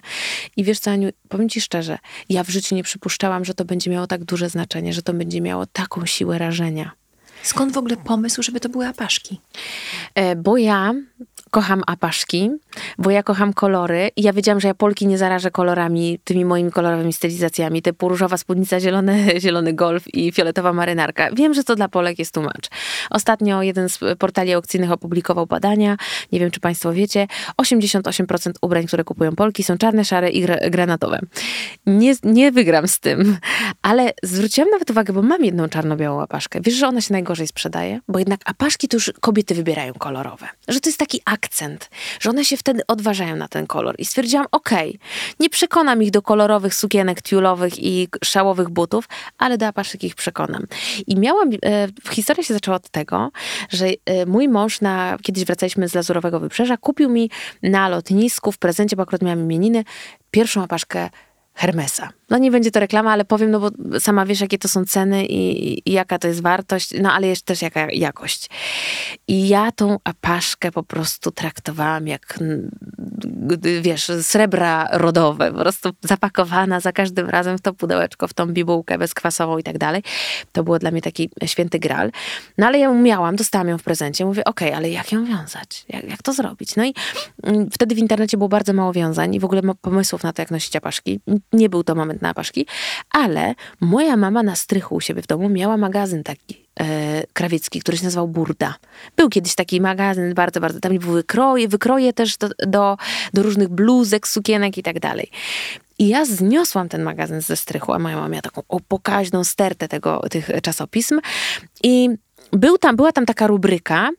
I 0.57 0.63
wiesz 0.63 0.79
co, 0.79 0.91
Aniu, 0.91 1.09
powiem 1.29 1.49
ci 1.49 1.61
szczerze, 1.61 1.97
ja 2.29 2.43
w 2.43 2.49
życiu 2.49 2.75
nie 2.75 2.83
przypuszczałam, 2.83 3.45
że 3.45 3.53
to 3.53 3.65
będzie 3.65 3.91
miało 3.91 4.07
tak 4.07 4.23
duże 4.23 4.49
znaczenie, 4.49 4.93
że 4.93 5.01
to 5.01 5.13
będzie 5.13 5.41
miało 5.41 5.65
taką 5.65 6.05
siłę 6.05 6.37
rażenia. 6.37 6.91
Skąd 7.43 7.73
w 7.73 7.77
ogóle 7.77 7.97
pomysł, 7.97 8.43
żeby 8.43 8.59
to 8.59 8.69
były 8.69 8.87
apaszki? 8.87 9.39
E, 10.15 10.35
bo 10.35 10.57
ja 10.57 10.93
kocham 11.51 11.81
apaszki, 11.87 12.51
bo 12.97 13.11
ja 13.11 13.23
kocham 13.23 13.53
kolory 13.53 14.09
i 14.15 14.21
ja 14.21 14.33
wiedziałam, 14.33 14.59
że 14.59 14.67
ja 14.67 14.73
Polki 14.73 15.07
nie 15.07 15.17
zarażę 15.17 15.51
kolorami, 15.51 16.19
tymi 16.23 16.45
moimi 16.45 16.71
kolorowymi 16.71 17.13
stylizacjami, 17.13 17.81
typu 17.81 18.09
różowa 18.09 18.37
spódnica, 18.37 18.79
zielony, 18.79 19.27
zielony 19.43 19.73
golf 19.73 20.13
i 20.13 20.31
fioletowa 20.31 20.73
marynarka. 20.73 21.29
Wiem, 21.33 21.53
że 21.53 21.63
to 21.63 21.75
dla 21.75 21.87
Polek 21.87 22.19
jest 22.19 22.33
tłumacz. 22.33 22.69
Ostatnio 23.09 23.61
jeden 23.61 23.89
z 23.89 23.99
portali 24.19 24.53
aukcyjnych 24.53 24.91
opublikował 24.91 25.45
badania, 25.45 25.97
nie 26.31 26.39
wiem, 26.39 26.51
czy 26.51 26.59
państwo 26.59 26.93
wiecie, 26.93 27.27
88% 27.61 28.51
ubrań, 28.61 28.87
które 28.87 29.03
kupują 29.03 29.35
Polki 29.35 29.63
są 29.63 29.77
czarne, 29.77 30.05
szare 30.05 30.29
i 30.29 30.45
granatowe. 30.69 31.19
Nie, 31.85 32.13
nie 32.23 32.51
wygram 32.51 32.87
z 32.87 32.99
tym, 32.99 33.37
ale 33.81 34.11
zwróciłam 34.23 34.69
nawet 34.69 34.91
uwagę, 34.91 35.13
bo 35.13 35.21
mam 35.21 35.45
jedną 35.45 35.69
czarno-białą 35.69 36.21
apaszkę. 36.21 36.61
Wiesz, 36.61 36.75
że 36.75 36.87
ona 36.87 37.01
się 37.01 37.13
najgorzej 37.13 37.47
sprzedaje? 37.47 37.99
Bo 38.07 38.19
jednak 38.19 38.41
apaszki 38.45 38.87
to 38.87 38.97
już 38.97 39.11
kobiety 39.21 39.55
wybierają 39.55 39.93
kolorowe. 39.93 40.47
Że 40.67 40.79
to 40.79 40.89
jest 40.89 40.99
taki 40.99 41.21
akcent, 41.41 41.89
że 42.19 42.29
one 42.29 42.45
się 42.45 42.57
wtedy 42.57 42.81
odważają 42.87 43.35
na 43.35 43.47
ten 43.47 43.67
kolor. 43.67 43.95
I 43.97 44.05
stwierdziłam, 44.05 44.45
okej, 44.51 44.89
okay, 44.89 44.99
nie 45.39 45.49
przekonam 45.49 46.03
ich 46.03 46.11
do 46.11 46.21
kolorowych 46.21 46.75
sukienek 46.75 47.21
tiulowych 47.21 47.83
i 47.83 48.07
szałowych 48.23 48.69
butów, 48.69 49.05
ale 49.37 49.57
do 49.57 49.67
apaszek 49.67 50.03
ich 50.03 50.15
przekonam. 50.15 50.65
I 51.07 51.15
miałam, 51.15 51.49
e, 51.65 51.87
historia 52.11 52.43
się 52.43 52.53
zaczęła 52.53 52.77
od 52.77 52.89
tego, 52.89 53.31
że 53.69 53.87
e, 54.05 54.25
mój 54.25 54.49
mąż, 54.49 54.81
na, 54.81 55.17
kiedyś 55.23 55.45
wracaliśmy 55.45 55.89
z 55.89 55.93
Lazurowego 55.93 56.39
Wybrzeża, 56.39 56.77
kupił 56.77 57.09
mi 57.09 57.29
na 57.63 57.89
lotnisku 57.89 58.51
w 58.51 58.57
prezencie, 58.57 58.95
bo 58.95 59.03
akurat 59.03 59.21
miałam 59.21 59.39
imieniny, 59.39 59.83
pierwszą 60.31 60.63
apaszkę 60.63 61.09
Hermesa. 61.61 62.09
No 62.29 62.37
nie 62.37 62.51
będzie 62.51 62.71
to 62.71 62.79
reklama, 62.79 63.11
ale 63.11 63.25
powiem, 63.25 63.51
no 63.51 63.59
bo 63.59 63.69
sama 63.99 64.25
wiesz, 64.25 64.41
jakie 64.41 64.57
to 64.57 64.67
są 64.67 64.85
ceny 64.85 65.25
i, 65.25 65.89
i, 65.89 65.93
jaka 65.93 66.19
to 66.19 66.27
jest 66.27 66.41
wartość, 66.41 66.93
no 67.01 67.13
ale 67.13 67.27
jest 67.27 67.45
też 67.45 67.61
jaka 67.61 67.87
jakość. 67.91 68.49
I 69.27 69.47
ja 69.47 69.71
tą 69.71 69.97
apaszkę 70.03 70.71
po 70.71 70.83
prostu 70.83 71.31
traktowałam 71.31 72.07
jak, 72.07 72.39
wiesz, 73.81 74.11
srebra 74.21 74.87
rodowe, 74.91 75.51
po 75.51 75.59
prostu 75.59 75.89
zapakowana 76.01 76.79
za 76.79 76.91
każdym 76.91 77.29
razem 77.29 77.57
w 77.57 77.61
to 77.61 77.73
pudełeczko, 77.73 78.27
w 78.27 78.33
tą 78.33 78.45
bibułkę 78.45 78.97
bezkwasową 78.97 79.57
i 79.57 79.63
tak 79.63 79.77
dalej. 79.77 80.03
To 80.51 80.63
było 80.63 80.79
dla 80.79 80.91
mnie 80.91 81.01
taki 81.01 81.29
święty 81.45 81.79
gral. 81.79 82.11
No 82.57 82.67
ale 82.67 82.79
ja 82.79 82.91
miałam, 82.91 83.35
dostałam 83.35 83.67
ją 83.67 83.77
w 83.77 83.83
prezencie. 83.83 84.25
Mówię, 84.25 84.43
okej, 84.43 84.67
okay, 84.67 84.77
ale 84.77 84.89
jak 84.89 85.11
ją 85.11 85.25
wiązać? 85.25 85.85
Jak, 85.89 86.09
jak 86.09 86.23
to 86.23 86.33
zrobić? 86.33 86.75
No 86.75 86.85
i 86.85 86.93
mm, 87.43 87.69
wtedy 87.71 87.95
w 87.95 87.97
internecie 87.97 88.37
było 88.37 88.49
bardzo 88.49 88.73
mało 88.73 88.93
wiązań 88.93 89.35
i 89.35 89.39
w 89.39 89.45
ogóle 89.45 89.61
pomysłów 89.81 90.23
na 90.23 90.33
to, 90.33 90.41
jak 90.41 90.51
nosić 90.51 90.75
apaszki 90.75 91.19
nie 91.53 91.69
był 91.69 91.83
to 91.83 91.95
moment 91.95 92.21
na 92.21 92.29
apaszki, 92.29 92.65
ale 93.09 93.55
moja 93.81 94.17
mama 94.17 94.43
na 94.43 94.55
strychu 94.55 94.95
u 94.95 95.01
siebie 95.01 95.21
w 95.21 95.27
domu 95.27 95.49
miała 95.49 95.77
magazyn 95.77 96.23
taki 96.23 96.65
e, 96.79 97.23
krawiecki, 97.33 97.79
który 97.79 97.97
się 97.97 98.03
nazywał 98.03 98.27
Burda. 98.27 98.75
Był 99.15 99.29
kiedyś 99.29 99.55
taki 99.55 99.81
magazyn, 99.81 100.33
bardzo, 100.33 100.59
bardzo, 100.59 100.79
tam 100.79 100.97
były 100.97 101.13
wykroje, 101.15 101.67
wykroje 101.67 102.13
też 102.13 102.37
do, 102.37 102.49
do, 102.67 102.97
do 103.33 103.43
różnych 103.43 103.67
bluzek, 103.67 104.27
sukienek 104.27 104.77
i 104.77 104.83
tak 104.83 104.99
dalej. 104.99 105.31
I 105.99 106.07
ja 106.07 106.25
zniosłam 106.25 106.89
ten 106.89 107.03
magazyn 107.03 107.41
ze 107.41 107.55
strychu, 107.55 107.93
a 107.93 107.99
moja 107.99 108.15
mama 108.15 108.29
miała 108.29 108.41
taką 108.41 108.61
pokaźną 108.87 109.43
stertę 109.43 109.87
tego, 109.87 110.21
tych 110.29 110.49
czasopism. 110.63 111.19
I 111.83 112.09
był 112.51 112.77
tam, 112.77 112.95
była 112.95 113.11
tam 113.11 113.25
taka 113.25 113.47
rubryka, 113.47 114.09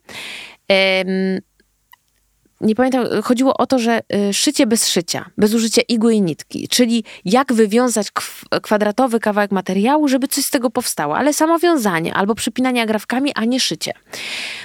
nie 2.62 2.74
pamiętam, 2.74 3.22
chodziło 3.22 3.56
o 3.56 3.66
to, 3.66 3.78
że 3.78 4.00
y, 4.30 4.34
szycie 4.34 4.66
bez 4.66 4.88
szycia, 4.88 5.30
bez 5.38 5.54
użycia 5.54 5.82
igły 5.88 6.14
i 6.14 6.22
nitki, 6.22 6.68
czyli 6.68 7.04
jak 7.24 7.52
wywiązać 7.52 8.06
kwadratowy 8.62 9.20
kawałek 9.20 9.50
materiału, 9.50 10.08
żeby 10.08 10.28
coś 10.28 10.44
z 10.44 10.50
tego 10.50 10.70
powstało, 10.70 11.16
ale 11.16 11.32
samo 11.32 11.58
wiązanie 11.58 12.14
albo 12.14 12.34
przypinanie 12.34 12.82
agrafkami, 12.82 13.32
a 13.34 13.44
nie 13.44 13.60
szycie. 13.60 13.92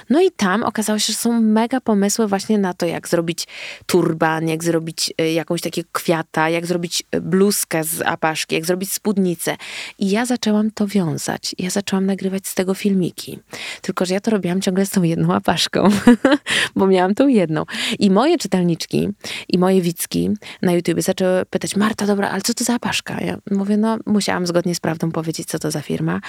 No 0.10 0.22
i 0.22 0.32
tam 0.32 0.64
okazało 0.64 1.00
się, 1.00 1.14
że 1.14 1.20
są 1.20 1.42
mega 1.42 1.82
pomysły 1.82 2.28
właśnie 2.28 2.58
na 2.58 2.74
to, 2.74 2.86
jak 2.86 3.08
zrobić 3.08 3.48
turban, 3.86 4.48
jak 4.48 4.64
zrobić 4.64 5.14
y, 5.22 5.32
jakąś 5.32 5.62
takiego 5.62 5.90
kwiata, 5.92 6.50
jak 6.50 6.66
zrobić 6.66 7.04
y, 7.16 7.22
bluzkę 7.22 7.84
z 7.84 8.02
apaszki, 8.02 8.56
jak 8.56 8.66
zrobić 8.66 8.94
spódnicę. 8.94 9.58
I 10.00 10.10
ja 10.10 10.26
zaczęłam 10.26 10.72
to 10.72 10.88
wiązać. 10.88 11.56
Ja 11.58 11.70
zaczęłam 11.70 12.06
nagrywać 12.06 12.48
z 12.48 12.56
tego 12.56 12.74
filmiki. 12.74 13.40
Tylko, 13.82 14.06
że 14.06 14.14
ja 14.14 14.20
to 14.20 14.32
robiłam 14.32 14.62
ciągle 14.62 14.86
z 14.86 14.90
tą 14.90 15.04
jedną 15.04 15.34
apaszką, 15.34 15.90
bo 16.76 16.88
miałam 16.88 17.16
tą 17.16 17.28
jedną. 17.28 17.66
I 18.00 18.12
moje 18.12 18.38
czytelniczki 18.38 19.10
i 19.50 19.58
moje 19.58 19.82
widzki 19.82 20.30
na 20.62 20.72
YouTubie 20.74 21.02
zaczęły 21.02 21.46
pytać, 21.46 21.76
Marta, 21.76 22.06
dobra, 22.06 22.30
ale 22.30 22.42
co 22.42 22.54
to 22.54 22.64
za 22.64 22.74
apaszka? 22.74 23.22
Ja 23.22 23.38
mówię, 23.52 23.78
no 23.78 23.98
musiałam 24.06 24.48
zgodnie 24.48 24.76
z 24.76 24.80
prawdą 24.80 25.12
powiedzieć, 25.12 25.48
co 25.48 25.60
to 25.60 25.72
za 25.72 25.82
firma. 25.82 26.22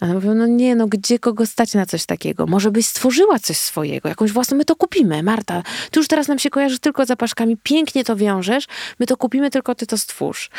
A 0.00 0.04
ona 0.04 0.14
mówią, 0.14 0.34
no 0.34 0.46
nie, 0.46 0.76
no 0.76 0.86
gdzie 0.86 1.18
kogo 1.18 1.46
stać 1.46 1.74
na 1.74 1.86
coś 1.86 2.06
takiego? 2.06 2.46
Może 2.46 2.70
byś 2.70 2.86
stworzyła 2.86 3.38
coś 3.38 3.56
swojego, 3.56 4.08
jakąś 4.08 4.32
własną, 4.32 4.56
my 4.56 4.64
to 4.64 4.76
kupimy. 4.76 5.22
Marta, 5.22 5.62
ty 5.90 6.00
już 6.00 6.08
teraz 6.08 6.28
nam 6.28 6.38
się 6.38 6.50
kojarzysz 6.50 6.78
tylko 6.78 7.06
z 7.06 7.10
apaszkami, 7.10 7.56
pięknie 7.62 8.04
to 8.04 8.16
wiążesz, 8.16 8.66
my 8.98 9.06
to 9.06 9.16
kupimy, 9.16 9.50
tylko 9.50 9.74
ty 9.74 9.86
to 9.86 9.98
stwórz. 9.98 10.50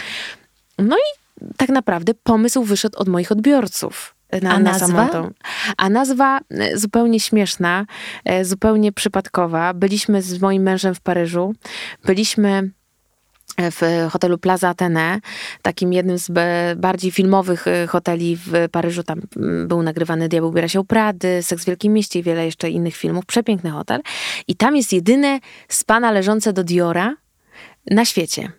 No 0.77 0.97
i 0.97 1.43
tak 1.57 1.69
naprawdę 1.69 2.13
pomysł 2.13 2.63
wyszedł 2.63 2.99
od 2.99 3.07
moich 3.07 3.31
odbiorców 3.31 4.16
na, 4.41 4.51
A 4.51 4.59
na 4.59 4.79
samotą. 4.79 5.31
A 5.77 5.89
nazwa 5.89 6.39
e, 6.49 6.77
zupełnie 6.77 7.19
śmieszna, 7.19 7.85
e, 8.25 8.45
zupełnie 8.45 8.91
przypadkowa. 8.91 9.73
Byliśmy 9.73 10.21
z 10.21 10.41
moim 10.41 10.63
mężem 10.63 10.95
w 10.95 11.01
Paryżu. 11.01 11.53
Byliśmy 12.05 12.69
w 13.57 14.07
hotelu 14.11 14.37
Plaza 14.37 14.69
Atene, 14.69 15.19
takim 15.61 15.93
jednym 15.93 16.17
z 16.17 16.31
bardziej 16.77 17.11
filmowych 17.11 17.67
e, 17.67 17.87
hoteli 17.87 18.37
w 18.37 18.51
Paryżu. 18.71 19.03
Tam 19.03 19.21
mm, 19.37 19.67
był 19.67 19.83
nagrywany 19.83 20.29
Diabeł 20.29 20.49
ubiera 20.49 20.67
się 20.67 20.85
Prady, 20.85 21.43
Seks 21.43 21.63
w 21.63 21.67
Wielkim 21.67 21.93
Mieście 21.93 22.19
i 22.19 22.23
wiele 22.23 22.45
jeszcze 22.45 22.69
innych 22.69 22.95
filmów. 22.95 23.25
Przepiękny 23.25 23.69
hotel. 23.69 24.01
I 24.47 24.55
tam 24.55 24.75
jest 24.75 24.93
jedyne 24.93 25.39
spa 25.67 25.99
należące 25.99 26.53
do 26.53 26.63
Diora 26.63 27.15
na 27.91 28.05
świecie. 28.05 28.51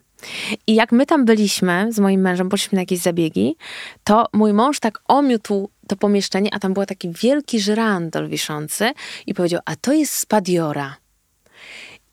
I 0.66 0.74
jak 0.74 0.92
my 0.92 1.06
tam 1.06 1.24
byliśmy 1.24 1.92
z 1.92 1.98
moim 1.98 2.20
mężem, 2.20 2.48
poszliśmy 2.48 2.76
na 2.76 2.82
jakieś 2.82 2.98
zabiegi, 2.98 3.56
to 4.04 4.26
mój 4.32 4.52
mąż 4.52 4.80
tak 4.80 4.98
omiótł 5.08 5.70
to 5.88 5.96
pomieszczenie, 5.96 6.54
a 6.54 6.58
tam 6.58 6.74
był 6.74 6.86
taki 6.86 7.10
wielki 7.12 7.60
żyrandol 7.60 8.28
wiszący 8.28 8.92
i 9.26 9.34
powiedział, 9.34 9.60
a 9.64 9.76
to 9.76 9.92
jest 9.92 10.14
spadiora. 10.14 10.96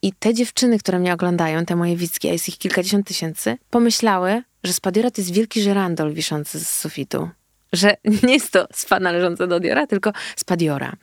I 0.02 0.14
te 0.14 0.34
dziewczyny, 0.34 0.80
które 0.80 1.00
mnie 1.00 1.14
oglądają, 1.14 1.66
te 1.66 1.76
moje 1.76 1.96
widzki, 1.96 2.30
a 2.30 2.32
jest 2.32 2.50
ich 2.50 2.58
kilkadziesiąt 2.58 3.08
tysięcy, 3.08 3.58
pomyślały, 3.70 4.44
że 4.64 4.74
spadiora 4.74 5.12
to 5.12 5.22
jest 5.22 5.34
wielki 5.34 5.62
żyrandol 5.62 6.14
wiszący 6.14 6.60
z 6.60 6.70
sufitu 6.70 7.30
że 7.76 7.98
nie 8.24 8.34
jest 8.34 8.52
to 8.52 8.68
spa 8.74 9.00
należące 9.00 9.48
do 9.48 9.60
Diora, 9.60 9.88
tylko 9.88 10.12
spa 10.36 10.58
Diora. 10.58 10.94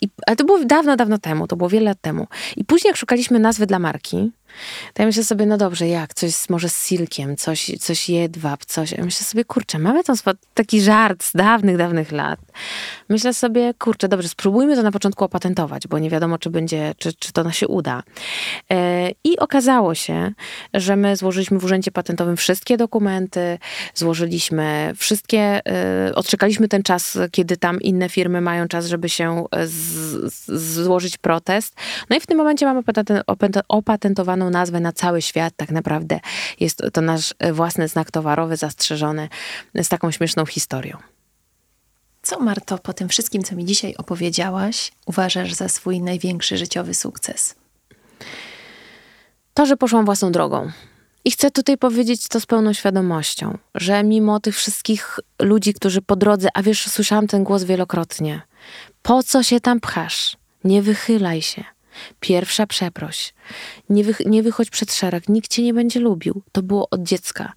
I, 0.00 0.08
ale 0.26 0.36
to 0.36 0.44
było 0.44 0.64
dawno, 0.64 0.96
dawno 0.96 1.18
temu, 1.18 1.46
to 1.46 1.56
było 1.56 1.68
wiele 1.68 1.84
lat 1.84 2.00
temu. 2.00 2.26
I 2.56 2.64
później 2.64 2.88
jak 2.88 2.96
szukaliśmy 2.96 3.38
nazwy 3.38 3.66
dla 3.66 3.78
marki, 3.78 4.30
to 4.92 5.02
ja 5.02 5.06
myślę 5.06 5.24
sobie, 5.24 5.46
no 5.46 5.56
dobrze, 5.56 5.88
jak? 5.88 6.14
Coś 6.14 6.48
może 6.48 6.68
z 6.68 6.86
silkiem, 6.86 7.36
coś, 7.36 7.70
coś 7.80 8.08
jedwab, 8.08 8.64
coś. 8.64 8.92
Ja 8.92 9.04
myślę 9.04 9.26
sobie, 9.26 9.44
kurczę, 9.44 9.78
mamy 9.78 10.04
tam 10.04 10.16
taki 10.54 10.80
żart 10.80 11.24
z 11.24 11.32
dawnych, 11.32 11.76
dawnych 11.76 12.12
lat. 12.12 12.40
Myślę 13.08 13.34
sobie, 13.34 13.74
kurczę, 13.74 14.08
dobrze, 14.08 14.28
spróbujmy 14.28 14.76
to 14.76 14.82
na 14.82 14.92
początku 14.92 15.24
opatentować, 15.24 15.88
bo 15.88 15.98
nie 15.98 16.10
wiadomo, 16.10 16.38
czy 16.38 16.50
będzie, 16.50 16.94
czy, 16.98 17.12
czy 17.12 17.32
to 17.32 17.50
się 17.50 17.68
uda. 17.68 18.02
E, 18.72 19.10
I 19.24 19.38
okazało 19.38 19.94
się, 19.94 20.32
że 20.74 20.96
my 20.96 21.16
złożyliśmy 21.16 21.58
w 21.58 21.64
urzędzie 21.64 21.90
patentowym 21.90 22.36
wszystkie 22.36 22.76
dokumenty, 22.76 23.58
złożyliśmy 23.94 24.92
wszystkie, 24.96 25.60
e, 25.68 26.14
odczekaliśmy 26.14 26.68
ten 26.68 26.82
czas, 26.82 27.18
kiedy 27.30 27.56
tam 27.56 27.80
inne 27.80 28.08
firmy 28.08 28.40
mają 28.40 28.68
czas, 28.68 28.86
żeby 28.86 29.08
się 29.08 29.44
z, 29.64 29.70
z, 30.34 30.50
złożyć 30.84 31.18
protest. 31.18 31.74
No 32.10 32.16
i 32.16 32.20
w 32.20 32.26
tym 32.26 32.38
momencie 32.38 32.66
mamy 32.66 32.82
opatentowaną 33.68 34.43
nazwę 34.50 34.80
na 34.80 34.92
cały 34.92 35.22
świat. 35.22 35.54
Tak 35.56 35.70
naprawdę 35.70 36.20
jest 36.60 36.82
to 36.92 37.00
nasz 37.00 37.34
własny 37.52 37.88
znak 37.88 38.10
towarowy 38.10 38.56
zastrzeżony 38.56 39.28
z 39.74 39.88
taką 39.88 40.10
śmieszną 40.10 40.46
historią. 40.46 40.98
Co, 42.22 42.40
Marto, 42.40 42.78
po 42.78 42.92
tym 42.92 43.08
wszystkim, 43.08 43.42
co 43.42 43.56
mi 43.56 43.64
dzisiaj 43.64 43.94
opowiedziałaś, 43.94 44.92
uważasz 45.06 45.54
za 45.54 45.68
swój 45.68 46.00
największy 46.00 46.58
życiowy 46.58 46.94
sukces? 46.94 47.54
To, 49.54 49.66
że 49.66 49.76
poszłam 49.76 50.04
własną 50.04 50.32
drogą. 50.32 50.70
I 51.24 51.30
chcę 51.30 51.50
tutaj 51.50 51.78
powiedzieć 51.78 52.28
to 52.28 52.40
z 52.40 52.46
pełną 52.46 52.72
świadomością, 52.72 53.58
że 53.74 54.04
mimo 54.04 54.40
tych 54.40 54.56
wszystkich 54.56 55.20
ludzi, 55.42 55.74
którzy 55.74 56.02
po 56.02 56.16
drodze, 56.16 56.48
a 56.54 56.62
wiesz, 56.62 56.86
słyszałam 56.86 57.26
ten 57.26 57.44
głos 57.44 57.64
wielokrotnie, 57.64 58.42
po 59.02 59.22
co 59.22 59.42
się 59.42 59.60
tam 59.60 59.80
pchasz? 59.80 60.36
Nie 60.64 60.82
wychylaj 60.82 61.42
się. 61.42 61.73
Pierwsza 62.20 62.66
przeproś. 62.66 63.34
Nie, 63.88 64.04
wy, 64.04 64.14
nie 64.26 64.42
wychodź 64.42 64.70
przed 64.70 64.94
szereg, 64.94 65.28
nikt 65.28 65.50
cię 65.50 65.62
nie 65.62 65.74
będzie 65.74 66.00
lubił. 66.00 66.42
To 66.52 66.62
było 66.62 66.88
od 66.90 67.02
dziecka. 67.02 67.52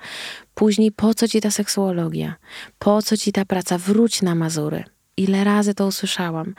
Później 0.53 0.91
po 0.91 1.13
co 1.13 1.27
ci 1.27 1.41
ta 1.41 1.51
seksuologia? 1.51 2.35
Po 2.79 3.01
co 3.01 3.17
ci 3.17 3.31
ta 3.31 3.45
praca? 3.45 3.77
Wróć 3.77 4.21
na 4.21 4.35
Mazury. 4.35 4.83
Ile 5.17 5.43
razy 5.43 5.73
to 5.73 5.88
usłyszałam. 5.88 6.55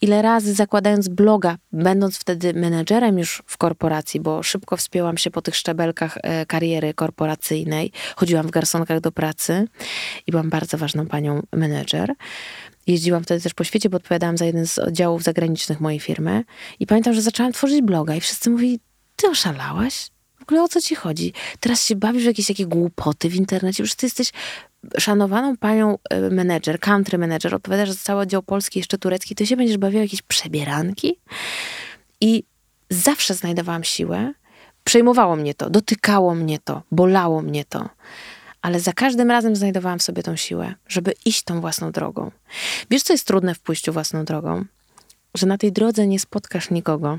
Ile 0.00 0.22
razy 0.22 0.54
zakładając 0.54 1.08
bloga, 1.08 1.56
będąc 1.72 2.18
wtedy 2.18 2.54
menedżerem 2.54 3.18
już 3.18 3.42
w 3.46 3.58
korporacji, 3.58 4.20
bo 4.20 4.42
szybko 4.42 4.76
wspięłam 4.76 5.18
się 5.18 5.30
po 5.30 5.42
tych 5.42 5.56
szczebelkach 5.56 6.18
e, 6.22 6.46
kariery 6.46 6.94
korporacyjnej. 6.94 7.92
Chodziłam 8.16 8.46
w 8.46 8.50
garsonkach 8.50 9.00
do 9.00 9.12
pracy 9.12 9.68
i 10.26 10.30
byłam 10.30 10.50
bardzo 10.50 10.78
ważną 10.78 11.06
panią 11.06 11.42
menedżer. 11.52 12.14
Jeździłam 12.86 13.22
wtedy 13.24 13.40
też 13.40 13.54
po 13.54 13.64
świecie, 13.64 13.88
bo 13.88 13.96
odpowiadałam 13.96 14.38
za 14.38 14.44
jeden 14.44 14.66
z 14.66 14.78
oddziałów 14.78 15.22
zagranicznych 15.22 15.80
mojej 15.80 16.00
firmy. 16.00 16.44
I 16.80 16.86
pamiętam, 16.86 17.14
że 17.14 17.22
zaczęłam 17.22 17.52
tworzyć 17.52 17.82
bloga 17.82 18.14
i 18.14 18.20
wszyscy 18.20 18.50
mówili, 18.50 18.80
ty 19.16 19.28
oszalałaś? 19.28 20.10
W 20.38 20.42
ogóle 20.42 20.62
o 20.62 20.68
co 20.68 20.80
ci 20.80 20.94
chodzi? 20.94 21.32
Teraz 21.60 21.86
się 21.86 21.96
bawisz 21.96 22.22
w 22.22 22.26
jakieś 22.26 22.46
takie 22.46 22.66
głupoty 22.66 23.28
w 23.28 23.34
internecie, 23.34 23.82
przecież 23.82 23.94
ty 23.94 24.06
jesteś 24.06 24.32
szanowaną 24.98 25.56
panią 25.56 25.98
e, 26.10 26.30
menedżer, 26.30 26.80
country 26.80 27.18
menedżer, 27.18 27.54
odpowiadasz 27.54 27.90
za 27.90 28.00
cały 28.02 28.22
oddział 28.22 28.42
polski, 28.42 28.78
jeszcze 28.78 28.98
turecki, 28.98 29.34
ty 29.34 29.46
się 29.46 29.56
będziesz 29.56 29.78
bawiła 29.78 30.02
jakieś 30.02 30.22
przebieranki? 30.22 31.18
I 32.20 32.44
zawsze 32.90 33.34
znajdowałam 33.34 33.84
siłę, 33.84 34.32
przejmowało 34.84 35.36
mnie 35.36 35.54
to, 35.54 35.70
dotykało 35.70 36.34
mnie 36.34 36.58
to, 36.58 36.82
bolało 36.90 37.42
mnie 37.42 37.64
to 37.64 37.88
ale 38.62 38.80
za 38.80 38.92
każdym 38.92 39.30
razem 39.30 39.56
znajdowałam 39.56 39.98
w 39.98 40.02
sobie 40.02 40.22
tą 40.22 40.36
siłę, 40.36 40.74
żeby 40.88 41.14
iść 41.24 41.42
tą 41.42 41.60
własną 41.60 41.92
drogą. 41.92 42.30
Wiesz, 42.90 43.02
co 43.02 43.12
jest 43.12 43.26
trudne 43.26 43.54
w 43.54 43.60
pójściu 43.60 43.92
własną 43.92 44.24
drogą? 44.24 44.64
Że 45.34 45.46
na 45.46 45.58
tej 45.58 45.72
drodze 45.72 46.06
nie 46.06 46.20
spotkasz 46.20 46.70
nikogo, 46.70 47.18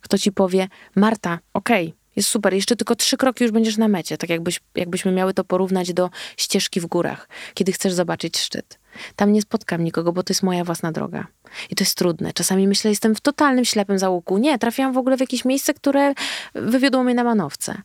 kto 0.00 0.18
ci 0.18 0.32
powie: 0.32 0.68
Marta, 0.96 1.38
okej, 1.54 1.86
okay, 1.86 2.00
jest 2.16 2.28
super, 2.28 2.54
jeszcze 2.54 2.76
tylko 2.76 2.96
trzy 2.96 3.16
kroki 3.16 3.44
już 3.44 3.52
będziesz 3.52 3.76
na 3.76 3.88
mecie. 3.88 4.18
Tak 4.18 4.30
jakbyś, 4.30 4.60
jakbyśmy 4.74 5.12
miały 5.12 5.34
to 5.34 5.44
porównać 5.44 5.92
do 5.92 6.10
ścieżki 6.36 6.80
w 6.80 6.86
górach, 6.86 7.28
kiedy 7.54 7.72
chcesz 7.72 7.92
zobaczyć 7.92 8.38
szczyt. 8.38 8.79
Tam 9.16 9.32
nie 9.32 9.42
spotkam 9.42 9.84
nikogo, 9.84 10.12
bo 10.12 10.22
to 10.22 10.30
jest 10.30 10.42
moja 10.42 10.64
własna 10.64 10.92
droga. 10.92 11.26
I 11.70 11.74
to 11.74 11.84
jest 11.84 11.98
trudne. 11.98 12.32
Czasami 12.32 12.68
myślę, 12.68 12.90
jestem 12.90 13.14
w 13.14 13.20
totalnym 13.20 13.64
ślepym 13.64 13.98
załuku. 13.98 14.38
Nie, 14.38 14.58
trafiłam 14.58 14.92
w 14.92 14.98
ogóle 14.98 15.16
w 15.16 15.20
jakieś 15.20 15.44
miejsce, 15.44 15.74
które 15.74 16.14
wywiodło 16.54 17.04
mnie 17.04 17.14
na 17.14 17.24
manowce. 17.24 17.82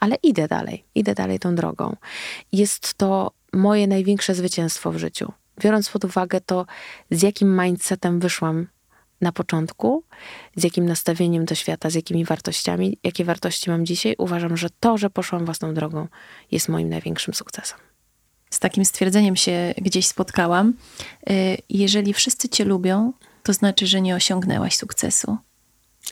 Ale 0.00 0.16
idę 0.22 0.48
dalej, 0.48 0.84
idę 0.94 1.14
dalej 1.14 1.38
tą 1.38 1.54
drogą. 1.54 1.96
Jest 2.52 2.94
to 2.94 3.30
moje 3.52 3.86
największe 3.86 4.34
zwycięstwo 4.34 4.92
w 4.92 4.98
życiu. 4.98 5.32
Biorąc 5.60 5.90
pod 5.90 6.04
uwagę 6.04 6.40
to, 6.40 6.66
z 7.10 7.22
jakim 7.22 7.60
mindsetem 7.62 8.20
wyszłam 8.20 8.66
na 9.20 9.32
początku, 9.32 10.04
z 10.56 10.64
jakim 10.64 10.86
nastawieniem 10.86 11.44
do 11.44 11.54
świata, 11.54 11.90
z 11.90 11.94
jakimi 11.94 12.24
wartościami, 12.24 12.98
jakie 13.04 13.24
wartości 13.24 13.70
mam 13.70 13.86
dzisiaj, 13.86 14.14
uważam, 14.18 14.56
że 14.56 14.68
to, 14.80 14.98
że 14.98 15.10
poszłam 15.10 15.44
własną 15.44 15.74
drogą, 15.74 16.08
jest 16.50 16.68
moim 16.68 16.88
największym 16.88 17.34
sukcesem. 17.34 17.85
Z 18.50 18.58
takim 18.58 18.84
stwierdzeniem 18.84 19.36
się 19.36 19.74
gdzieś 19.78 20.06
spotkałam. 20.06 20.74
Y, 21.30 21.56
jeżeli 21.68 22.14
wszyscy 22.14 22.48
cię 22.48 22.64
lubią, 22.64 23.12
to 23.42 23.52
znaczy, 23.52 23.86
że 23.86 24.00
nie 24.00 24.14
osiągnęłaś 24.14 24.76
sukcesu. 24.76 25.38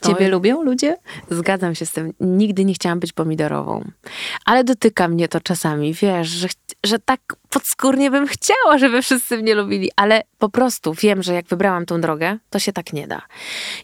Ciebie 0.01 0.25
Oj. 0.25 0.31
lubią 0.31 0.63
ludzie? 0.63 0.97
Zgadzam 1.31 1.75
się 1.75 1.87
z 1.87 1.93
tym. 1.93 2.13
Nigdy 2.21 2.65
nie 2.65 2.75
chciałam 2.75 3.01
być 3.01 3.13
pomidorową. 3.13 3.85
Ale 4.45 4.65
dotyka 4.65 5.09
mnie 5.09 5.29
to 5.29 5.41
czasami, 5.41 5.95
wiesz, 5.95 6.29
że, 6.29 6.49
że 6.85 6.99
tak 6.99 7.21
podskórnie 7.51 8.11
bym 8.11 8.27
chciała, 8.27 8.79
żeby 8.79 9.03
wszyscy 9.03 9.39
mnie 9.39 9.55
lubili, 9.55 9.91
ale 9.97 10.23
po 10.39 10.49
prostu 10.49 10.95
wiem, 10.95 11.23
że 11.23 11.35
jak 11.35 11.47
wybrałam 11.47 11.87
tą 11.87 12.01
drogę, 12.01 12.39
to 12.51 12.59
się 12.59 12.73
tak 12.73 12.93
nie 12.93 13.07
da. 13.07 13.23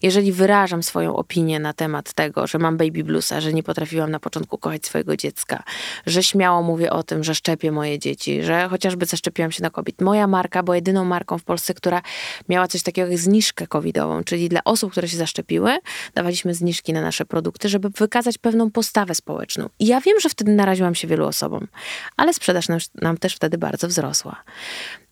Jeżeli 0.03 0.33
wyrażam 0.33 0.83
swoją 0.83 1.17
opinię 1.17 1.61
na 1.61 1.73
temat 1.73 2.13
tego, 2.13 2.47
że 2.47 2.59
mam 2.59 2.77
baby 2.77 3.05
bluesa, 3.05 3.41
że 3.41 3.53
nie 3.53 3.63
potrafiłam 3.63 4.11
na 4.11 4.21
początku 4.21 4.59
kochać 4.59 4.87
swojego 4.87 5.17
dziecka, 5.17 5.63
że 6.07 6.23
śmiało 6.23 6.63
mówię 6.63 6.91
o 6.91 7.03
tym, 7.03 7.25
że 7.25 7.35
szczepię 7.35 7.73
moje 7.73 7.99
dzieci, 7.99 8.43
że 8.43 8.69
chociażby 8.69 9.07
zaszczepiłam 9.07 9.53
się 9.53 9.63
na 9.63 9.71
kobiet. 9.71 10.01
Moja 10.01 10.27
marka 10.27 10.63
była 10.63 10.77
jedyną 10.77 11.05
marką 11.05 11.39
w 11.39 11.45
Polsce, 11.45 11.75
która 11.75 12.03
miała 12.49 12.69
coś 12.69 12.83
takiego 12.83 13.09
jak 13.09 13.19
zniżkę 13.19 13.67
covidową, 13.67 14.25
czyli 14.25 14.49
dla 14.49 14.65
osób, 14.65 14.93
które 14.93 15.09
się 15.09 15.17
zaszczepiły, 15.17 15.79
dawaliśmy 16.15 16.55
zniżki 16.55 16.93
na 16.93 17.03
nasze 17.03 17.25
produkty, 17.25 17.69
żeby 17.69 17.91
wykazać 17.91 18.39
pewną 18.39 18.71
postawę 18.71 19.15
społeczną. 19.15 19.69
I 19.79 19.87
ja 19.87 20.01
wiem, 20.01 20.21
że 20.21 20.29
wtedy 20.29 20.53
naraziłam 20.53 20.95
się 20.95 21.09
wielu 21.09 21.27
osobom, 21.27 21.69
ale 22.17 22.35
sprzedaż 22.35 22.69
nam, 22.69 22.79
nam 22.95 23.19
też 23.19 23.35
wtedy 23.35 23.59
bardzo 23.59 23.89
wzrosła. 23.89 24.43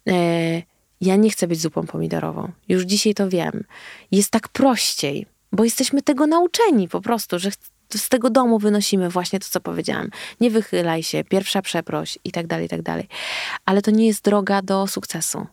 E, 0.08 0.62
ja 1.00 1.16
nie 1.16 1.30
chcę 1.30 1.46
być 1.46 1.60
zupą 1.60 1.86
pomidorową. 1.86 2.52
Już 2.68 2.82
dzisiaj 2.82 3.14
to 3.14 3.28
wiem. 3.28 3.64
Jest 4.10 4.30
tak 4.30 4.48
prościej, 4.48 5.26
bo 5.52 5.64
jesteśmy 5.64 6.02
tego 6.02 6.26
nauczeni 6.26 6.88
po 6.88 7.00
prostu, 7.00 7.38
że 7.38 7.50
z 7.96 8.08
tego 8.08 8.30
domu 8.30 8.58
wynosimy 8.58 9.10
właśnie 9.10 9.40
to, 9.40 9.46
co 9.50 9.60
powiedziałam. 9.60 10.10
Nie 10.40 10.50
wychylaj 10.50 11.02
się, 11.02 11.24
pierwsza 11.24 11.62
przeproś 11.62 12.18
i 12.24 12.32
tak 12.32 12.46
dalej, 12.46 12.66
i 12.66 12.68
tak 12.68 12.82
dalej. 12.82 13.08
Ale 13.64 13.82
to 13.82 13.90
nie 13.90 14.06
jest 14.06 14.24
droga 14.24 14.62
do 14.62 14.86
sukcesu. 14.86 15.46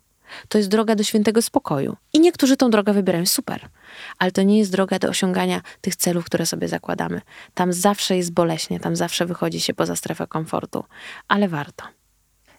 To 0.47 0.57
jest 0.57 0.69
droga 0.69 0.95
do 0.95 1.03
świętego 1.03 1.41
spokoju. 1.41 1.95
I 2.13 2.19
niektórzy 2.19 2.57
tą 2.57 2.69
drogę 2.69 2.93
wybierają 2.93 3.25
super, 3.25 3.69
ale 4.17 4.31
to 4.31 4.43
nie 4.43 4.59
jest 4.59 4.71
droga 4.71 4.99
do 4.99 5.09
osiągania 5.09 5.61
tych 5.81 5.95
celów, 5.95 6.25
które 6.25 6.45
sobie 6.45 6.67
zakładamy. 6.67 7.21
Tam 7.53 7.73
zawsze 7.73 8.17
jest 8.17 8.33
boleśnie, 8.33 8.79
tam 8.79 8.95
zawsze 8.95 9.25
wychodzi 9.25 9.59
się 9.59 9.73
poza 9.73 9.95
strefę 9.95 10.27
komfortu, 10.27 10.83
ale 11.27 11.47
warto. 11.47 11.83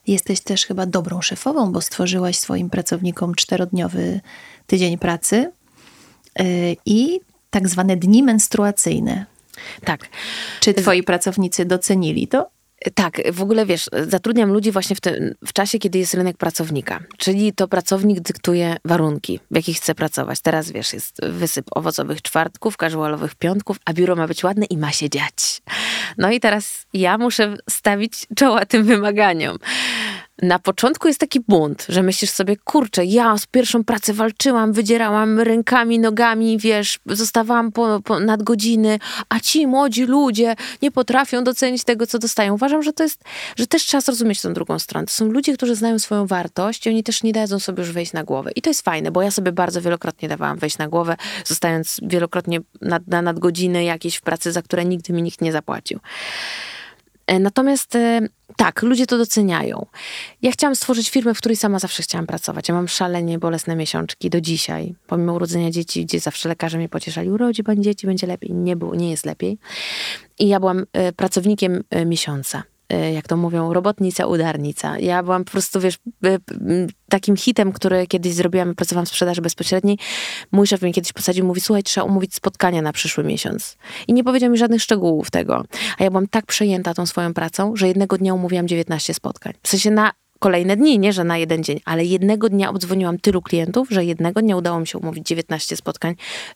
Jesteś 0.07 0.41
też 0.41 0.67
chyba 0.67 0.87
dobrą 0.87 1.23
szefową, 1.23 1.73
bo 1.73 1.81
stworzyłaś 1.81 2.39
swoim 2.39 2.71
pracownikom 2.71 3.35
czterodniowy 3.35 4.21
tydzień 4.67 4.99
pracy 4.99 5.53
yy, 6.39 6.45
i 6.87 7.21
tak 7.51 7.69
zwane 7.69 7.97
dni 7.97 8.23
menstruacyjne. 8.23 9.27
Tak. 9.85 10.09
Czy 10.61 10.75
twoi 10.75 11.03
pracownicy 11.03 11.65
docenili 11.65 12.29
to? 12.29 12.56
Tak, 12.95 13.33
w 13.33 13.43
ogóle 13.43 13.67
wiesz, 13.67 13.91
zatrudniam 14.09 14.53
ludzi 14.53 14.73
właśnie 14.73 14.97
w, 14.97 15.01
te, 15.01 15.35
w 15.47 15.53
czasie, 15.53 15.79
kiedy 15.79 15.99
jest 15.99 16.15
rynek 16.15 16.37
pracownika. 16.37 17.01
Czyli 17.17 17.53
to 17.53 17.69
pracownik 17.69 18.21
dyktuje 18.21 18.77
warunki, 18.85 19.41
w 19.51 19.57
jakich 19.57 19.77
chce 19.77 19.95
pracować. 19.95 20.41
Teraz 20.41 20.71
wiesz, 20.71 20.93
jest 20.93 21.21
wysyp 21.23 21.67
owocowych 21.71 22.23
czwartków, 22.23 22.77
casualowych 22.77 23.35
piątków, 23.35 23.77
a 23.85 23.93
biuro 23.93 24.17
ma 24.17 24.29
być 24.29 24.45
ładne 24.45 24.67
i 24.67 24.79
ma 24.79 24.93
się 24.93 25.11
dziać. 25.11 25.63
No 26.19 26.31
i 26.31 26.41
teraz 26.41 26.87
ja 26.93 27.19
muszę 27.19 27.57
stawić 27.71 28.27
czoła 28.37 28.67
tym 28.67 28.85
wymaganiom 28.85 29.59
na 30.43 30.59
początku 30.59 31.09
jest 31.09 31.21
taki 31.21 31.41
bunt, 31.41 31.87
że 31.89 32.03
myślisz 32.03 32.31
sobie, 32.31 32.57
kurczę, 32.57 33.05
ja 33.05 33.39
z 33.39 33.47
pierwszą 33.47 33.85
pracę 33.85 34.13
walczyłam, 34.13 34.73
wydzierałam 34.73 35.41
rękami, 35.41 35.99
nogami, 35.99 36.59
wiesz, 36.59 36.99
zostawałam 37.07 37.73
po, 37.73 38.01
po 38.05 38.21
nadgodziny, 38.21 38.99
a 39.29 39.41
ci 39.41 39.67
młodzi 39.67 40.05
ludzie 40.05 40.57
nie 40.83 40.91
potrafią 40.91 41.45
docenić 41.45 41.85
tego, 41.85 42.07
co 42.07 42.19
dostają. 42.19 42.55
Uważam, 42.55 42.83
że 42.83 42.93
to 42.93 43.03
jest, 43.03 43.25
że 43.57 43.67
też 43.67 43.85
trzeba 43.85 44.01
zrozumieć 44.01 44.41
tą 44.41 44.53
drugą 44.53 44.79
stronę. 44.79 45.07
To 45.07 45.13
są 45.13 45.27
ludzie, 45.27 45.55
którzy 45.55 45.75
znają 45.75 45.99
swoją 45.99 46.27
wartość 46.27 46.87
i 46.87 46.91
oni 46.91 47.03
też 47.03 47.23
nie 47.23 47.33
dadzą 47.33 47.59
sobie 47.59 47.83
już 47.83 47.93
wejść 47.93 48.13
na 48.13 48.25
głowę. 48.25 48.51
I 48.57 48.63
to 48.63 48.71
jest 48.71 48.83
fajne, 48.83 49.11
bo 49.11 49.23
ja 49.23 49.31
sobie 49.31 49.53
bardzo 49.53 49.83
wielokrotnie 49.83 50.29
dawałam 50.29 50.59
wejść 50.59 50.79
na 50.79 50.89
głowę, 50.89 51.17
zostając 51.45 52.01
wielokrotnie 52.03 52.61
na, 52.81 53.01
na 53.07 53.23
nadgodziny 53.23 53.85
jakieś 53.85 54.17
w 54.17 54.21
pracy, 54.23 54.53
za 54.53 54.63
które 54.63 54.85
nigdy 54.85 55.13
mi 55.13 55.23
nikt 55.23 55.41
nie 55.41 55.53
zapłacił. 55.53 56.01
E, 57.27 57.39
natomiast 57.39 57.97
e, 57.97 58.21
tak, 58.57 58.83
ludzie 58.83 59.07
to 59.07 59.19
doceniają. 59.19 59.87
Ja 60.43 60.51
chciałam 60.51 60.77
stworzyć 60.77 61.11
firmę, 61.11 61.35
w 61.35 61.39
której 61.39 61.57
sama 61.57 61.79
zawsze 61.79 62.03
chciałam 62.03 62.27
pracować. 62.27 62.69
Ja 62.69 62.75
mam 62.75 62.89
szalenie 62.89 63.39
bolesne 63.39 63.77
miesiączki 63.77 64.31
do 64.31 64.41
dzisiaj. 64.41 64.95
Pomimo 65.07 65.33
urodzenia 65.33 65.71
dzieci, 65.71 66.05
gdzie 66.05 66.21
zawsze 66.21 66.49
lekarze 66.49 66.79
mnie 66.79 66.89
pocieszali, 66.89 67.31
urodzi 67.31 67.65
pani 67.65 67.81
dzieci, 67.83 68.07
będzie 68.07 68.27
lepiej. 68.27 68.53
Nie, 68.53 68.77
było, 68.77 68.95
nie 68.95 69.11
jest 69.11 69.27
lepiej. 69.27 69.59
I 70.39 70.49
ja 70.49 70.61
byłam 70.61 70.85
e, 70.93 71.13
pracownikiem 71.13 71.85
miesiąca. 72.07 72.63
Y, 72.93 73.13
jak 73.13 73.29
to 73.29 73.37
mówią, 73.37 73.73
robotnica, 73.73 74.27
udarnica. 74.27 74.99
Ja 74.99 75.23
byłam 75.23 75.45
po 75.45 75.51
prostu, 75.51 75.81
wiesz, 75.81 75.99
takim 77.09 77.37
hitem, 77.37 77.73
który 77.73 78.07
kiedyś 78.07 78.35
zrobiłam, 78.35 78.75
pracowałam 78.75 79.07
w 79.07 79.09
sprzedaży 79.09 79.41
bezpośredniej. 79.41 79.99
Mój 80.53 80.67
szef 80.67 80.83
mnie 80.83 80.93
kiedyś 80.93 81.13
posadził, 81.13 81.47
mówi, 81.47 81.61
słuchaj, 81.61 81.83
trzeba 81.83 82.07
umówić 82.07 82.35
spotkania 82.35 82.83
na 82.83 82.93
przyszły 82.93 83.25
miesiąc. 83.25 83.77
I 84.09 84.13
nie 84.13 84.25
powiedział 84.25 84.51
mi 84.51 84.59
żadnych 84.59 84.83
szczegółów 84.83 85.31
tego. 85.31 85.65
A 85.99 86.05
ja 86.05 86.11
byłam 86.11 86.27
tak 86.27 86.47
przejęta 86.47 86.95
tą 86.95 87.07
swoją 87.07 87.35
pracą, 87.35 87.77
że 87.77 87.89
jednego 87.89 88.19
dnia 88.19 88.35
umówiłam 88.35 88.69
19 88.69 89.15
spotkań. 89.15 89.53
W 89.63 89.69
sensie 89.69 89.91
na 89.91 90.13
kolejne 90.39 90.77
dni, 90.77 90.99
nie 90.99 91.13
że 91.13 91.25
na 91.25 91.39
jeden 91.39 91.65
dzień, 91.65 91.81
ale 91.85 92.05
jednego 92.05 92.49
dnia 92.49 92.71
obdzwoniłam 92.71 93.19
tylu 93.19 93.43
klientów, 93.43 93.89
że 93.91 94.05
jednego 94.05 94.43
dnia 94.43 94.57
udało 94.57 94.81
mi 94.81 94.87
się 94.87 94.99
umówić 94.99 95.27
19 95.27 95.77
spotkań 95.77 96.15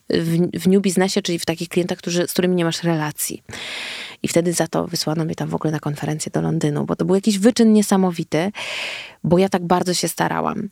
w, 0.09 0.59
w 0.59 0.67
new 0.67 0.81
biznesie, 0.81 1.21
czyli 1.21 1.39
w 1.39 1.45
takich 1.45 1.69
klientach, 1.69 1.97
którzy, 1.97 2.27
z 2.27 2.31
którymi 2.33 2.55
nie 2.55 2.65
masz 2.65 2.83
relacji. 2.83 3.43
I 4.23 4.27
wtedy 4.27 4.53
za 4.53 4.67
to 4.67 4.87
wysłano 4.87 5.25
mnie 5.25 5.35
tam 5.35 5.49
w 5.49 5.55
ogóle 5.55 5.71
na 5.71 5.79
konferencję 5.79 6.31
do 6.31 6.41
Londynu, 6.41 6.85
bo 6.85 6.95
to 6.95 7.05
był 7.05 7.15
jakiś 7.15 7.39
wyczyn 7.39 7.73
niesamowity, 7.73 8.51
bo 9.23 9.37
ja 9.37 9.49
tak 9.49 9.65
bardzo 9.65 9.93
się 9.93 10.07
starałam. 10.07 10.69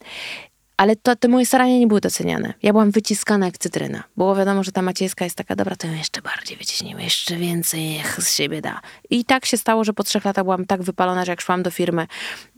Ale 0.80 0.96
to, 0.96 1.16
te 1.16 1.28
moje 1.28 1.46
starania 1.46 1.78
nie 1.78 1.88
były 1.88 2.02
doceniane. 2.02 2.54
Ja 2.64 2.72
byłam 2.72 2.92
wyciskana 2.92 3.46
jak 3.46 3.58
cytryna. 3.58 4.04
Było 4.18 4.36
wiadomo, 4.36 4.64
że 4.64 4.72
ta 4.72 4.82
maciejska 4.82 5.26
jest 5.26 5.38
taka 5.38 5.56
dobra, 5.56 5.76
to 5.76 5.88
ją 5.88 5.94
jeszcze 5.94 6.22
bardziej 6.22 6.58
wyciśnijmy, 6.58 7.04
jeszcze 7.04 7.36
więcej 7.36 7.90
niech 7.90 8.22
z 8.22 8.36
siebie 8.36 8.62
da. 8.62 8.82
I 9.10 9.26
tak 9.26 9.46
się 9.46 9.58
stało, 9.58 9.84
że 9.84 9.94
po 9.94 10.04
trzech 10.04 10.26
latach 10.26 10.44
byłam 10.44 10.66
tak 10.66 10.84
wypalona, 10.84 11.26
że 11.26 11.32
jak 11.32 11.42
szłam 11.42 11.64
do 11.64 11.72
firmy, 11.72 12.08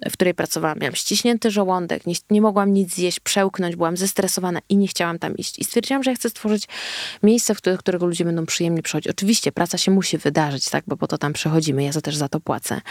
w 0.09 0.13
której 0.13 0.33
pracowałam, 0.33 0.79
miałam 0.79 0.95
ściśnięty 0.95 1.51
żołądek, 1.51 2.05
nie, 2.05 2.13
nie 2.29 2.41
mogłam 2.41 2.73
nic 2.73 2.95
zjeść, 2.95 3.19
przełknąć, 3.19 3.75
byłam 3.75 3.97
zestresowana 3.97 4.59
i 4.69 4.77
nie 4.77 4.87
chciałam 4.87 5.19
tam 5.19 5.37
iść. 5.37 5.59
I 5.59 5.63
stwierdziłam, 5.63 6.03
że 6.03 6.11
ja 6.11 6.15
chcę 6.15 6.29
stworzyć 6.29 6.67
miejsce, 7.23 7.55
w 7.55 7.57
którym, 7.57 7.77
którego 7.77 8.05
ludzie 8.05 8.25
będą 8.25 8.45
przyjemnie 8.45 8.81
przychodzić. 8.81 9.07
Oczywiście 9.07 9.51
praca 9.51 9.77
się 9.77 9.91
musi 9.91 10.17
wydarzyć, 10.17 10.69
tak, 10.69 10.83
bo 10.87 10.97
po 10.97 11.07
to 11.07 11.17
tam 11.17 11.33
przychodzimy, 11.33 11.83
ja 11.83 11.91
za 11.91 12.01
też 12.01 12.15
za 12.15 12.29
to 12.29 12.39
płacę. 12.39 12.81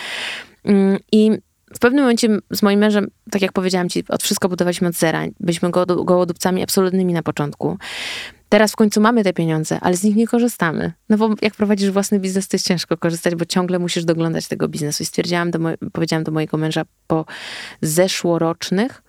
Mm, 0.65 0.99
I 1.13 1.31
w 1.75 1.79
pewnym 1.79 2.03
momencie 2.03 2.29
z 2.51 2.63
moim 2.63 2.81
mężem, 2.81 3.11
tak 3.31 3.43
jak 3.43 3.53
powiedziałam 3.53 3.89
ci, 3.89 4.05
od 4.09 4.23
wszystko 4.23 4.49
budowaliśmy 4.49 4.89
od 4.89 4.95
zera. 4.95 5.23
Byliśmy 5.41 5.71
gołodupcami 6.05 6.63
absolutnymi 6.63 7.13
na 7.13 7.23
początku. 7.23 7.79
Teraz 8.49 8.73
w 8.73 8.77
końcu 8.77 9.01
mamy 9.01 9.25
te 9.25 9.33
pieniądze, 9.33 9.79
ale 9.81 9.97
z 9.97 10.05
nich 10.05 10.17
nie 10.17 10.27
korzystamy. 10.27 10.93
No 11.09 11.17
bo 11.17 11.35
jak 11.43 11.55
prowadzisz 11.55 11.91
własny 11.91 12.21
biznes, 12.21 12.49
to 12.49 12.55
jest 12.57 12.67
ciężko 12.67 12.97
korzystać, 12.97 13.35
bo 13.35 13.45
ciągle 13.45 13.79
musisz 13.79 14.05
doglądać 14.05 14.49
tego 14.49 14.69
biznesu. 14.69 15.03
I 15.03 15.07
stwierdziłam, 15.07 15.51
do 15.51 15.59
powiedziałam 15.93 16.25
do 16.25 16.33
mojego 16.33 16.57
męża 16.57 16.83
po 17.07 17.25
zeszłorocznych, 17.83 19.03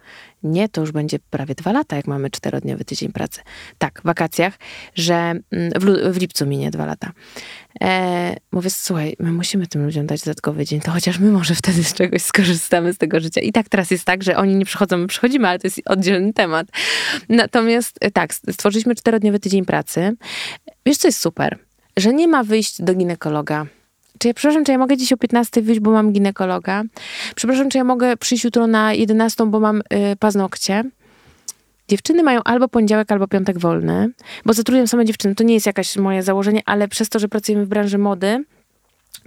nie, 0.44 0.70
to 0.70 0.82
już 0.82 0.92
będzie 0.92 1.20
prawie 1.20 1.56
dwa 1.56 1.72
lata, 1.72 1.96
jak 1.96 2.08
mamy 2.08 2.30
czterodniowy 2.30 2.86
tydzień 2.86 3.12
pracy. 3.12 3.42
Tak, 3.78 4.02
w 4.02 4.06
wakacjach, 4.06 4.54
że 4.96 5.14
mm, 5.14 5.42
w, 5.52 6.14
w 6.14 6.18
lipcu 6.18 6.46
minie 6.46 6.72
dwa 6.72 6.86
lata. 6.86 7.12
E, 7.82 8.36
mówię, 8.52 8.70
słuchaj, 8.70 9.16
my 9.20 9.32
musimy 9.32 9.68
tym 9.68 9.86
ludziom 9.86 10.06
dać 10.06 10.22
dodatkowy 10.22 10.66
dzień, 10.66 10.82
to 10.82 10.92
chociaż 10.92 11.20
my 11.20 11.32
może 11.32 11.56
wtedy 11.56 11.84
z 11.84 11.94
czegoś 11.94 12.22
skorzystamy 12.22 12.94
z 12.94 12.98
tego 12.98 13.20
życia. 13.20 13.42
I 13.42 13.52
tak 13.52 13.70
teraz 13.70 13.92
jest 13.92 14.06
tak, 14.06 14.24
że 14.24 14.38
oni 14.38 14.56
nie 14.56 14.66
przychodzą, 14.66 14.98
my 14.98 15.08
przychodzimy, 15.08 15.48
ale 15.48 15.60
to 15.60 15.68
jest 15.68 15.82
oddzielny 15.86 16.34
temat. 16.34 16.68
Natomiast 17.30 17.98
e, 18.02 18.12
tak, 18.12 18.34
stworzyliśmy 18.34 18.96
czterodniowy 18.96 19.40
tydzień 19.40 19.66
pracy. 19.66 20.16
Wiesz, 20.86 20.98
co 20.98 21.08
jest 21.08 21.20
super? 21.20 21.58
Że 21.98 22.14
nie 22.14 22.28
ma 22.28 22.44
wyjść 22.44 22.82
do 22.82 22.96
ginekologa 22.96 23.66
czy 24.22 24.28
ja, 24.28 24.34
przepraszam, 24.34 24.66
czy 24.66 24.72
ja 24.72 24.78
mogę 24.78 24.98
dziś 24.98 25.14
o 25.14 25.18
15 25.18 25.62
wyjść, 25.62 25.82
bo 25.82 25.92
mam 25.92 26.14
ginekologa? 26.14 26.84
Przepraszam, 27.36 27.70
czy 27.70 27.78
ja 27.78 27.84
mogę 27.84 28.18
przyjść 28.18 28.44
jutro 28.44 28.68
na 28.68 28.94
11, 28.94 29.46
bo 29.46 29.60
mam 29.60 29.80
y, 29.80 30.16
paznokcie? 30.20 30.84
Dziewczyny 31.88 32.24
mają 32.24 32.44
albo 32.44 32.68
poniedziałek, 32.68 33.12
albo 33.12 33.28
piątek 33.28 33.60
wolny, 33.60 34.10
bo 34.46 34.54
zatrudniam 34.54 34.88
same 34.88 35.06
dziewczyny. 35.06 35.36
To 35.36 35.44
nie 35.44 35.54
jest 35.54 35.66
jakaś 35.66 35.98
moje 35.98 36.24
założenie, 36.24 36.62
ale 36.66 36.88
przez 36.88 37.10
to, 37.10 37.20
że 37.20 37.28
pracujemy 37.28 37.66
w 37.66 37.70
branży 37.70 37.98
mody, 37.98 38.44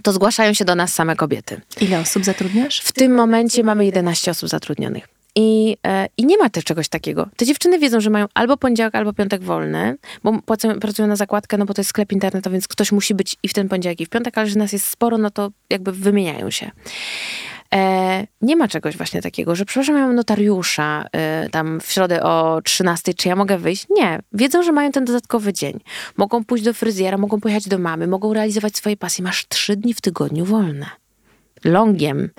to 0.03 0.13
zgłaszają 0.13 0.53
się 0.53 0.65
do 0.65 0.75
nas 0.75 0.93
same 0.93 1.15
kobiety. 1.15 1.61
Ile 1.81 1.99
osób 1.99 2.25
zatrudniasz? 2.25 2.79
W 2.79 2.91
tym 2.91 3.15
momencie 3.15 3.63
mamy 3.63 3.85
11 3.85 4.31
osób 4.31 4.49
zatrudnionych. 4.49 5.14
I, 5.35 5.77
e, 5.87 6.07
I 6.17 6.25
nie 6.25 6.37
ma 6.37 6.49
też 6.49 6.63
czegoś 6.63 6.89
takiego. 6.89 7.27
Te 7.37 7.45
dziewczyny 7.45 7.79
wiedzą, 7.79 7.99
że 7.99 8.09
mają 8.09 8.25
albo 8.33 8.57
poniedziałek, 8.57 8.95
albo 8.95 9.13
piątek 9.13 9.43
wolny, 9.43 9.97
bo 10.23 10.41
płacą, 10.41 10.79
pracują 10.79 11.07
na 11.07 11.15
zakładkę, 11.15 11.57
no 11.57 11.65
bo 11.65 11.73
to 11.73 11.81
jest 11.81 11.89
sklep 11.89 12.11
internetowy, 12.11 12.53
więc 12.53 12.67
ktoś 12.67 12.91
musi 12.91 13.15
być 13.15 13.35
i 13.43 13.47
w 13.47 13.53
ten 13.53 13.69
poniedziałek, 13.69 14.01
i 14.01 14.05
w 14.05 14.09
piątek, 14.09 14.37
ale 14.37 14.47
że 14.47 14.59
nas 14.59 14.73
jest 14.73 14.85
sporo, 14.85 15.17
no 15.17 15.29
to 15.29 15.51
jakby 15.69 15.91
wymieniają 15.91 16.49
się. 16.49 16.71
E, 17.73 18.27
nie 18.41 18.55
ma 18.55 18.67
czegoś 18.67 18.97
właśnie 18.97 19.21
takiego, 19.21 19.55
że 19.55 19.65
przepraszam, 19.65 19.95
ja 19.95 20.05
mam 20.05 20.15
notariusza 20.15 21.05
e, 21.11 21.49
tam 21.49 21.79
w 21.79 21.91
środę 21.91 22.23
o 22.23 22.61
13, 22.63 23.13
czy 23.13 23.27
ja 23.27 23.35
mogę 23.35 23.57
wyjść? 23.57 23.85
Nie. 23.89 24.19
Wiedzą, 24.33 24.63
że 24.63 24.71
mają 24.71 24.91
ten 24.91 25.05
dodatkowy 25.05 25.53
dzień. 25.53 25.79
Mogą 26.17 26.43
pójść 26.43 26.63
do 26.63 26.73
fryzjera, 26.73 27.17
mogą 27.17 27.41
pojechać 27.41 27.67
do 27.67 27.77
mamy, 27.77 28.07
mogą 28.07 28.33
realizować 28.33 28.77
swoje 28.77 28.97
pasje. 28.97 29.23
Masz 29.23 29.47
trzy 29.47 29.75
dni 29.75 29.93
w 29.93 30.01
tygodniu 30.01 30.45
wolne. 30.45 31.04
Longiem, 31.63 32.29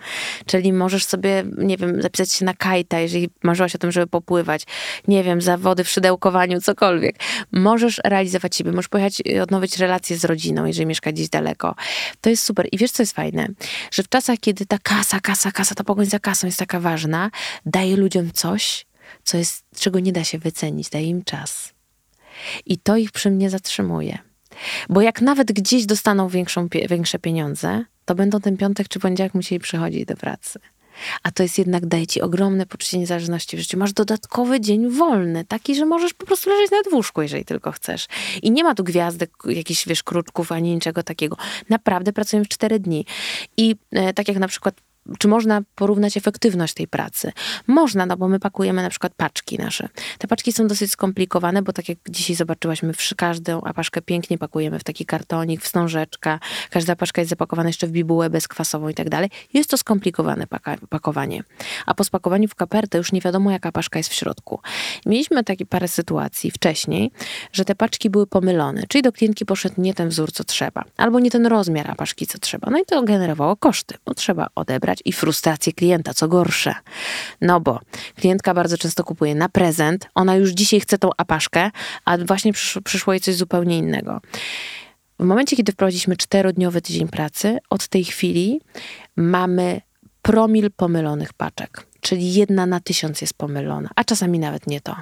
czyli 0.46 0.72
możesz 0.72 1.04
sobie, 1.04 1.44
nie 1.58 1.76
wiem, 1.76 2.02
zapisać 2.02 2.32
się 2.32 2.44
na 2.44 2.54
kajta, 2.54 3.00
jeżeli 3.00 3.30
marzyłaś 3.42 3.74
o 3.74 3.78
tym, 3.78 3.92
żeby 3.92 4.06
popływać, 4.06 4.62
nie 5.08 5.24
wiem, 5.24 5.40
zawody 5.40 5.84
w 5.84 5.88
szydełkowaniu, 5.88 6.60
cokolwiek. 6.60 7.16
Możesz 7.52 8.00
realizować 8.04 8.56
siebie, 8.56 8.72
możesz 8.72 8.88
pojechać, 8.88 9.22
odnowić 9.42 9.78
relacje 9.78 10.16
z 10.16 10.24
rodziną, 10.24 10.64
jeżeli 10.64 10.86
mieszka 10.86 11.12
gdzieś 11.12 11.28
daleko. 11.28 11.74
To 12.20 12.30
jest 12.30 12.44
super. 12.44 12.68
I 12.72 12.78
wiesz, 12.78 12.90
co 12.90 13.02
jest 13.02 13.12
fajne? 13.12 13.48
Że 13.92 14.02
w 14.02 14.08
czasach, 14.08 14.38
kiedy 14.40 14.66
ta 14.66 14.78
kasa, 14.78 15.20
kasa, 15.20 15.52
kasa, 15.52 15.74
ta 15.74 15.84
pogoń 15.84 16.06
za 16.06 16.18
kasą 16.18 16.46
jest 16.46 16.58
taka 16.58 16.80
ważna, 16.80 17.30
daje 17.66 17.96
ludziom 17.96 18.32
coś, 18.32 18.86
co 19.24 19.38
jest, 19.38 19.64
czego 19.76 20.00
nie 20.00 20.12
da 20.12 20.24
się 20.24 20.38
wycenić, 20.38 20.90
daje 20.90 21.06
im 21.06 21.24
czas. 21.24 21.74
I 22.66 22.78
to 22.78 22.96
ich 22.96 23.12
przy 23.12 23.30
mnie 23.30 23.50
zatrzymuje. 23.50 24.18
Bo 24.88 25.00
jak 25.00 25.20
nawet 25.20 25.52
gdzieś 25.52 25.86
dostaną 25.86 26.28
większą, 26.28 26.68
większe 26.88 27.18
pieniądze, 27.18 27.84
to 28.04 28.14
będą 28.14 28.40
ten 28.40 28.56
piątek 28.56 28.88
czy 28.88 29.00
poniedziałek 29.00 29.34
musieli 29.34 29.60
przychodzić 29.60 30.04
do 30.04 30.16
pracy. 30.16 30.58
A 31.22 31.30
to 31.30 31.42
jest 31.42 31.58
jednak, 31.58 31.86
daje 31.86 32.06
ci 32.06 32.20
ogromne 32.20 32.66
poczucie 32.66 32.98
niezależności 32.98 33.56
w 33.56 33.60
życiu. 33.60 33.78
Masz 33.78 33.92
dodatkowy 33.92 34.60
dzień 34.60 34.90
wolny, 34.90 35.44
taki, 35.44 35.74
że 35.74 35.86
możesz 35.86 36.14
po 36.14 36.26
prostu 36.26 36.50
leżeć 36.50 36.70
na 36.70 36.96
łóżku, 36.96 37.22
jeżeli 37.22 37.44
tylko 37.44 37.72
chcesz. 37.72 38.06
I 38.42 38.50
nie 38.50 38.64
ma 38.64 38.74
tu 38.74 38.84
gwiazdek, 38.84 39.30
jakichś, 39.44 39.88
wiesz, 39.88 40.02
kruczków, 40.02 40.52
ani 40.52 40.74
niczego 40.74 41.02
takiego. 41.02 41.36
Naprawdę 41.68 42.12
pracujemy 42.12 42.44
w 42.44 42.48
cztery 42.48 42.80
dni. 42.80 43.06
I 43.56 43.76
e, 43.90 44.12
tak 44.12 44.28
jak 44.28 44.38
na 44.38 44.48
przykład 44.48 44.74
czy 45.18 45.28
można 45.28 45.62
porównać 45.74 46.16
efektywność 46.16 46.74
tej 46.74 46.88
pracy? 46.88 47.32
Można, 47.66 48.06
no 48.06 48.16
bo 48.16 48.28
my 48.28 48.40
pakujemy 48.40 48.82
na 48.82 48.90
przykład 48.90 49.14
paczki 49.16 49.58
nasze. 49.58 49.88
Te 50.18 50.28
paczki 50.28 50.52
są 50.52 50.66
dosyć 50.66 50.90
skomplikowane, 50.90 51.62
bo 51.62 51.72
tak 51.72 51.88
jak 51.88 51.98
dzisiaj 52.10 52.36
zobaczyłaś, 52.36 52.82
my 52.82 52.92
każdą 53.16 53.60
paczkę 53.60 54.02
pięknie 54.02 54.38
pakujemy 54.38 54.78
w 54.78 54.84
taki 54.84 55.06
kartonik, 55.06 55.62
w 55.62 55.64
wstążeczka. 55.76 56.40
Każda 56.70 56.96
paczka 56.96 57.20
jest 57.20 57.30
zapakowana 57.30 57.68
jeszcze 57.68 57.86
w 57.86 57.90
bibułę 57.90 58.30
bezkwasową 58.30 58.88
i 58.88 58.94
tak 58.94 59.08
dalej. 59.08 59.30
Jest 59.54 59.70
to 59.70 59.76
skomplikowane 59.76 60.46
pakowanie. 60.90 61.42
A 61.86 61.94
po 61.94 62.04
spakowaniu 62.04 62.48
w 62.48 62.54
kapertę 62.54 62.98
już 62.98 63.12
nie 63.12 63.20
wiadomo, 63.20 63.50
jaka 63.50 63.72
paczka 63.72 63.98
jest 63.98 64.10
w 64.10 64.14
środku. 64.14 64.60
Mieliśmy 65.06 65.44
takie 65.44 65.66
parę 65.66 65.88
sytuacji 65.88 66.50
wcześniej, 66.50 67.10
że 67.52 67.64
te 67.64 67.74
paczki 67.74 68.10
były 68.10 68.26
pomylone, 68.26 68.82
czyli 68.88 69.02
do 69.02 69.12
klientki 69.12 69.46
poszedł 69.46 69.74
nie 69.78 69.94
ten 69.94 70.08
wzór, 70.08 70.32
co 70.32 70.44
trzeba, 70.44 70.84
albo 70.96 71.20
nie 71.20 71.30
ten 71.30 71.46
rozmiar 71.46 71.96
paczki, 71.96 72.26
co 72.26 72.38
trzeba. 72.38 72.70
No 72.70 72.78
i 72.78 72.84
to 72.84 73.02
generowało 73.02 73.56
koszty, 73.56 73.94
bo 74.06 74.14
trzeba 74.14 74.48
odebrać 74.54 74.95
i 75.04 75.12
frustrację 75.12 75.72
klienta, 75.72 76.14
co 76.14 76.28
gorsze. 76.28 76.74
No 77.40 77.60
bo 77.60 77.80
klientka 78.14 78.54
bardzo 78.54 78.78
często 78.78 79.04
kupuje 79.04 79.34
na 79.34 79.48
prezent, 79.48 80.08
ona 80.14 80.36
już 80.36 80.50
dzisiaj 80.50 80.80
chce 80.80 80.98
tą 80.98 81.10
apaszkę, 81.16 81.70
a 82.04 82.18
właśnie 82.18 82.52
przyszło 82.84 83.12
jej 83.12 83.20
coś 83.20 83.34
zupełnie 83.34 83.78
innego. 83.78 84.20
W 85.18 85.24
momencie, 85.24 85.56
kiedy 85.56 85.72
wprowadziliśmy 85.72 86.16
czterodniowy 86.16 86.82
tydzień 86.82 87.08
pracy, 87.08 87.58
od 87.70 87.88
tej 87.88 88.04
chwili 88.04 88.60
mamy 89.16 89.80
promil 90.22 90.70
pomylonych 90.70 91.32
paczek, 91.32 91.86
czyli 92.00 92.34
jedna 92.34 92.66
na 92.66 92.80
tysiąc 92.80 93.20
jest 93.20 93.34
pomylona, 93.34 93.90
a 93.96 94.04
czasami 94.04 94.38
nawet 94.38 94.66
nie 94.66 94.80
to. 94.80 94.96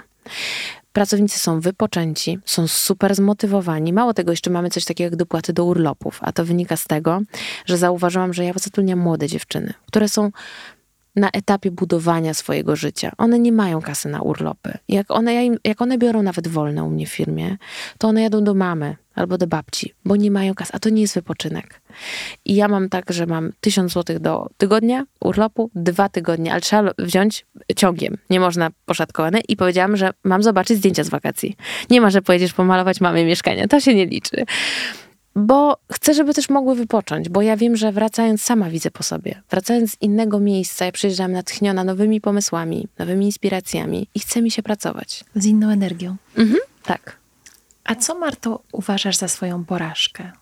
Pracownicy 0.94 1.38
są 1.38 1.60
wypoczęci, 1.60 2.38
są 2.44 2.68
super 2.68 3.14
zmotywowani. 3.14 3.92
Mało 3.92 4.14
tego, 4.14 4.30
jeszcze 4.30 4.50
mamy 4.50 4.70
coś 4.70 4.84
takiego 4.84 5.06
jak 5.06 5.16
dopłaty 5.16 5.52
do 5.52 5.64
urlopów, 5.64 6.18
a 6.22 6.32
to 6.32 6.44
wynika 6.44 6.76
z 6.76 6.84
tego, 6.84 7.20
że 7.66 7.78
zauważyłam, 7.78 8.32
że 8.34 8.44
ja 8.44 8.52
zatrudniam 8.56 8.98
młode 8.98 9.28
dziewczyny, 9.28 9.74
które 9.86 10.08
są 10.08 10.30
na 11.16 11.30
etapie 11.30 11.70
budowania 11.70 12.34
swojego 12.34 12.76
życia. 12.76 13.12
One 13.18 13.38
nie 13.38 13.52
mają 13.52 13.80
kasy 13.80 14.08
na 14.08 14.22
urlopy. 14.22 14.78
Jak 14.88 15.10
one, 15.10 15.34
jak 15.64 15.82
one 15.82 15.98
biorą 15.98 16.22
nawet 16.22 16.48
wolne 16.48 16.84
u 16.84 16.90
mnie 16.90 17.06
w 17.06 17.10
firmie, 17.10 17.56
to 17.98 18.08
one 18.08 18.22
jadą 18.22 18.44
do 18.44 18.54
mamy 18.54 18.96
albo 19.14 19.38
do 19.38 19.46
babci, 19.46 19.94
bo 20.04 20.16
nie 20.16 20.30
mają 20.30 20.54
kasy, 20.54 20.72
a 20.74 20.78
to 20.78 20.88
nie 20.88 21.02
jest 21.02 21.14
wypoczynek. 21.14 21.80
I 22.44 22.54
ja 22.54 22.68
mam 22.68 22.88
tak, 22.88 23.12
że 23.12 23.26
mam 23.26 23.52
tysiąc 23.60 23.92
złotych 23.92 24.18
do 24.18 24.46
tygodnia 24.56 25.04
urlopu, 25.20 25.70
dwa 25.74 26.08
tygodnie, 26.08 26.52
ale 26.52 26.60
trzeba 26.60 26.90
wziąć 26.98 27.46
ciągiem. 27.76 28.16
Nie 28.30 28.40
można 28.40 28.70
poszatkowane 28.86 29.40
i 29.48 29.56
powiedziałam, 29.56 29.96
że 29.96 30.10
mam 30.24 30.42
zobaczyć 30.42 30.78
zdjęcia 30.78 31.04
z 31.04 31.08
wakacji. 31.08 31.56
Nie 31.90 32.00
ma, 32.00 32.10
że 32.10 32.22
pojedziesz 32.22 32.52
pomalować 32.52 33.00
mamy 33.00 33.24
mieszkania. 33.24 33.68
To 33.68 33.80
się 33.80 33.94
nie 33.94 34.06
liczy 34.06 34.44
bo 35.34 35.76
chcę, 35.92 36.14
żeby 36.14 36.34
też 36.34 36.48
mogły 36.48 36.74
wypocząć, 36.74 37.28
bo 37.28 37.42
ja 37.42 37.56
wiem, 37.56 37.76
że 37.76 37.92
wracając 37.92 38.42
sama 38.42 38.70
widzę 38.70 38.90
po 38.90 39.02
sobie. 39.02 39.42
Wracając 39.50 39.90
z 39.90 40.02
innego 40.02 40.40
miejsca, 40.40 40.84
ja 40.84 40.92
przyjeżdżam 40.92 41.32
natchniona 41.32 41.84
nowymi 41.84 42.20
pomysłami, 42.20 42.88
nowymi 42.98 43.26
inspiracjami 43.26 44.08
i 44.14 44.20
chce 44.20 44.42
mi 44.42 44.50
się 44.50 44.62
pracować. 44.62 45.24
Z 45.34 45.46
inną 45.46 45.70
energią. 45.70 46.16
Mhm, 46.36 46.60
tak. 46.82 47.16
A 47.84 47.94
co, 47.94 48.18
Marto, 48.18 48.62
uważasz 48.72 49.16
za 49.16 49.28
swoją 49.28 49.64
porażkę? 49.64 50.32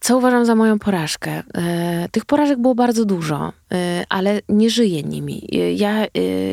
Co 0.00 0.18
uważam 0.18 0.44
za 0.44 0.54
moją 0.54 0.78
porażkę? 0.78 1.42
E, 1.54 2.08
tych 2.08 2.24
porażek 2.24 2.58
było 2.58 2.74
bardzo 2.74 3.04
dużo, 3.04 3.52
e, 3.72 4.04
ale 4.08 4.40
nie 4.48 4.70
żyję 4.70 5.02
nimi. 5.02 5.48
E, 5.52 5.72
ja 5.72 6.06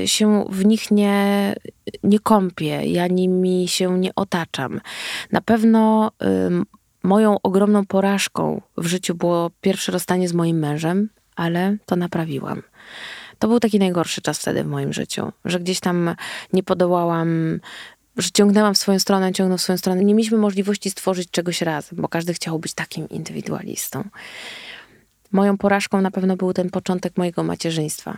się 0.06 0.46
w 0.50 0.66
nich 0.66 0.92
nie, 0.92 1.56
nie 2.04 2.20
kąpię, 2.20 2.86
ja 2.86 3.08
nimi 3.08 3.68
się 3.68 4.00
nie 4.00 4.16
otaczam. 4.16 4.82
Na 5.32 5.42
pewno 5.42 6.12
moją 7.04 7.38
ogromną 7.44 7.86
porażką 7.86 8.62
w 8.78 8.86
życiu 8.86 9.16
było 9.16 9.52
pierwsze 9.62 9.92
rozstanie 9.92 10.30
z 10.30 10.34
moim 10.34 10.60
mężem, 10.60 11.10
ale 11.36 11.78
to 11.86 11.96
naprawiłam. 11.96 12.62
To 13.40 13.48
był 13.48 13.60
taki 13.60 13.80
najgorszy 13.80 14.22
czas 14.22 14.40
wtedy 14.40 14.64
w 14.64 14.68
moim 14.68 14.94
życiu, 14.94 15.32
że 15.46 15.60
gdzieś 15.60 15.80
tam 15.80 16.16
nie 16.54 16.64
podołałam 16.64 17.60
że 18.18 18.32
ciągnęłam 18.32 18.74
w 18.74 18.78
swoją 18.78 19.00
stronę, 19.00 19.34
ciągnął 19.34 19.58
w 19.58 19.62
swoją 19.62 19.78
stronę. 19.78 20.04
Nie 20.04 20.16
mieliśmy 20.16 20.38
możliwości 20.38 20.90
stworzyć 20.90 21.32
czegoś 21.32 21.62
razem, 21.62 22.00
bo 22.02 22.08
każdy 22.08 22.34
chciał 22.34 22.60
być 22.60 22.74
takim 22.74 23.10
indywidualistą. 23.10 24.04
Moją 25.32 25.58
porażką 25.58 26.02
na 26.02 26.12
pewno 26.12 26.38
był 26.38 26.54
ten 26.54 26.70
początek 26.70 27.18
mojego 27.18 27.44
macierzyństwa. 27.44 28.18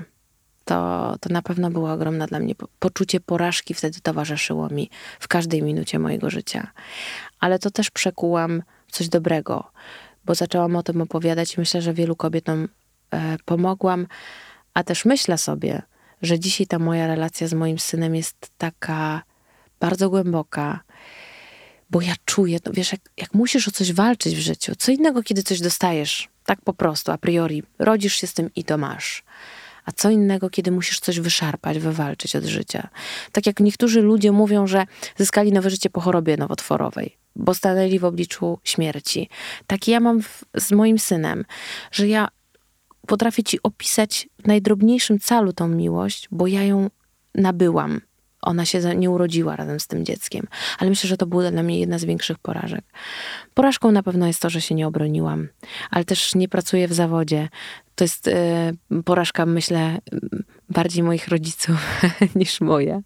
To, 0.66 1.16
to 1.22 1.30
na 1.34 1.42
pewno 1.42 1.72
było 1.72 1.92
ogromne 1.92 2.28
dla 2.28 2.40
mnie. 2.40 2.56
Poczucie 2.80 3.20
porażki 3.20 3.74
wtedy 3.74 4.00
towarzyszyło 4.02 4.70
mi 4.70 4.90
w 5.20 5.28
każdej 5.28 5.64
minucie 5.64 6.00
mojego 6.00 6.30
życia. 6.30 6.72
Ale 7.40 7.60
to 7.60 7.72
też 7.72 7.92
przekułam 7.92 8.64
coś 8.92 9.10
dobrego, 9.10 9.72
bo 10.26 10.36
zaczęłam 10.36 10.76
o 10.76 10.84
tym 10.84 11.02
opowiadać 11.02 11.56
i 11.56 11.60
myślę, 11.60 11.82
że 11.82 11.94
wielu 11.94 12.16
kobietom 12.16 12.68
e, 13.12 13.38
pomogłam. 13.46 14.08
A 14.74 14.84
też 14.84 15.06
myślę 15.06 15.38
sobie, 15.38 15.82
że 16.22 16.40
dzisiaj 16.40 16.68
ta 16.68 16.80
moja 16.80 17.08
relacja 17.08 17.48
z 17.48 17.54
moim 17.54 17.80
synem 17.80 18.16
jest 18.16 18.52
taka 18.58 19.29
bardzo 19.80 20.10
głęboka, 20.10 20.80
bo 21.90 22.02
ja 22.02 22.14
czuję, 22.26 22.60
to 22.60 22.72
wiesz, 22.74 22.92
jak, 22.92 23.02
jak 23.18 23.34
musisz 23.34 23.68
o 23.68 23.72
coś 23.72 23.94
walczyć 23.94 24.36
w 24.36 24.40
życiu, 24.40 24.74
co 24.78 24.92
innego, 24.92 25.24
kiedy 25.24 25.44
coś 25.44 25.60
dostajesz, 25.60 26.30
tak 26.46 26.62
po 26.62 26.74
prostu, 26.74 27.12
a 27.12 27.18
priori, 27.18 27.64
rodzisz 27.80 28.16
się 28.16 28.28
z 28.28 28.34
tym 28.34 28.50
i 28.56 28.64
to 28.64 28.78
masz. 28.78 29.24
A 29.86 29.92
co 29.92 30.10
innego, 30.10 30.50
kiedy 30.50 30.72
musisz 30.72 31.00
coś 31.00 31.20
wyszarpać, 31.20 31.80
wywalczyć 31.80 32.36
od 32.36 32.46
życia. 32.46 32.90
Tak 33.32 33.46
jak 33.46 33.60
niektórzy 33.60 34.02
ludzie 34.02 34.32
mówią, 34.32 34.68
że 34.68 34.86
zyskali 35.18 35.52
nowe 35.52 35.70
życie 35.70 35.90
po 35.90 36.02
chorobie 36.02 36.38
nowotworowej, 36.38 37.18
bo 37.36 37.54
stanęli 37.54 38.00
w 38.00 38.06
obliczu 38.06 38.60
śmierci. 38.64 39.30
Tak 39.68 39.88
ja 39.88 40.00
mam 40.00 40.22
w, 40.22 40.44
z 40.58 40.72
moim 40.72 41.00
synem, 41.00 41.46
że 41.92 42.08
ja 42.08 42.28
potrafię 43.08 43.44
ci 43.44 43.60
opisać 43.64 44.30
w 44.44 44.48
najdrobniejszym 44.48 45.20
calu 45.20 45.54
tą 45.54 45.68
miłość, 45.68 46.28
bo 46.32 46.48
ja 46.48 46.64
ją 46.64 46.90
nabyłam 47.36 48.02
ona 48.42 48.66
się 48.66 48.96
nie 48.96 49.10
urodziła 49.10 49.56
razem 49.56 49.80
z 49.80 49.88
tym 49.88 50.06
dzieckiem. 50.06 50.48
Ale 50.80 50.90
myślę, 50.90 51.08
że 51.08 51.18
to 51.18 51.26
była 51.26 51.52
dla 51.52 51.64
mnie 51.64 51.80
jedna 51.80 52.00
z 52.00 52.06
większych 52.06 52.38
porażek. 52.38 52.86
Porażką 53.54 53.92
na 53.92 54.04
pewno 54.04 54.28
jest 54.28 54.42
to, 54.42 54.50
że 54.50 54.62
się 54.62 54.76
nie 54.76 54.88
obroniłam, 54.88 55.48
ale 55.92 56.06
też 56.06 56.36
nie 56.36 56.48
pracuję 56.48 56.88
w 56.88 56.94
zawodzie. 56.94 57.50
To 57.96 58.04
jest 58.04 58.28
y, 58.28 58.34
porażka, 59.06 59.46
myślę, 59.46 59.98
bardziej 60.70 61.04
moich 61.04 61.28
rodziców 61.28 62.02
niż 62.36 62.62
moja. 62.62 63.02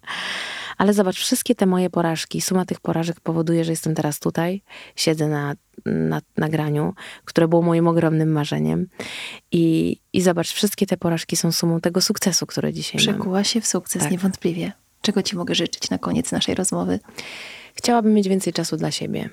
Ale 0.76 0.94
zobacz, 0.94 1.16
wszystkie 1.16 1.54
te 1.54 1.66
moje 1.66 1.90
porażki, 1.90 2.40
suma 2.40 2.64
tych 2.64 2.80
porażek 2.80 3.20
powoduje, 3.20 3.64
że 3.64 3.72
jestem 3.72 3.94
teraz 3.94 4.20
tutaj, 4.20 4.62
siedzę 4.96 5.28
na, 5.28 5.54
na 5.86 6.20
nagraniu, 6.36 6.94
które 7.24 7.48
było 7.48 7.62
moim 7.62 7.88
ogromnym 7.88 8.32
marzeniem. 8.32 8.86
I, 9.52 9.96
I 10.12 10.22
zobacz, 10.22 10.52
wszystkie 10.52 10.86
te 10.86 10.96
porażki 10.96 11.36
są 11.36 11.52
sumą 11.52 11.80
tego 11.80 12.00
sukcesu, 12.00 12.46
który 12.46 12.72
dzisiaj 12.72 12.98
Przekuła 12.98 13.12
mam. 13.12 13.20
Przekuła 13.20 13.44
się 13.44 13.60
w 13.60 13.66
sukces, 13.66 14.02
tak. 14.02 14.12
niewątpliwie. 14.12 14.72
Czego 15.04 15.22
Ci 15.22 15.36
mogę 15.36 15.54
życzyć 15.54 15.90
na 15.90 15.98
koniec 15.98 16.32
naszej 16.32 16.54
rozmowy? 16.54 17.00
Chciałabym 17.74 18.14
mieć 18.14 18.28
więcej 18.28 18.52
czasu 18.52 18.76
dla 18.76 18.90
siebie. 18.90 19.30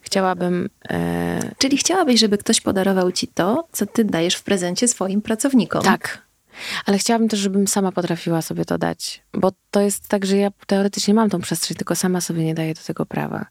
Chciałabym. 0.00 0.68
E... 0.90 1.54
Czyli 1.58 1.76
chciałabyś, 1.76 2.20
żeby 2.20 2.38
ktoś 2.38 2.60
podarował 2.60 3.12
Ci 3.12 3.28
to, 3.28 3.68
co 3.72 3.86
Ty 3.86 4.04
dajesz 4.04 4.34
w 4.34 4.42
prezencie 4.42 4.88
swoim 4.88 5.22
pracownikom. 5.22 5.82
Tak. 5.82 6.22
Ale 6.86 6.98
chciałabym 6.98 7.28
też, 7.28 7.40
żebym 7.40 7.68
sama 7.68 7.92
potrafiła 7.92 8.42
sobie 8.42 8.64
to 8.64 8.78
dać. 8.78 9.22
Bo 9.32 9.52
to 9.70 9.80
jest 9.80 10.08
tak, 10.08 10.26
że 10.26 10.36
ja 10.36 10.50
teoretycznie 10.66 11.14
mam 11.14 11.30
tą 11.30 11.40
przestrzeń, 11.40 11.76
tylko 11.76 11.96
sama 11.96 12.20
sobie 12.20 12.44
nie 12.44 12.54
daję 12.54 12.74
do 12.74 12.80
tego 12.82 13.06
prawa. 13.06 13.46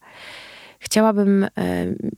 Chciałabym 0.81 1.43
e, 1.43 1.49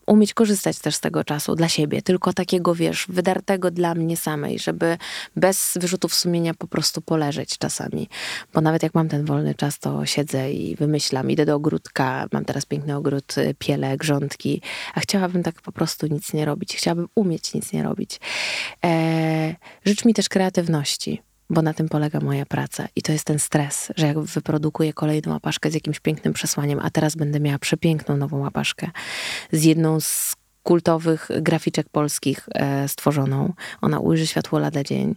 umieć 0.08 0.34
korzystać 0.34 0.80
też 0.80 0.96
z 0.96 1.00
tego 1.00 1.24
czasu 1.24 1.56
dla 1.56 1.70
siebie, 1.70 2.02
tylko 2.02 2.34
takiego, 2.34 2.76
wiesz, 2.76 3.06
wydartego 3.10 3.72
dla 3.72 3.96
mnie 3.96 4.18
samej, 4.18 4.60
żeby 4.60 4.98
bez 5.36 5.78
wyrzutów 5.82 6.16
sumienia 6.16 6.54
po 6.54 6.68
prostu 6.68 7.02
poleżeć 7.02 7.58
czasami. 7.58 8.10
Bo 8.54 8.62
nawet 8.62 8.84
jak 8.84 8.94
mam 8.94 9.10
ten 9.10 9.26
wolny 9.26 9.56
czas, 9.56 9.80
to 9.80 10.06
siedzę 10.06 10.52
i 10.52 10.76
wymyślam, 10.76 11.32
idę 11.32 11.46
do 11.46 11.56
ogródka, 11.56 12.28
mam 12.32 12.46
teraz 12.46 12.66
piękny 12.66 12.96
ogród, 12.96 13.38
y, 13.38 13.56
piele, 13.60 13.98
grządki, 13.98 14.62
a 14.94 15.00
chciałabym 15.00 15.44
tak 15.44 15.62
po 15.62 15.72
prostu 15.72 16.08
nic 16.08 16.34
nie 16.34 16.46
robić. 16.46 16.76
Chciałabym 16.76 17.08
umieć 17.16 17.54
nic 17.54 17.74
nie 17.74 17.84
robić. 17.84 18.20
E, 18.86 19.56
życz 19.86 20.06
mi 20.06 20.14
też 20.14 20.30
kreatywności 20.30 21.22
bo 21.54 21.62
na 21.62 21.74
tym 21.74 21.90
polega 21.90 22.20
moja 22.20 22.46
praca. 22.46 22.88
I 22.96 23.02
to 23.02 23.12
jest 23.12 23.26
ten 23.26 23.40
stres, 23.40 23.92
że 23.96 24.08
jak 24.08 24.20
wyprodukuję 24.20 24.94
kolejną 24.94 25.32
łapaszkę 25.32 25.72
z 25.72 25.74
jakimś 25.74 26.00
pięknym 26.00 26.34
przesłaniem, 26.34 26.80
a 26.84 26.90
teraz 26.90 27.16
będę 27.16 27.40
miała 27.40 27.60
przepiękną 27.60 28.18
nową 28.18 28.40
łapaszkę 28.40 28.92
z 29.52 29.64
jedną 29.64 30.00
z 30.00 30.36
kultowych 30.64 31.30
graficzek 31.42 31.90
polskich 31.90 32.50
e, 32.54 32.88
stworzoną. 32.88 33.54
Ona 33.82 34.00
ujrzy 34.00 34.28
światło 34.28 34.60
lada 34.60 34.84
dzień. 34.84 35.16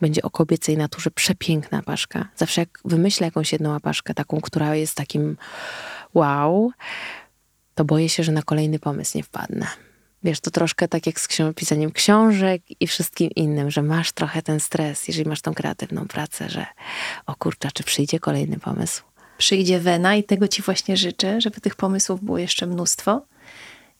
Będzie 0.00 0.22
o 0.22 0.30
kobiecej 0.30 0.76
naturze 0.76 1.10
przepiękna 1.10 1.82
paszka. 1.82 2.28
Zawsze 2.36 2.60
jak 2.60 2.78
wymyślę 2.84 3.26
jakąś 3.26 3.52
jedną 3.52 3.70
łapaszkę, 3.70 4.14
taką, 4.14 4.40
która 4.40 4.74
jest 4.74 4.94
takim 4.94 5.36
wow, 6.14 6.70
to 7.74 7.84
boję 7.84 8.08
się, 8.08 8.22
że 8.22 8.32
na 8.32 8.42
kolejny 8.42 8.78
pomysł 8.78 9.18
nie 9.18 9.22
wpadnę. 9.22 9.66
Wiesz, 10.26 10.40
to 10.40 10.50
troszkę 10.50 10.88
tak 10.88 11.06
jak 11.06 11.20
z 11.20 11.28
ksią- 11.28 11.54
pisaniem 11.54 11.92
książek 11.92 12.62
i 12.80 12.86
wszystkim 12.86 13.30
innym, 13.36 13.70
że 13.70 13.82
masz 13.82 14.12
trochę 14.12 14.42
ten 14.42 14.60
stres, 14.60 15.08
jeżeli 15.08 15.28
masz 15.28 15.40
tą 15.40 15.54
kreatywną 15.54 16.06
pracę, 16.08 16.48
że 16.50 16.66
o 17.26 17.34
kurczę, 17.34 17.68
czy 17.74 17.84
przyjdzie 17.84 18.20
kolejny 18.20 18.58
pomysł. 18.58 19.02
Przyjdzie 19.38 19.80
wena 19.80 20.14
i 20.16 20.24
tego 20.24 20.48
ci 20.48 20.62
właśnie 20.62 20.96
życzę, 20.96 21.40
żeby 21.40 21.60
tych 21.60 21.74
pomysłów 21.74 22.24
było 22.24 22.38
jeszcze 22.38 22.66
mnóstwo 22.66 23.22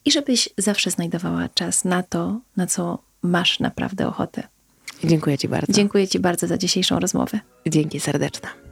i 0.04 0.10
żebyś 0.12 0.48
zawsze 0.58 0.90
znajdowała 0.90 1.48
czas 1.48 1.84
na 1.84 2.02
to, 2.02 2.40
na 2.56 2.66
co 2.66 2.98
masz 3.22 3.60
naprawdę 3.60 4.08
ochotę. 4.08 4.42
Dziękuję 5.04 5.38
ci 5.38 5.48
bardzo. 5.48 5.72
Dziękuję 5.72 6.08
ci 6.08 6.18
bardzo 6.18 6.46
za 6.46 6.58
dzisiejszą 6.58 6.98
rozmowę. 7.00 7.40
Dzięki 7.66 8.00
serdeczne. 8.00 8.65